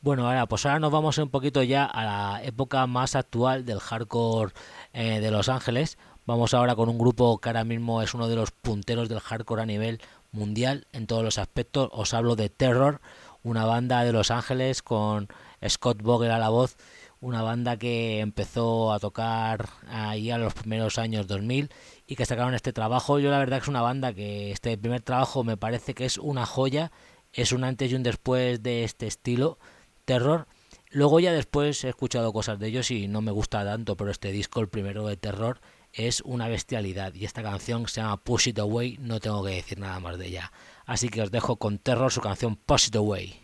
Bueno, 0.00 0.26
ahora 0.26 0.46
pues 0.46 0.66
ahora 0.66 0.78
nos 0.78 0.92
vamos 0.92 1.18
un 1.18 1.30
poquito 1.30 1.62
ya 1.62 1.84
a 1.86 2.04
la 2.04 2.44
época 2.44 2.86
más 2.86 3.16
actual 3.16 3.64
del 3.64 3.80
hardcore 3.80 4.52
eh, 4.92 5.20
de 5.20 5.30
Los 5.30 5.48
Ángeles. 5.48 5.96
Vamos 6.26 6.54
ahora 6.54 6.74
con 6.74 6.88
un 6.88 6.96
grupo 6.96 7.36
que 7.36 7.50
ahora 7.50 7.64
mismo 7.64 8.00
es 8.00 8.14
uno 8.14 8.28
de 8.28 8.36
los 8.36 8.50
punteros 8.50 9.10
del 9.10 9.20
hardcore 9.20 9.60
a 9.60 9.66
nivel 9.66 10.00
mundial 10.32 10.86
en 10.92 11.06
todos 11.06 11.22
los 11.22 11.36
aspectos. 11.36 11.90
Os 11.92 12.14
hablo 12.14 12.34
de 12.34 12.48
Terror, 12.48 13.02
una 13.42 13.66
banda 13.66 14.02
de 14.04 14.12
Los 14.12 14.30
Ángeles 14.30 14.82
con 14.82 15.28
Scott 15.68 16.00
Vogel 16.00 16.30
a 16.30 16.38
la 16.38 16.48
voz, 16.48 16.78
una 17.20 17.42
banda 17.42 17.76
que 17.76 18.20
empezó 18.20 18.94
a 18.94 19.00
tocar 19.00 19.68
ahí 19.86 20.30
a 20.30 20.38
los 20.38 20.54
primeros 20.54 20.96
años 20.96 21.26
2000 21.26 21.68
y 22.06 22.16
que 22.16 22.24
sacaron 22.24 22.54
este 22.54 22.72
trabajo. 22.72 23.18
Yo 23.18 23.30
la 23.30 23.38
verdad 23.38 23.58
que 23.58 23.64
es 23.64 23.68
una 23.68 23.82
banda 23.82 24.14
que 24.14 24.50
este 24.50 24.78
primer 24.78 25.02
trabajo 25.02 25.44
me 25.44 25.58
parece 25.58 25.92
que 25.92 26.06
es 26.06 26.16
una 26.16 26.46
joya, 26.46 26.90
es 27.34 27.52
un 27.52 27.64
antes 27.64 27.92
y 27.92 27.96
un 27.96 28.02
después 28.02 28.62
de 28.62 28.84
este 28.84 29.06
estilo, 29.06 29.58
Terror. 30.06 30.46
Luego 30.90 31.20
ya 31.20 31.34
después 31.34 31.84
he 31.84 31.90
escuchado 31.90 32.32
cosas 32.32 32.58
de 32.58 32.68
ellos 32.68 32.90
y 32.90 33.08
no 33.08 33.20
me 33.20 33.30
gusta 33.30 33.62
tanto, 33.62 33.94
pero 33.94 34.10
este 34.10 34.32
disco, 34.32 34.60
el 34.60 34.68
primero 34.68 35.06
de 35.06 35.18
Terror, 35.18 35.60
es 35.94 36.20
una 36.22 36.48
bestialidad 36.48 37.14
y 37.14 37.24
esta 37.24 37.42
canción 37.42 37.88
se 37.88 38.00
llama 38.00 38.18
Push 38.18 38.48
It 38.48 38.58
Away, 38.58 38.98
no 39.00 39.20
tengo 39.20 39.44
que 39.44 39.54
decir 39.54 39.78
nada 39.78 40.00
más 40.00 40.18
de 40.18 40.26
ella. 40.26 40.52
Así 40.84 41.08
que 41.08 41.22
os 41.22 41.30
dejo 41.30 41.56
con 41.56 41.78
Terror 41.78 42.12
su 42.12 42.20
canción 42.20 42.56
Push 42.56 42.88
It 42.88 42.96
Away. 42.96 43.43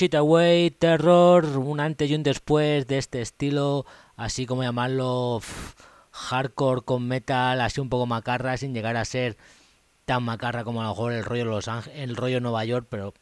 Push 0.00 0.06
It 0.06 0.14
Away, 0.14 0.70
Terror, 0.70 1.44
un 1.58 1.78
antes 1.78 2.10
y 2.10 2.14
un 2.14 2.22
después 2.22 2.86
de 2.86 2.96
este 2.96 3.20
estilo, 3.20 3.84
así 4.16 4.46
como 4.46 4.62
llamarlo 4.62 5.42
hardcore 6.10 6.80
con 6.80 7.06
metal, 7.06 7.60
así 7.60 7.82
un 7.82 7.90
poco 7.90 8.06
macarra, 8.06 8.56
sin 8.56 8.72
llegar 8.72 8.96
a 8.96 9.04
ser 9.04 9.36
tan 10.06 10.22
macarra 10.22 10.64
como 10.64 10.80
a 10.80 10.84
lo 10.84 10.90
mejor 10.92 11.12
el 11.12 11.22
rollo 11.22 11.44
Los 11.44 11.68
el 11.92 12.16
rollo 12.16 12.40
Nueva 12.40 12.64
York, 12.64 12.86
pero 12.88 13.12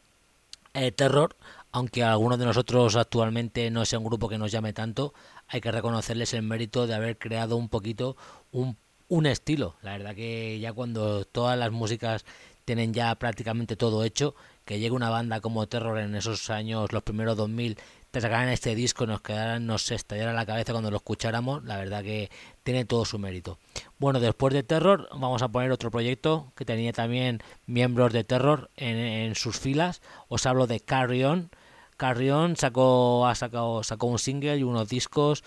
eh, 0.73 0.93
terror, 0.93 1.35
aunque 1.73 2.05
algunos 2.05 2.39
de 2.39 2.45
nosotros 2.45 2.95
actualmente 2.95 3.69
no 3.71 3.83
sea 3.83 3.99
un 3.99 4.05
grupo 4.05 4.29
que 4.29 4.37
nos 4.37 4.49
llame 4.49 4.71
tanto, 4.71 5.13
hay 5.49 5.59
que 5.59 5.73
reconocerles 5.73 6.33
el 6.33 6.43
mérito 6.43 6.87
de 6.87 6.95
haber 6.95 7.17
creado 7.17 7.57
un 7.57 7.67
poquito 7.67 8.15
un, 8.53 8.77
un 9.09 9.25
estilo. 9.25 9.75
La 9.81 9.97
verdad 9.97 10.15
que 10.15 10.57
ya 10.61 10.71
cuando 10.71 11.25
todas 11.25 11.59
las 11.59 11.71
músicas 11.71 12.23
tienen 12.63 12.93
ya 12.93 13.13
prácticamente 13.15 13.75
todo 13.75 14.05
hecho, 14.05 14.33
que 14.69 14.77
llegue 14.77 14.91
una 14.91 15.09
banda 15.09 15.41
como 15.41 15.67
Terror 15.67 15.97
en 15.97 16.13
esos 16.13 16.51
años, 16.51 16.93
los 16.93 17.01
primeros 17.01 17.35
2000, 17.35 17.79
te 18.11 18.21
sacaran 18.21 18.49
este 18.49 18.75
disco, 18.75 19.07
nos 19.07 19.19
quedaran, 19.21 19.65
nos 19.65 19.89
estallara 19.89 20.31
la 20.31 20.45
cabeza 20.45 20.73
cuando 20.73 20.91
lo 20.91 20.97
escucháramos, 20.97 21.63
la 21.63 21.77
verdad 21.77 22.03
que 22.03 22.29
tiene 22.61 22.85
todo 22.85 23.03
su 23.03 23.17
mérito. 23.17 23.57
Bueno, 23.97 24.19
después 24.19 24.53
de 24.53 24.61
Terror 24.61 25.09
vamos 25.11 25.41
a 25.41 25.47
poner 25.47 25.71
otro 25.71 25.89
proyecto 25.89 26.53
que 26.55 26.65
tenía 26.65 26.93
también 26.93 27.41
miembros 27.65 28.13
de 28.13 28.23
Terror 28.23 28.69
en, 28.75 29.33
sus 29.33 29.57
filas. 29.57 30.03
Os 30.27 30.45
hablo 30.45 30.67
de 30.67 30.79
Carry 30.81 31.23
On. 31.23 31.49
Carrion 31.97 32.55
sacó, 32.55 33.25
ha 33.25 33.33
sacado, 33.33 33.83
sacó 33.83 34.05
un 34.05 34.19
single 34.19 34.55
y 34.55 34.61
unos 34.61 34.87
discos, 34.87 35.43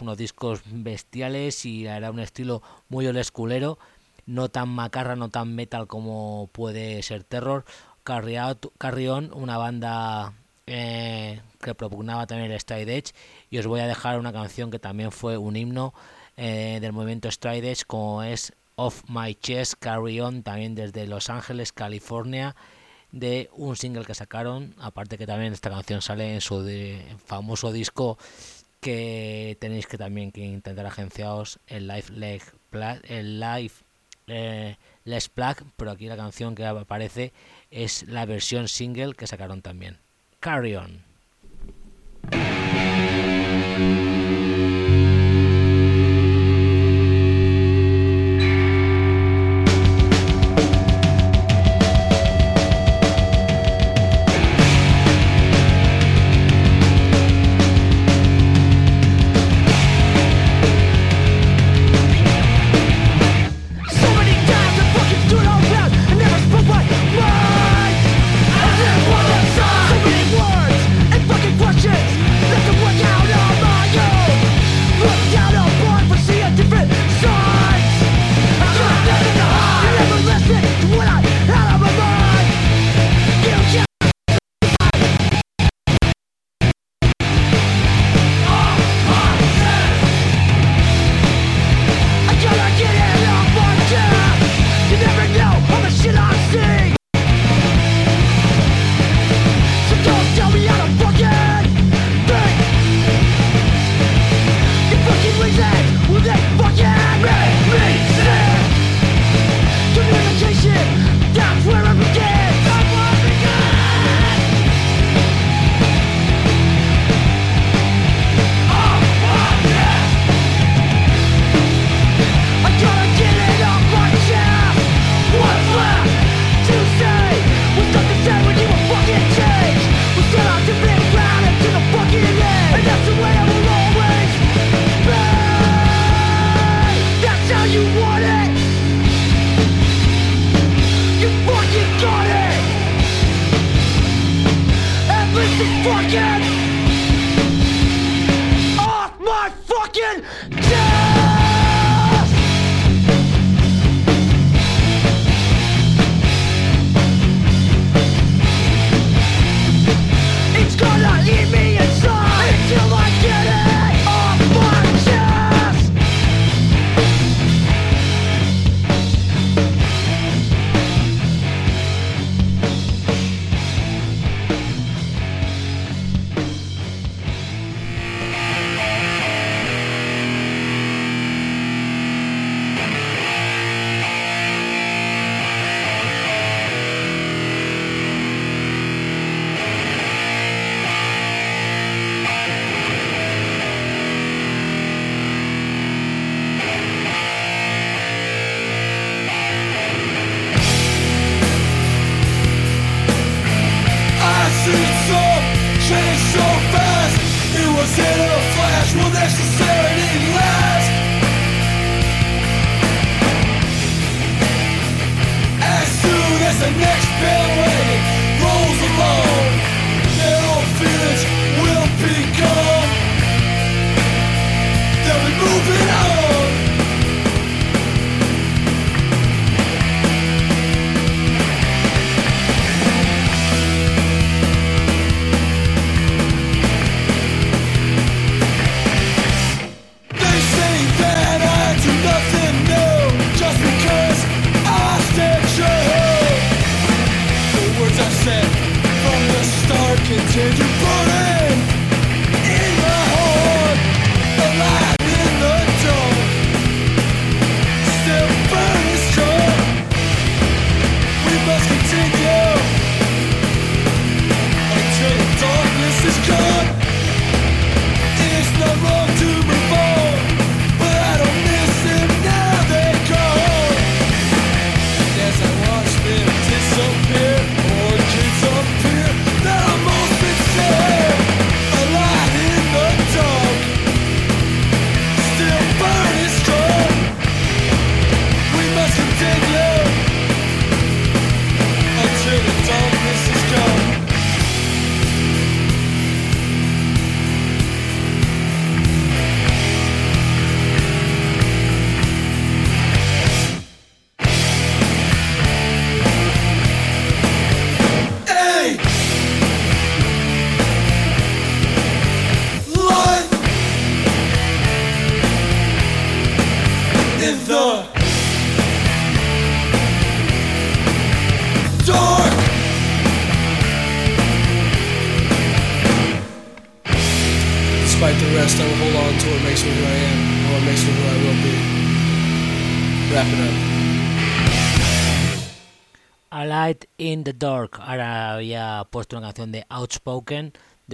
unos 0.00 0.18
discos 0.18 0.62
bestiales 0.66 1.64
y 1.64 1.86
era 1.86 2.10
un 2.10 2.18
estilo 2.18 2.60
muy 2.88 3.06
olesculero, 3.06 3.78
no 4.26 4.48
tan 4.48 4.68
macarra, 4.68 5.14
no 5.14 5.28
tan 5.28 5.54
metal 5.54 5.86
como 5.86 6.50
puede 6.52 7.00
ser 7.04 7.22
Terror. 7.22 7.64
Carrion, 8.06 9.32
una 9.34 9.58
banda 9.58 10.32
eh, 10.66 11.40
que 11.60 11.74
propugnaba 11.74 12.26
también 12.26 12.52
el 12.52 12.60
Stride 12.60 12.96
Edge. 12.96 13.12
Y 13.50 13.58
os 13.58 13.66
voy 13.66 13.80
a 13.80 13.86
dejar 13.86 14.18
una 14.18 14.32
canción 14.32 14.70
que 14.70 14.78
también 14.78 15.12
fue 15.12 15.36
un 15.36 15.56
himno 15.56 15.92
eh, 16.36 16.78
del 16.80 16.92
movimiento 16.92 17.30
Stride 17.30 17.72
Edge 17.72 17.84
como 17.86 18.22
es 18.22 18.52
Off 18.76 19.02
My 19.08 19.34
Chest 19.34 19.74
Carry 19.78 20.20
On 20.20 20.42
también 20.42 20.74
desde 20.74 21.06
Los 21.06 21.30
Ángeles, 21.30 21.72
California 21.72 22.54
de 23.10 23.48
un 23.54 23.76
single 23.76 24.04
que 24.04 24.14
sacaron, 24.14 24.74
aparte 24.78 25.16
que 25.16 25.26
también 25.26 25.52
esta 25.52 25.70
canción 25.70 26.02
sale 26.02 26.34
en 26.34 26.40
su 26.40 26.64
famoso 27.24 27.72
disco 27.72 28.18
que 28.80 29.56
tenéis 29.60 29.86
que 29.86 29.96
también 29.96 30.32
que 30.32 30.42
intentar 30.42 30.86
agenciaros 30.86 31.58
el 31.66 31.88
Live 31.88 32.10
Leg 32.10 32.42
el 33.08 33.40
Live 33.40 33.72
eh, 34.26 34.76
Les 35.04 35.28
Plug, 35.28 35.56
pero 35.76 35.90
aquí 35.90 36.06
la 36.06 36.16
canción 36.16 36.54
que 36.54 36.64
aparece 36.64 37.32
es 37.70 38.06
la 38.08 38.26
versión 38.26 38.68
single 38.68 39.14
que 39.14 39.26
sacaron 39.26 39.62
también. 39.62 39.98
Carry 40.40 40.76
on. 40.76 41.04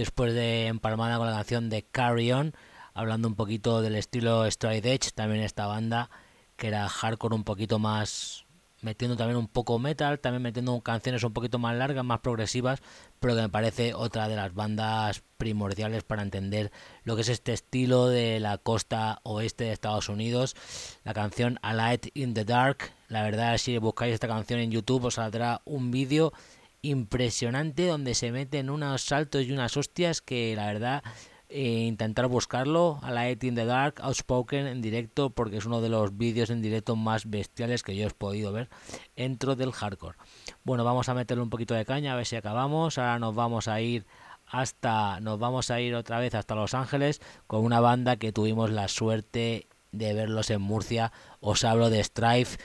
Después 0.03 0.33
de 0.33 0.67
empalmada 0.67 1.17
con 1.17 1.27
la 1.27 1.33
canción 1.33 1.69
de 1.69 1.83
Carry 1.83 2.33
On, 2.33 2.53
hablando 2.93 3.29
un 3.29 3.35
poquito 3.35 3.81
del 3.81 3.95
estilo 3.95 4.51
Stride 4.51 4.95
Edge, 4.95 5.11
también 5.15 5.41
esta 5.41 5.65
banda 5.65 6.09
que 6.57 6.67
era 6.67 6.89
hardcore 6.89 7.33
un 7.33 7.45
poquito 7.45 7.79
más 7.79 8.45
metiendo 8.81 9.15
también 9.15 9.37
un 9.37 9.47
poco 9.47 9.79
metal, 9.79 10.19
también 10.19 10.41
metiendo 10.41 10.77
canciones 10.81 11.23
un 11.23 11.31
poquito 11.31 11.57
más 11.57 11.73
largas, 11.77 12.03
más 12.03 12.19
progresivas, 12.19 12.81
pero 13.21 13.33
que 13.33 13.43
me 13.43 13.47
parece 13.47 13.93
otra 13.93 14.27
de 14.27 14.35
las 14.35 14.53
bandas 14.53 15.23
primordiales 15.37 16.03
para 16.03 16.21
entender 16.21 16.69
lo 17.05 17.15
que 17.15 17.21
es 17.21 17.29
este 17.29 17.53
estilo 17.53 18.09
de 18.09 18.41
la 18.41 18.57
costa 18.57 19.21
oeste 19.23 19.63
de 19.63 19.71
Estados 19.71 20.09
Unidos. 20.09 20.57
La 21.05 21.13
canción 21.13 21.59
A 21.61 21.73
Light 21.73 22.07
in 22.13 22.33
the 22.33 22.43
Dark, 22.43 22.91
la 23.07 23.23
verdad 23.23 23.57
si 23.57 23.77
buscáis 23.77 24.13
esta 24.13 24.27
canción 24.27 24.59
en 24.59 24.71
YouTube 24.71 25.05
os 25.05 25.13
saldrá 25.13 25.61
un 25.63 25.89
vídeo 25.89 26.33
impresionante 26.83 27.87
donde 27.87 28.13
se 28.13 28.31
meten 28.31 28.69
unos 28.69 29.01
saltos 29.01 29.43
y 29.43 29.51
unas 29.51 29.75
hostias 29.77 30.21
que 30.21 30.53
la 30.55 30.67
verdad 30.67 31.03
e 31.49 31.85
intentar 31.85 32.27
buscarlo 32.27 32.99
a 33.03 33.11
la 33.11 33.29
in 33.29 33.55
the 33.55 33.65
Dark 33.65 34.01
Outspoken 34.01 34.67
en 34.67 34.81
directo 34.81 35.29
porque 35.29 35.57
es 35.57 35.65
uno 35.65 35.81
de 35.81 35.89
los 35.89 36.17
vídeos 36.17 36.49
en 36.49 36.61
directo 36.61 36.95
más 36.95 37.29
bestiales 37.29 37.83
que 37.83 37.95
yo 37.95 38.07
he 38.07 38.09
podido 38.09 38.51
ver 38.51 38.69
dentro 39.15 39.55
del 39.55 39.71
hardcore. 39.71 40.17
Bueno, 40.63 40.83
vamos 40.83 41.09
a 41.09 41.13
meterle 41.13 41.43
un 41.43 41.49
poquito 41.49 41.73
de 41.73 41.85
caña 41.85 42.13
a 42.13 42.15
ver 42.15 42.25
si 42.25 42.35
acabamos. 42.35 42.97
Ahora 42.97 43.19
nos 43.19 43.35
vamos 43.35 43.67
a 43.67 43.79
ir 43.81 44.05
hasta 44.47 45.19
nos 45.19 45.39
vamos 45.39 45.71
a 45.71 45.79
ir 45.79 45.95
otra 45.95 46.19
vez 46.19 46.35
hasta 46.35 46.55
Los 46.55 46.73
Ángeles 46.73 47.21
con 47.47 47.63
una 47.63 47.79
banda 47.79 48.17
que 48.17 48.33
tuvimos 48.33 48.71
la 48.71 48.87
suerte 48.87 49.67
de 49.91 50.13
verlos 50.13 50.49
en 50.49 50.61
Murcia. 50.61 51.13
Os 51.39 51.63
hablo 51.63 51.89
de 51.89 52.03
Strife 52.03 52.57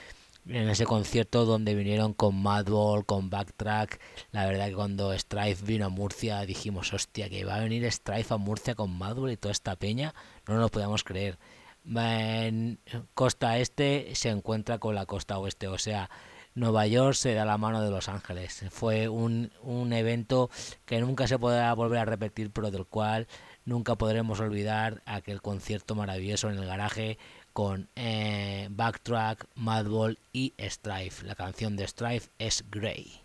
en 0.47 0.69
ese 0.69 0.85
concierto 0.85 1.45
donde 1.45 1.75
vinieron 1.75 2.13
con 2.13 2.41
Madball, 2.41 3.05
con 3.05 3.29
Backtrack. 3.29 3.99
La 4.31 4.45
verdad 4.45 4.67
que 4.67 4.75
cuando 4.75 5.17
Strife 5.17 5.65
vino 5.65 5.85
a 5.85 5.89
Murcia 5.89 6.41
dijimos, 6.41 6.93
hostia, 6.93 7.29
que 7.29 7.45
va 7.45 7.55
a 7.55 7.59
venir 7.59 7.89
Strife 7.91 8.33
a 8.33 8.37
Murcia 8.37 8.75
con 8.75 8.97
Madball 8.97 9.31
y 9.31 9.37
toda 9.37 9.51
esta 9.51 9.75
peña. 9.75 10.13
No 10.47 10.55
nos 10.55 10.71
podíamos 10.71 11.03
creer. 11.03 11.37
En 11.85 12.79
costa 13.13 13.57
este 13.57 14.13
se 14.13 14.29
encuentra 14.29 14.79
con 14.79 14.95
la 14.95 15.05
costa 15.05 15.39
oeste, 15.39 15.67
o 15.67 15.77
sea, 15.77 16.09
Nueva 16.55 16.87
York 16.87 17.13
se 17.13 17.33
da 17.33 17.45
la 17.45 17.57
mano 17.57 17.81
de 17.81 17.89
Los 17.89 18.09
Ángeles. 18.09 18.65
Fue 18.69 19.07
un, 19.07 19.51
un 19.61 19.93
evento 19.93 20.49
que 20.85 20.99
nunca 20.99 21.27
se 21.27 21.39
podrá 21.39 21.73
volver 21.73 21.99
a 21.99 22.05
repetir, 22.05 22.51
pero 22.51 22.69
del 22.69 22.85
cual 22.85 23.27
nunca 23.65 23.95
podremos 23.95 24.39
olvidar 24.39 25.01
aquel 25.05 25.41
concierto 25.41 25.95
maravilloso 25.95 26.49
en 26.49 26.57
el 26.57 26.65
garaje 26.65 27.17
con 27.59 27.89
eh, 27.97 28.69
Backtrack, 28.71 29.45
Madball 29.55 30.17
y 30.31 30.53
Strife. 30.57 31.25
La 31.25 31.35
canción 31.35 31.75
de 31.75 31.85
Strife 31.85 32.29
es 32.39 32.63
Grey. 32.71 33.19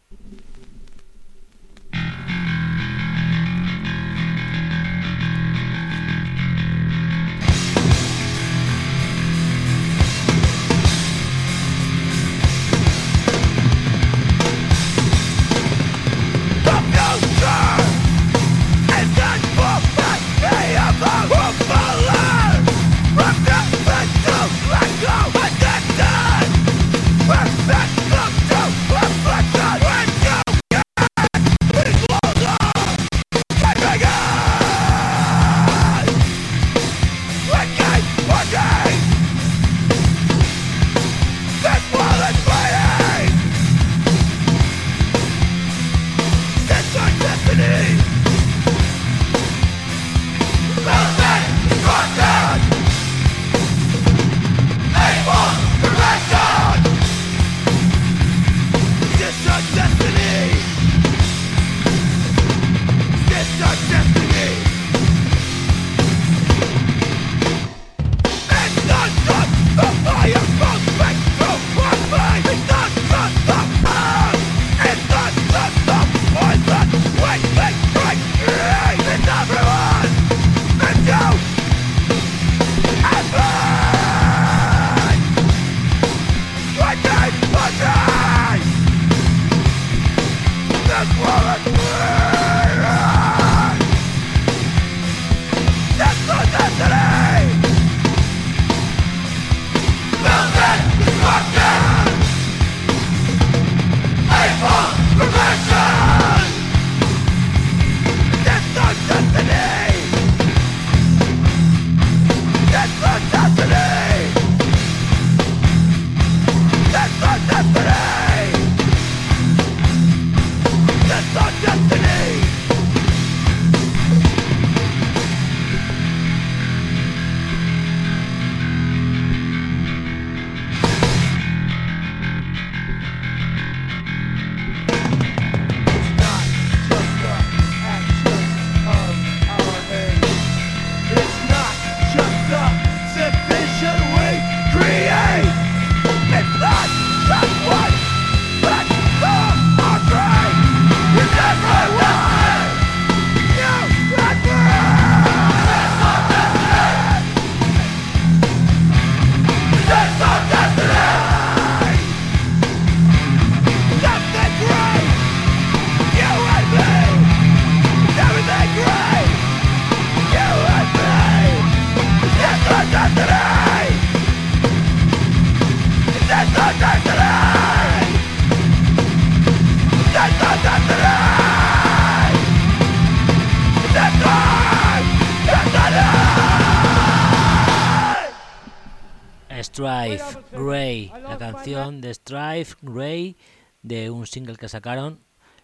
De 191.65 192.13
Strife, 192.13 192.75
Grey, 192.83 193.39
de 193.81 194.11
un 194.11 194.27
single 194.27 194.57
que 194.57 194.69
sacaron. 194.69 195.21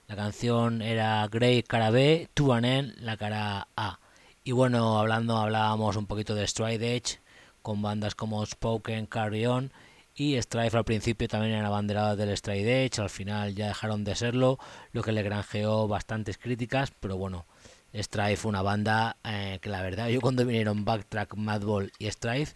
La 0.08 0.16
canción 0.16 0.80
era 0.80 1.28
Grey 1.28 1.62
cara 1.62 1.90
B, 1.90 2.30
To 2.32 2.54
an 2.54 2.94
la 3.04 3.18
cara 3.18 3.68
A. 3.76 4.00
Y 4.42 4.52
bueno, 4.52 4.98
hablando, 4.98 5.36
hablábamos 5.36 5.96
un 5.96 6.06
poquito 6.06 6.34
de 6.34 6.46
Stride 6.46 6.96
Edge, 6.96 7.18
con 7.60 7.82
bandas 7.82 8.14
como 8.14 8.44
Spoken, 8.46 9.04
Carry 9.04 9.44
On 9.44 9.70
y 10.14 10.40
Strife 10.40 10.78
al 10.78 10.84
principio 10.84 11.28
también 11.28 11.52
eran 11.52 11.66
abanderadas 11.66 12.16
del 12.16 12.34
Stride 12.34 12.86
Edge, 12.86 12.98
al 12.98 13.10
final 13.10 13.54
ya 13.54 13.68
dejaron 13.68 14.02
de 14.02 14.14
serlo, 14.14 14.58
lo 14.92 15.02
que 15.02 15.12
le 15.12 15.22
granjeó 15.22 15.86
bastantes 15.86 16.38
críticas, 16.38 16.94
pero 16.98 17.18
bueno, 17.18 17.44
Strife 17.94 18.48
una 18.48 18.62
banda 18.62 19.18
eh, 19.22 19.58
que 19.60 19.68
la 19.68 19.82
verdad 19.82 20.08
yo 20.08 20.22
cuando 20.22 20.46
vinieron 20.46 20.86
Backtrack, 20.86 21.34
Madball 21.34 21.92
y 21.98 22.10
Strife, 22.10 22.54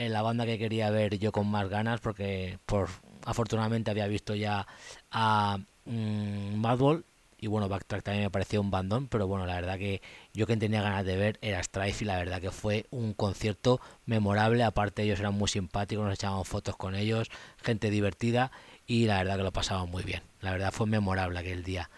en 0.00 0.12
la 0.12 0.22
banda 0.22 0.46
que 0.46 0.58
quería 0.58 0.90
ver 0.90 1.18
yo 1.18 1.30
con 1.30 1.46
más 1.46 1.68
ganas 1.68 2.00
porque 2.00 2.58
por 2.64 2.88
afortunadamente 3.24 3.90
había 3.90 4.06
visto 4.06 4.34
ya 4.34 4.66
a 5.10 5.58
mm, 5.84 6.54
Madball 6.56 7.04
y 7.42 7.46
bueno, 7.46 7.68
Backtrack 7.68 8.02
también 8.02 8.24
me 8.24 8.30
pareció 8.30 8.60
un 8.60 8.70
bandón, 8.70 9.08
pero 9.08 9.26
bueno, 9.26 9.46
la 9.46 9.54
verdad 9.54 9.78
que 9.78 10.02
yo 10.34 10.46
que 10.46 10.56
tenía 10.58 10.82
ganas 10.82 11.06
de 11.06 11.16
ver 11.16 11.38
era 11.40 11.62
Strife 11.62 12.04
y 12.04 12.06
la 12.06 12.18
verdad 12.18 12.40
que 12.40 12.50
fue 12.50 12.86
un 12.90 13.14
concierto 13.14 13.80
memorable, 14.04 14.62
aparte 14.62 15.02
ellos 15.02 15.20
eran 15.20 15.34
muy 15.34 15.48
simpáticos, 15.48 16.04
nos 16.04 16.14
echaban 16.14 16.44
fotos 16.44 16.76
con 16.76 16.94
ellos, 16.94 17.30
gente 17.56 17.88
divertida 17.88 18.52
y 18.86 19.06
la 19.06 19.18
verdad 19.18 19.38
que 19.38 19.42
lo 19.42 19.52
pasaban 19.52 19.90
muy 19.90 20.02
bien, 20.02 20.22
la 20.42 20.50
verdad 20.50 20.70
fue 20.70 20.86
memorable 20.86 21.38
aquel 21.38 21.64
día. 21.64 21.88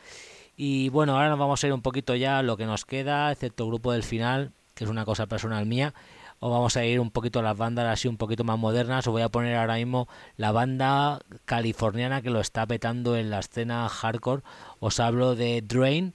Y 0.56 0.90
bueno, 0.90 1.14
ahora 1.14 1.30
nos 1.30 1.38
vamos 1.40 1.62
a 1.62 1.66
ir 1.66 1.72
un 1.72 1.82
poquito 1.82 2.14
ya 2.14 2.38
a 2.38 2.42
lo 2.42 2.56
que 2.56 2.66
nos 2.66 2.84
queda, 2.84 3.32
excepto 3.32 3.64
el 3.64 3.70
grupo 3.70 3.92
del 3.92 4.04
final, 4.04 4.52
que 4.74 4.84
es 4.84 4.90
una 4.90 5.04
cosa 5.04 5.26
personal 5.26 5.66
mía, 5.66 5.92
o 6.44 6.50
vamos 6.50 6.76
a 6.76 6.84
ir 6.84 6.98
un 6.98 7.12
poquito 7.12 7.38
a 7.38 7.42
las 7.42 7.56
bandas 7.56 7.86
así 7.86 8.08
un 8.08 8.16
poquito 8.16 8.42
más 8.42 8.58
modernas. 8.58 9.06
Os 9.06 9.12
voy 9.12 9.22
a 9.22 9.28
poner 9.28 9.56
ahora 9.56 9.76
mismo 9.76 10.08
la 10.36 10.50
banda 10.50 11.20
californiana 11.44 12.20
que 12.20 12.30
lo 12.30 12.40
está 12.40 12.66
petando 12.66 13.16
en 13.16 13.30
la 13.30 13.38
escena 13.38 13.88
hardcore. 13.88 14.42
Os 14.80 14.98
hablo 14.98 15.36
de 15.36 15.62
Drain, 15.62 16.14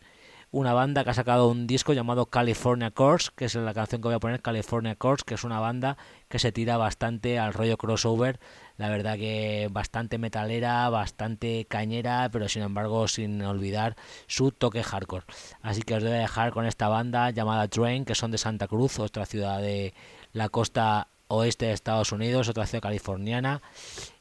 una 0.52 0.74
banda 0.74 1.06
que 1.06 1.12
ha 1.12 1.14
sacado 1.14 1.48
un 1.48 1.66
disco 1.66 1.94
llamado 1.94 2.26
California 2.26 2.92
Course, 2.92 3.30
que 3.38 3.46
es 3.46 3.56
la 3.56 3.74
canción 3.74 4.02
que 4.02 4.10
voy 4.10 4.16
a 4.16 4.20
poner, 4.20 4.42
California 4.42 4.96
Course, 4.96 5.24
que 5.26 5.36
es 5.36 5.46
una 5.46 5.62
banda 5.62 5.96
que 6.28 6.40
se 6.40 6.52
tira 6.52 6.76
bastante 6.76 7.40
al 7.40 7.54
rollo 7.54 7.78
crossover. 7.78 8.38
La 8.76 8.90
verdad 8.90 9.16
que 9.16 9.70
bastante 9.72 10.18
metalera, 10.18 10.90
bastante 10.90 11.66
cañera, 11.70 12.28
pero 12.34 12.50
sin 12.50 12.64
embargo 12.64 13.08
sin 13.08 13.42
olvidar 13.44 13.96
su 14.28 14.52
toque 14.52 14.84
hardcore. 14.84 15.26
Así 15.62 15.84
que 15.84 15.96
os 15.96 16.04
voy 16.04 16.12
a 16.12 16.16
dejar 16.16 16.52
con 16.52 16.66
esta 16.66 16.90
banda 16.90 17.30
llamada 17.30 17.68
Drain, 17.68 18.04
que 18.04 18.14
son 18.14 18.32
de 18.32 18.38
Santa 18.38 18.68
Cruz, 18.68 19.00
otra 19.00 19.26
ciudad 19.26 19.62
de, 19.62 19.94
la 20.38 20.50
costa 20.50 21.08
oeste 21.28 21.66
de 21.66 21.74
Estados 21.74 22.12
Unidos, 22.12 22.48
otra 22.48 22.66
ciudad 22.66 22.84
californiana. 22.84 23.62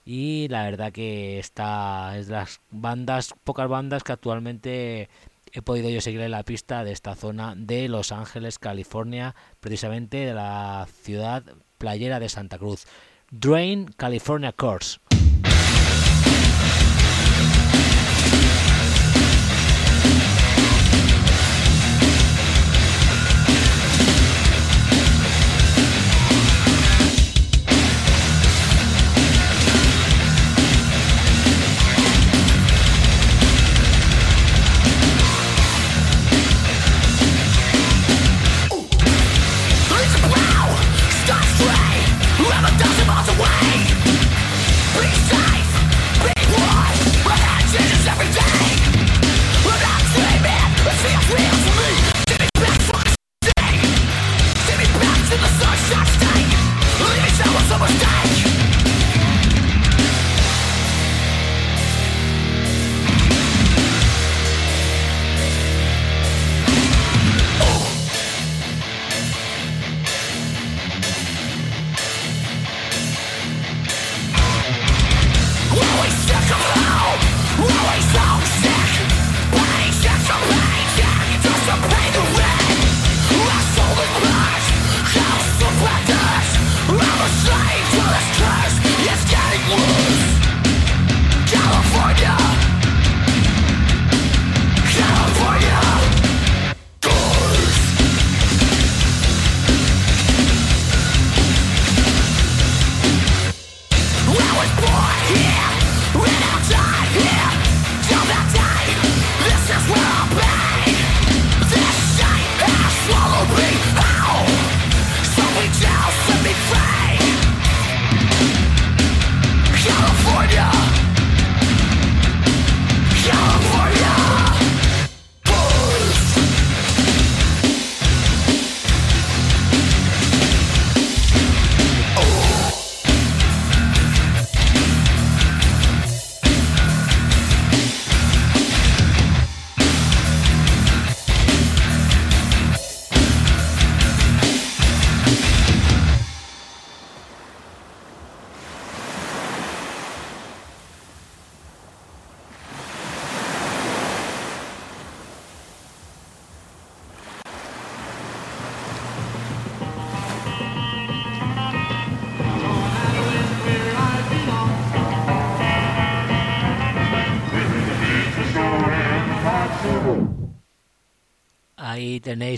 Y 0.04 0.48
la 0.48 0.64
verdad 0.64 0.92
que 0.92 1.38
está 1.38 2.16
es 2.18 2.28
de 2.28 2.34
las 2.34 2.60
bandas, 2.70 3.34
pocas 3.44 3.68
bandas 3.68 4.02
que 4.02 4.12
actualmente 4.12 5.08
he 5.52 5.62
podido 5.62 5.88
yo 5.88 6.00
seguir 6.00 6.20
en 6.20 6.30
la 6.30 6.42
pista 6.42 6.84
de 6.84 6.92
esta 6.92 7.14
zona 7.14 7.54
de 7.56 7.88
Los 7.88 8.12
Ángeles, 8.12 8.58
California, 8.58 9.34
precisamente 9.60 10.18
de 10.18 10.34
la 10.34 10.86
ciudad 11.02 11.44
playera 11.78 12.18
de 12.20 12.28
Santa 12.28 12.58
Cruz. 12.58 12.86
Drain 13.30 13.86
California 13.96 14.52
Course. 14.52 14.98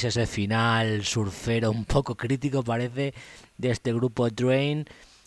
Ese 0.05 0.27
final 0.27 1.05
surfero 1.05 1.71
un 1.71 1.85
poco 1.85 2.17
crítico, 2.17 2.63
parece, 2.63 3.15
de 3.57 3.71
este 3.71 3.93
grupo 3.93 4.29
Drain. 4.31 4.87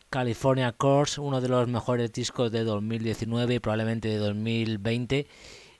California 0.09 0.73
Course, 0.73 1.21
uno 1.21 1.39
de 1.39 1.47
los 1.47 1.67
mejores 1.69 2.11
discos 2.11 2.51
de 2.51 2.65
2019 2.65 3.55
y 3.55 3.59
probablemente 3.59 4.09
de 4.09 4.17
2020. 4.17 5.27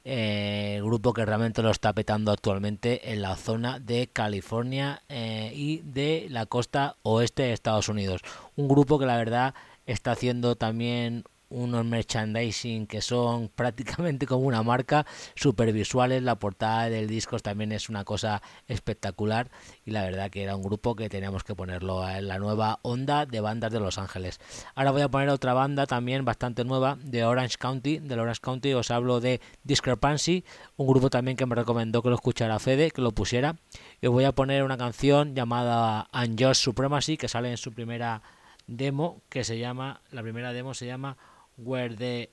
Eh, 0.04 0.80
grupo 0.84 1.14
que 1.14 1.26
realmente 1.26 1.62
lo 1.62 1.70
está 1.70 1.94
petando 1.94 2.32
actualmente 2.32 3.12
en 3.12 3.22
la 3.22 3.36
zona 3.36 3.80
de 3.80 4.08
California 4.08 5.04
eh, 5.10 5.52
y 5.54 5.82
de 5.84 6.28
la 6.30 6.48
costa 6.48 6.96
oeste 7.04 7.44
de 7.44 7.54
Estados 7.54 7.88
Unidos. 7.88 8.22
Un 8.56 8.68
grupo 8.68 8.98
que 8.98 9.06
la 9.06 9.18
verdad 9.18 9.54
está 9.86 10.12
haciendo 10.12 10.56
también 10.56 11.24
unos 11.52 11.86
merchandising 11.86 12.88
que 12.88 13.02
son 13.02 13.50
prácticamente 13.56 14.26
como 14.26 14.48
una 14.48 14.64
marca, 14.64 15.06
super 15.36 15.72
visuales, 15.72 16.24
la 16.24 16.36
portada 16.36 16.90
del 16.90 17.08
disco 17.08 17.40
también 17.40 17.72
es 17.72 17.90
una 17.90 18.04
cosa 18.04 18.42
espectacular 18.68 19.52
y 19.86 19.92
la 19.92 20.04
verdad 20.04 20.30
que 20.32 20.44
era 20.44 20.56
un 20.56 20.64
grupo 20.64 20.96
que 20.96 21.10
teníamos 21.10 21.44
que 21.44 21.56
ponerlo 21.56 22.08
en 22.08 22.28
la 22.28 22.40
nueva 22.40 22.80
onda 22.82 23.26
de 23.26 23.40
bandas 23.40 23.72
de 23.72 23.80
Los 23.80 23.98
Ángeles. 23.98 24.40
Ahora 24.76 24.92
voy 24.92 25.02
a 25.02 25.10
poner 25.10 25.30
otra 25.30 25.54
banda 25.54 25.86
también 25.86 26.26
bastante 26.26 26.64
nueva 26.64 26.98
de 27.04 27.24
Orange 27.24 27.58
County, 27.58 28.00
de 28.00 28.16
Orange 28.16 28.42
County 28.42 28.74
os 28.74 28.92
hablo 28.92 29.20
de 29.20 29.42
Discrepancy, 29.64 30.44
un 30.78 30.88
grupo 30.88 31.10
también 31.10 31.38
que 31.38 31.46
me 31.46 31.56
recomendó 31.56 32.02
que 32.02 32.10
lo 32.10 32.16
escuchara 32.16 32.60
Fede, 32.60 32.92
que 32.92 33.02
lo 33.02 33.12
pusiera. 33.12 33.56
Y 34.02 34.08
os 34.08 34.14
voy 34.14 34.24
a 34.24 34.32
poner 34.32 34.64
una 34.64 34.78
canción 34.78 35.36
llamada 35.36 36.08
Unjust 36.14 36.64
Supremacy 36.64 37.18
que 37.18 37.28
sale 37.28 37.52
en 37.52 37.58
su 37.58 37.74
primera 37.74 38.22
demo 38.68 39.22
que 39.30 39.44
se 39.44 39.58
llama, 39.60 40.02
la 40.12 40.22
primera 40.22 40.54
demo 40.54 40.74
se 40.74 40.86
llama 40.86 41.18
Where 41.64 41.96
the 41.96 42.30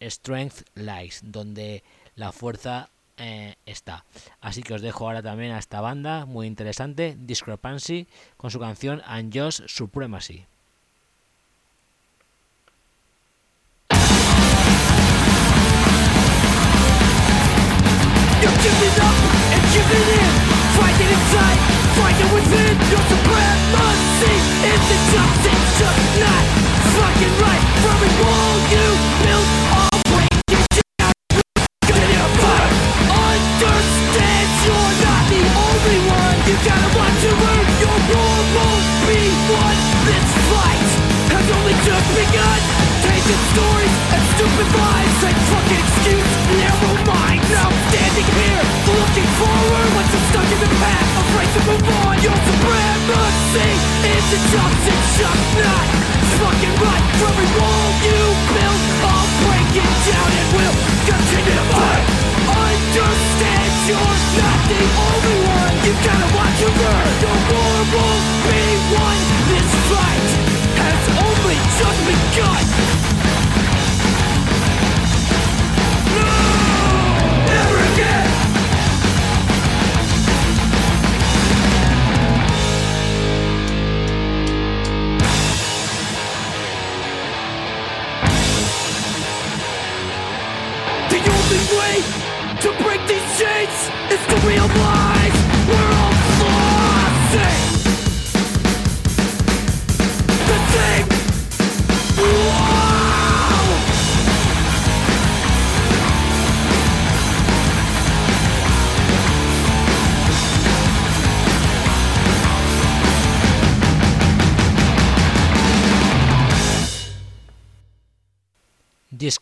Strength 0.00 0.64
Lies, 0.74 1.20
donde 1.24 1.82
la 2.16 2.32
fuerza 2.32 2.88
eh, 3.16 3.54
está. 3.64 4.04
Así 4.40 4.62
que 4.62 4.74
os 4.74 4.82
dejo 4.82 5.06
ahora 5.06 5.22
también 5.22 5.52
a 5.52 5.58
esta 5.58 5.80
banda 5.80 6.26
muy 6.26 6.46
interesante, 6.46 7.16
Discrepancy, 7.18 8.06
con 8.36 8.50
su 8.50 8.60
canción 8.60 9.02
Unjust 9.08 9.68
Supremacy. 9.68 10.46
Where 27.98 28.08
will 28.20 29.20
you. 29.20 29.25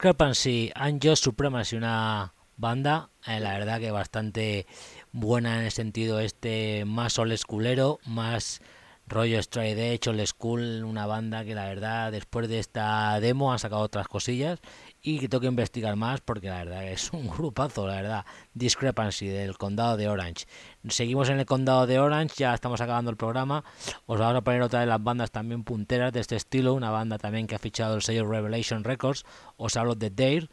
Discrepancy, 0.05 0.71
Unjust 0.79 1.25
Supremacy, 1.25 1.77
una 1.77 2.35
banda, 2.59 3.09
eh, 3.27 3.41
la 3.41 3.55
verdad 3.55 3.81
que 3.81 3.91
bastante 3.91 4.67
buena 5.13 5.59
en 5.59 5.65
el 5.65 5.71
sentido 5.71 6.21
este, 6.21 6.85
más 6.85 7.19
old 7.19 7.35
schoolero, 7.39 8.01
más 8.05 8.61
rollo 9.07 9.39
Straight 9.39 9.79
Edge, 9.79 10.11
old 10.11 10.27
school, 10.27 10.85
una 10.85 11.07
banda 11.07 11.43
que 11.47 11.55
la 11.55 11.65
verdad 11.65 12.13
después 12.13 12.51
de 12.51 12.59
esta 12.59 13.19
demo 13.21 13.51
han 13.51 13.59
sacado 13.59 13.81
otras 13.81 14.07
cosillas 14.07 14.61
y 15.07 15.19
que 15.19 15.29
tengo 15.29 15.43
que 15.43 15.49
investigar 15.49 15.97
más 15.97 16.23
porque 16.23 16.49
la 16.49 16.65
verdad 16.65 16.89
es 16.89 17.13
un 17.13 17.29
grupazo, 17.29 17.87
la 17.87 17.97
verdad. 17.97 18.27
Discrepancy 18.55 19.29
del 19.29 19.59
condado 19.59 19.99
de 19.99 20.09
Orange. 20.09 20.47
Seguimos 20.89 21.29
en 21.29 21.39
el 21.39 21.45
condado 21.45 21.87
de 21.87 21.99
Orange, 21.99 22.37
ya 22.39 22.55
estamos 22.55 22.81
acabando 22.81 23.11
el 23.11 23.19
programa. 23.19 23.65
Os 24.07 24.19
vamos 24.19 24.37
a 24.37 24.41
poner 24.41 24.63
otra 24.63 24.81
de 24.81 24.87
las 24.87 25.03
bandas 25.03 25.31
también 25.31 25.63
punteras 25.63 26.11
de 26.11 26.21
este 26.21 26.37
estilo, 26.37 26.73
una 26.73 26.91
banda 26.91 27.19
también 27.19 27.47
que 27.47 27.55
ha 27.55 27.59
fichado 27.59 27.95
el 27.95 28.03
sello 28.03 28.27
Revelation 28.27 28.83
Records. 28.83 29.27
Os 29.59 29.77
hablo 29.77 29.95
de 29.95 30.09
Dare. 30.09 30.49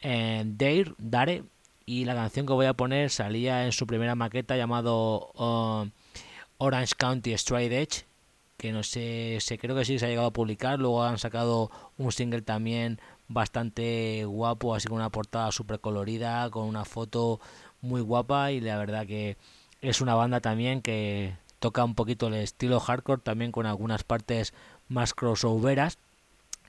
Eh, 0.00 0.42
Dare, 0.44 0.92
Dare, 0.98 1.44
y 1.86 2.04
la 2.04 2.16
canción 2.16 2.46
que 2.46 2.52
voy 2.52 2.66
a 2.66 2.74
poner 2.74 3.10
salía 3.10 3.64
en 3.64 3.70
su 3.70 3.86
primera 3.86 4.16
maqueta 4.16 4.56
llamado 4.56 5.30
uh, 5.34 5.88
Orange 6.58 6.94
County 6.98 7.32
Straight 7.34 7.70
Edge 7.72 8.06
que 8.56 8.72
no 8.72 8.82
sé, 8.82 9.38
sé, 9.40 9.58
creo 9.58 9.76
que 9.76 9.84
sí 9.84 9.98
se 9.98 10.06
ha 10.06 10.08
llegado 10.08 10.28
a 10.28 10.32
publicar, 10.32 10.78
luego 10.78 11.02
han 11.02 11.18
sacado 11.18 11.70
un 11.98 12.12
single 12.12 12.42
también 12.42 13.00
bastante 13.28 14.24
guapo, 14.24 14.74
así 14.74 14.88
con 14.88 14.98
una 14.98 15.10
portada 15.10 15.52
súper 15.52 15.80
colorida, 15.80 16.50
con 16.50 16.66
una 16.66 16.84
foto 16.84 17.40
muy 17.80 18.00
guapa 18.00 18.52
y 18.52 18.60
la 18.60 18.78
verdad 18.78 19.06
que 19.06 19.36
es 19.80 20.00
una 20.00 20.14
banda 20.14 20.40
también 20.40 20.82
que 20.82 21.36
toca 21.58 21.84
un 21.84 21.94
poquito 21.94 22.28
el 22.28 22.34
estilo 22.34 22.80
hardcore, 22.80 23.22
también 23.22 23.52
con 23.52 23.66
algunas 23.66 24.04
partes 24.04 24.54
más 24.88 25.14
crossoveras 25.14 25.98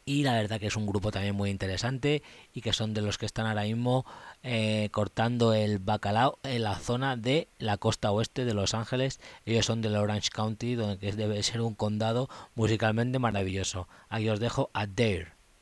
y 0.08 0.24
la 0.24 0.34
verdad 0.34 0.60
que 0.60 0.68
es 0.68 0.76
un 0.76 0.86
grupo 0.86 1.12
también 1.12 1.36
muy 1.36 1.50
interesante 1.50 2.22
y 2.54 2.62
que 2.62 2.74
son 2.74 2.94
de 2.94 3.02
los 3.02 3.18
que 3.18 3.26
están 3.26 3.48
ahora 3.48 3.64
mismo 3.64 4.06
eh, 4.44 4.90
cortando 4.92 5.54
el 5.54 5.80
bacalao 5.80 6.38
en 6.44 6.64
la 6.64 6.76
zona 6.76 7.18
de 7.18 7.48
la 7.58 7.78
costa 7.78 8.12
oeste 8.12 8.46
de 8.46 8.54
Los 8.54 8.76
Ángeles. 8.76 9.20
Ellos 9.46 9.66
son 9.66 9.82
del 9.82 9.96
Orange 9.96 10.30
County, 10.32 10.76
donde 10.76 11.12
debe 11.12 11.42
ser 11.42 11.62
un 11.62 11.74
condado 11.74 12.30
musicalmente 12.54 13.18
maravilloso. 13.18 13.88
Aquí 14.08 14.30
os 14.30 14.40
dejo 14.40 14.70
a 14.74 14.86
Dare. 14.86 15.35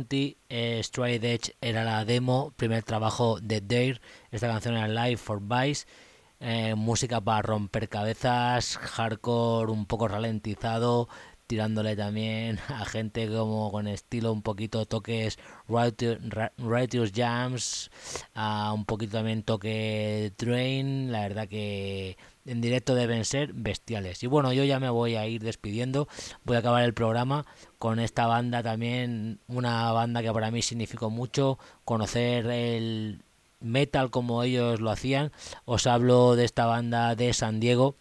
County 0.00 0.38
eh, 0.48 0.80
Edge 0.96 1.54
era 1.60 1.84
la 1.84 2.06
demo, 2.06 2.54
primer 2.56 2.82
trabajo 2.82 3.38
de 3.38 3.60
Dare. 3.60 4.00
Esta 4.30 4.48
canción 4.48 4.74
era 4.74 4.88
Live 4.88 5.18
for 5.18 5.42
Vice. 5.42 5.86
Eh, 6.40 6.74
música 6.74 7.20
para 7.20 7.42
romper 7.42 7.90
cabezas, 7.90 8.78
hardcore 8.78 9.70
un 9.70 9.84
poco 9.84 10.08
ralentizado, 10.08 11.10
tirándole 11.46 11.96
también 11.96 12.58
a 12.68 12.86
gente 12.86 13.28
como 13.28 13.70
con 13.70 13.88
estilo 13.88 14.32
un 14.32 14.40
poquito 14.40 14.86
toques 14.86 15.38
Righteous 15.68 17.12
Jams, 17.14 17.90
un 18.72 18.86
poquito 18.86 19.18
también 19.18 19.42
toque 19.42 20.32
Train, 20.36 21.12
la 21.12 21.20
verdad 21.20 21.46
que 21.46 22.16
en 22.46 22.62
directo 22.62 22.94
deben 22.94 23.26
ser 23.26 23.52
bestiales. 23.52 24.22
Y 24.22 24.28
bueno, 24.28 24.54
yo 24.54 24.64
ya 24.64 24.80
me 24.80 24.88
voy 24.88 25.16
a 25.16 25.26
ir 25.26 25.42
despidiendo, 25.42 26.08
voy 26.44 26.56
a 26.56 26.60
acabar 26.60 26.84
el 26.84 26.94
programa 26.94 27.44
con 27.80 27.98
esta 27.98 28.26
banda 28.26 28.62
también, 28.62 29.38
una 29.48 29.90
banda 29.92 30.20
que 30.20 30.30
para 30.30 30.50
mí 30.50 30.60
significó 30.60 31.08
mucho, 31.08 31.58
conocer 31.86 32.44
el 32.44 33.22
metal 33.60 34.10
como 34.10 34.42
ellos 34.42 34.82
lo 34.82 34.90
hacían. 34.90 35.32
Os 35.64 35.86
hablo 35.86 36.36
de 36.36 36.44
esta 36.44 36.66
banda 36.66 37.14
de 37.14 37.32
San 37.32 37.58
Diego, 37.58 37.94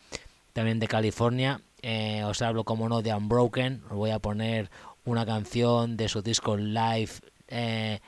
también 0.51 0.81
de 0.81 0.89
California. 0.89 1.61
Eh, 1.81 2.26
os 2.26 2.41
hablo 2.41 2.65
como 2.65 2.89
no 2.89 3.01
de 3.01 3.15
Unbroken. 3.15 3.81
Os 3.89 3.95
voy 3.95 4.11
a 4.11 4.19
poner 4.19 4.69
una 5.06 5.26
canción 5.26 5.95
de 5.95 6.10
su 6.10 6.22
disco 6.22 6.57
Live. 6.57 7.11
Eh, 7.47 8.01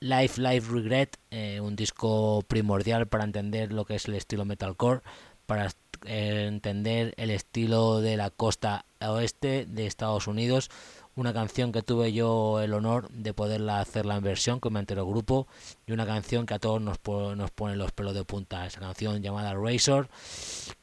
Life 0.00 0.40
Life 0.40 0.72
Regret, 0.72 1.18
eh, 1.30 1.60
un 1.60 1.76
disco 1.76 2.42
primordial 2.48 3.06
para 3.06 3.24
entender 3.24 3.70
lo 3.70 3.84
que 3.84 3.96
es 3.96 4.06
el 4.06 4.14
estilo 4.14 4.46
metalcore, 4.46 5.02
para 5.44 5.68
entender 6.06 7.14
el 7.16 7.30
estilo 7.30 8.00
de 8.00 8.16
la 8.16 8.30
costa 8.30 8.84
oeste 9.00 9.66
de 9.66 9.86
Estados 9.86 10.26
Unidos, 10.26 10.70
una 11.16 11.32
canción 11.32 11.72
que 11.72 11.82
tuve 11.82 12.12
yo 12.12 12.60
el 12.60 12.74
honor 12.74 13.08
de 13.08 13.32
poderla 13.32 13.80
hacerla 13.80 14.16
en 14.16 14.22
versión 14.22 14.60
con 14.60 14.74
mi 14.74 14.80
entero 14.80 15.06
grupo 15.06 15.46
y 15.86 15.92
una 15.92 16.04
canción 16.04 16.44
que 16.44 16.54
a 16.54 16.58
todos 16.58 16.80
nos, 16.80 16.98
nos 17.36 17.50
pone 17.50 17.74
los 17.74 17.92
pelos 17.92 18.14
de 18.14 18.24
punta. 18.24 18.66
Esa 18.66 18.80
canción 18.80 19.22
llamada 19.22 19.54
Razor, 19.54 20.08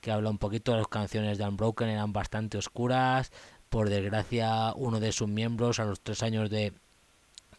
que 0.02 0.12
habla 0.12 0.32
un 0.32 0.40
poquito 0.40 0.72
de 0.72 0.80
las 0.80 0.88
canciones 0.88 1.38
de 1.38 1.48
Unbroken, 1.48 1.90
eran 1.90 2.14
bastante 2.14 2.58
oscuras. 2.58 3.32
Por 3.70 3.90
desgracia, 3.90 4.74
uno 4.76 5.00
de 5.00 5.12
sus 5.12 5.28
miembros, 5.28 5.80
a 5.80 5.86
los 5.86 6.02
tres 6.02 6.24
años 6.24 6.50
de 6.50 6.74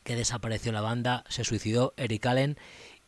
que 0.03 0.17
desapareció 0.17 0.71
la 0.71 0.83
banda, 0.83 1.25
se 1.29 1.45
suicidó, 1.45 1.95
Eric 1.97 2.27
Allen, 2.27 2.59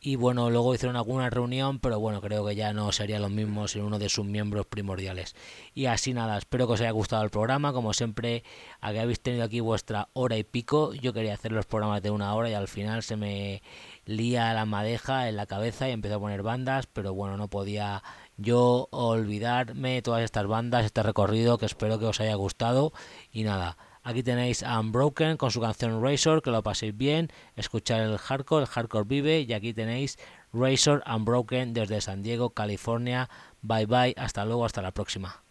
y 0.07 0.15
bueno, 0.15 0.49
luego 0.49 0.73
hicieron 0.73 0.95
alguna 0.95 1.29
reunión, 1.29 1.79
pero 1.79 1.99
bueno, 1.99 2.21
creo 2.21 2.45
que 2.45 2.55
ya 2.55 2.71
no 2.71 2.93
sería 2.93 3.19
lo 3.19 3.27
mismo 3.27 3.67
sin 3.67 3.81
uno 3.81 3.99
de 3.99 4.07
sus 4.07 4.25
miembros 4.25 4.65
primordiales. 4.65 5.35
Y 5.73 5.87
así 5.87 6.13
nada, 6.13 6.37
espero 6.37 6.65
que 6.65 6.73
os 6.75 6.79
haya 6.79 6.91
gustado 6.91 7.25
el 7.25 7.29
programa, 7.29 7.73
como 7.73 7.91
siempre, 7.91 8.45
aquí 8.79 8.99
habéis 8.99 9.19
tenido 9.19 9.43
aquí 9.43 9.59
vuestra 9.59 10.07
hora 10.13 10.37
y 10.37 10.45
pico, 10.45 10.93
yo 10.93 11.11
quería 11.11 11.33
hacer 11.33 11.51
los 11.51 11.65
programas 11.65 12.01
de 12.03 12.11
una 12.11 12.33
hora 12.35 12.49
y 12.49 12.53
al 12.53 12.69
final 12.69 13.03
se 13.03 13.17
me 13.17 13.61
lía 14.05 14.53
la 14.53 14.63
madeja 14.63 15.27
en 15.27 15.35
la 15.35 15.45
cabeza 15.45 15.89
y 15.89 15.91
empecé 15.91 16.13
a 16.13 16.19
poner 16.19 16.41
bandas, 16.41 16.87
pero 16.87 17.13
bueno, 17.13 17.35
no 17.35 17.49
podía 17.49 18.01
yo 18.37 18.87
olvidarme 18.91 19.95
de 19.95 20.01
todas 20.03 20.23
estas 20.23 20.47
bandas, 20.47 20.85
este 20.85 21.03
recorrido 21.03 21.57
que 21.57 21.65
espero 21.65 21.99
que 21.99 22.05
os 22.05 22.21
haya 22.21 22.35
gustado 22.35 22.93
y 23.29 23.43
nada. 23.43 23.75
Aquí 24.07 24.23
tenéis 24.23 24.63
a 24.63 24.79
Unbroken 24.79 25.35
con 25.35 25.51
su 25.51 25.59
canción 25.59 26.01
Razor, 26.01 26.41
que 26.41 26.49
lo 26.49 26.63
paséis 26.63 26.95
bien, 26.95 27.29
escuchar 27.57 27.99
el 27.99 28.17
hardcore, 28.17 28.63
el 28.63 28.69
hardcore 28.69 29.03
vive, 29.05 29.41
y 29.41 29.51
aquí 29.51 29.73
tenéis 29.73 30.17
Razor 30.53 31.03
Unbroken 31.05 31.73
desde 31.73 31.99
San 31.99 32.23
Diego, 32.23 32.51
California. 32.51 33.29
Bye 33.61 33.85
bye, 33.85 34.15
hasta 34.15 34.45
luego, 34.45 34.63
hasta 34.63 34.81
la 34.81 34.91
próxima. 34.91 35.43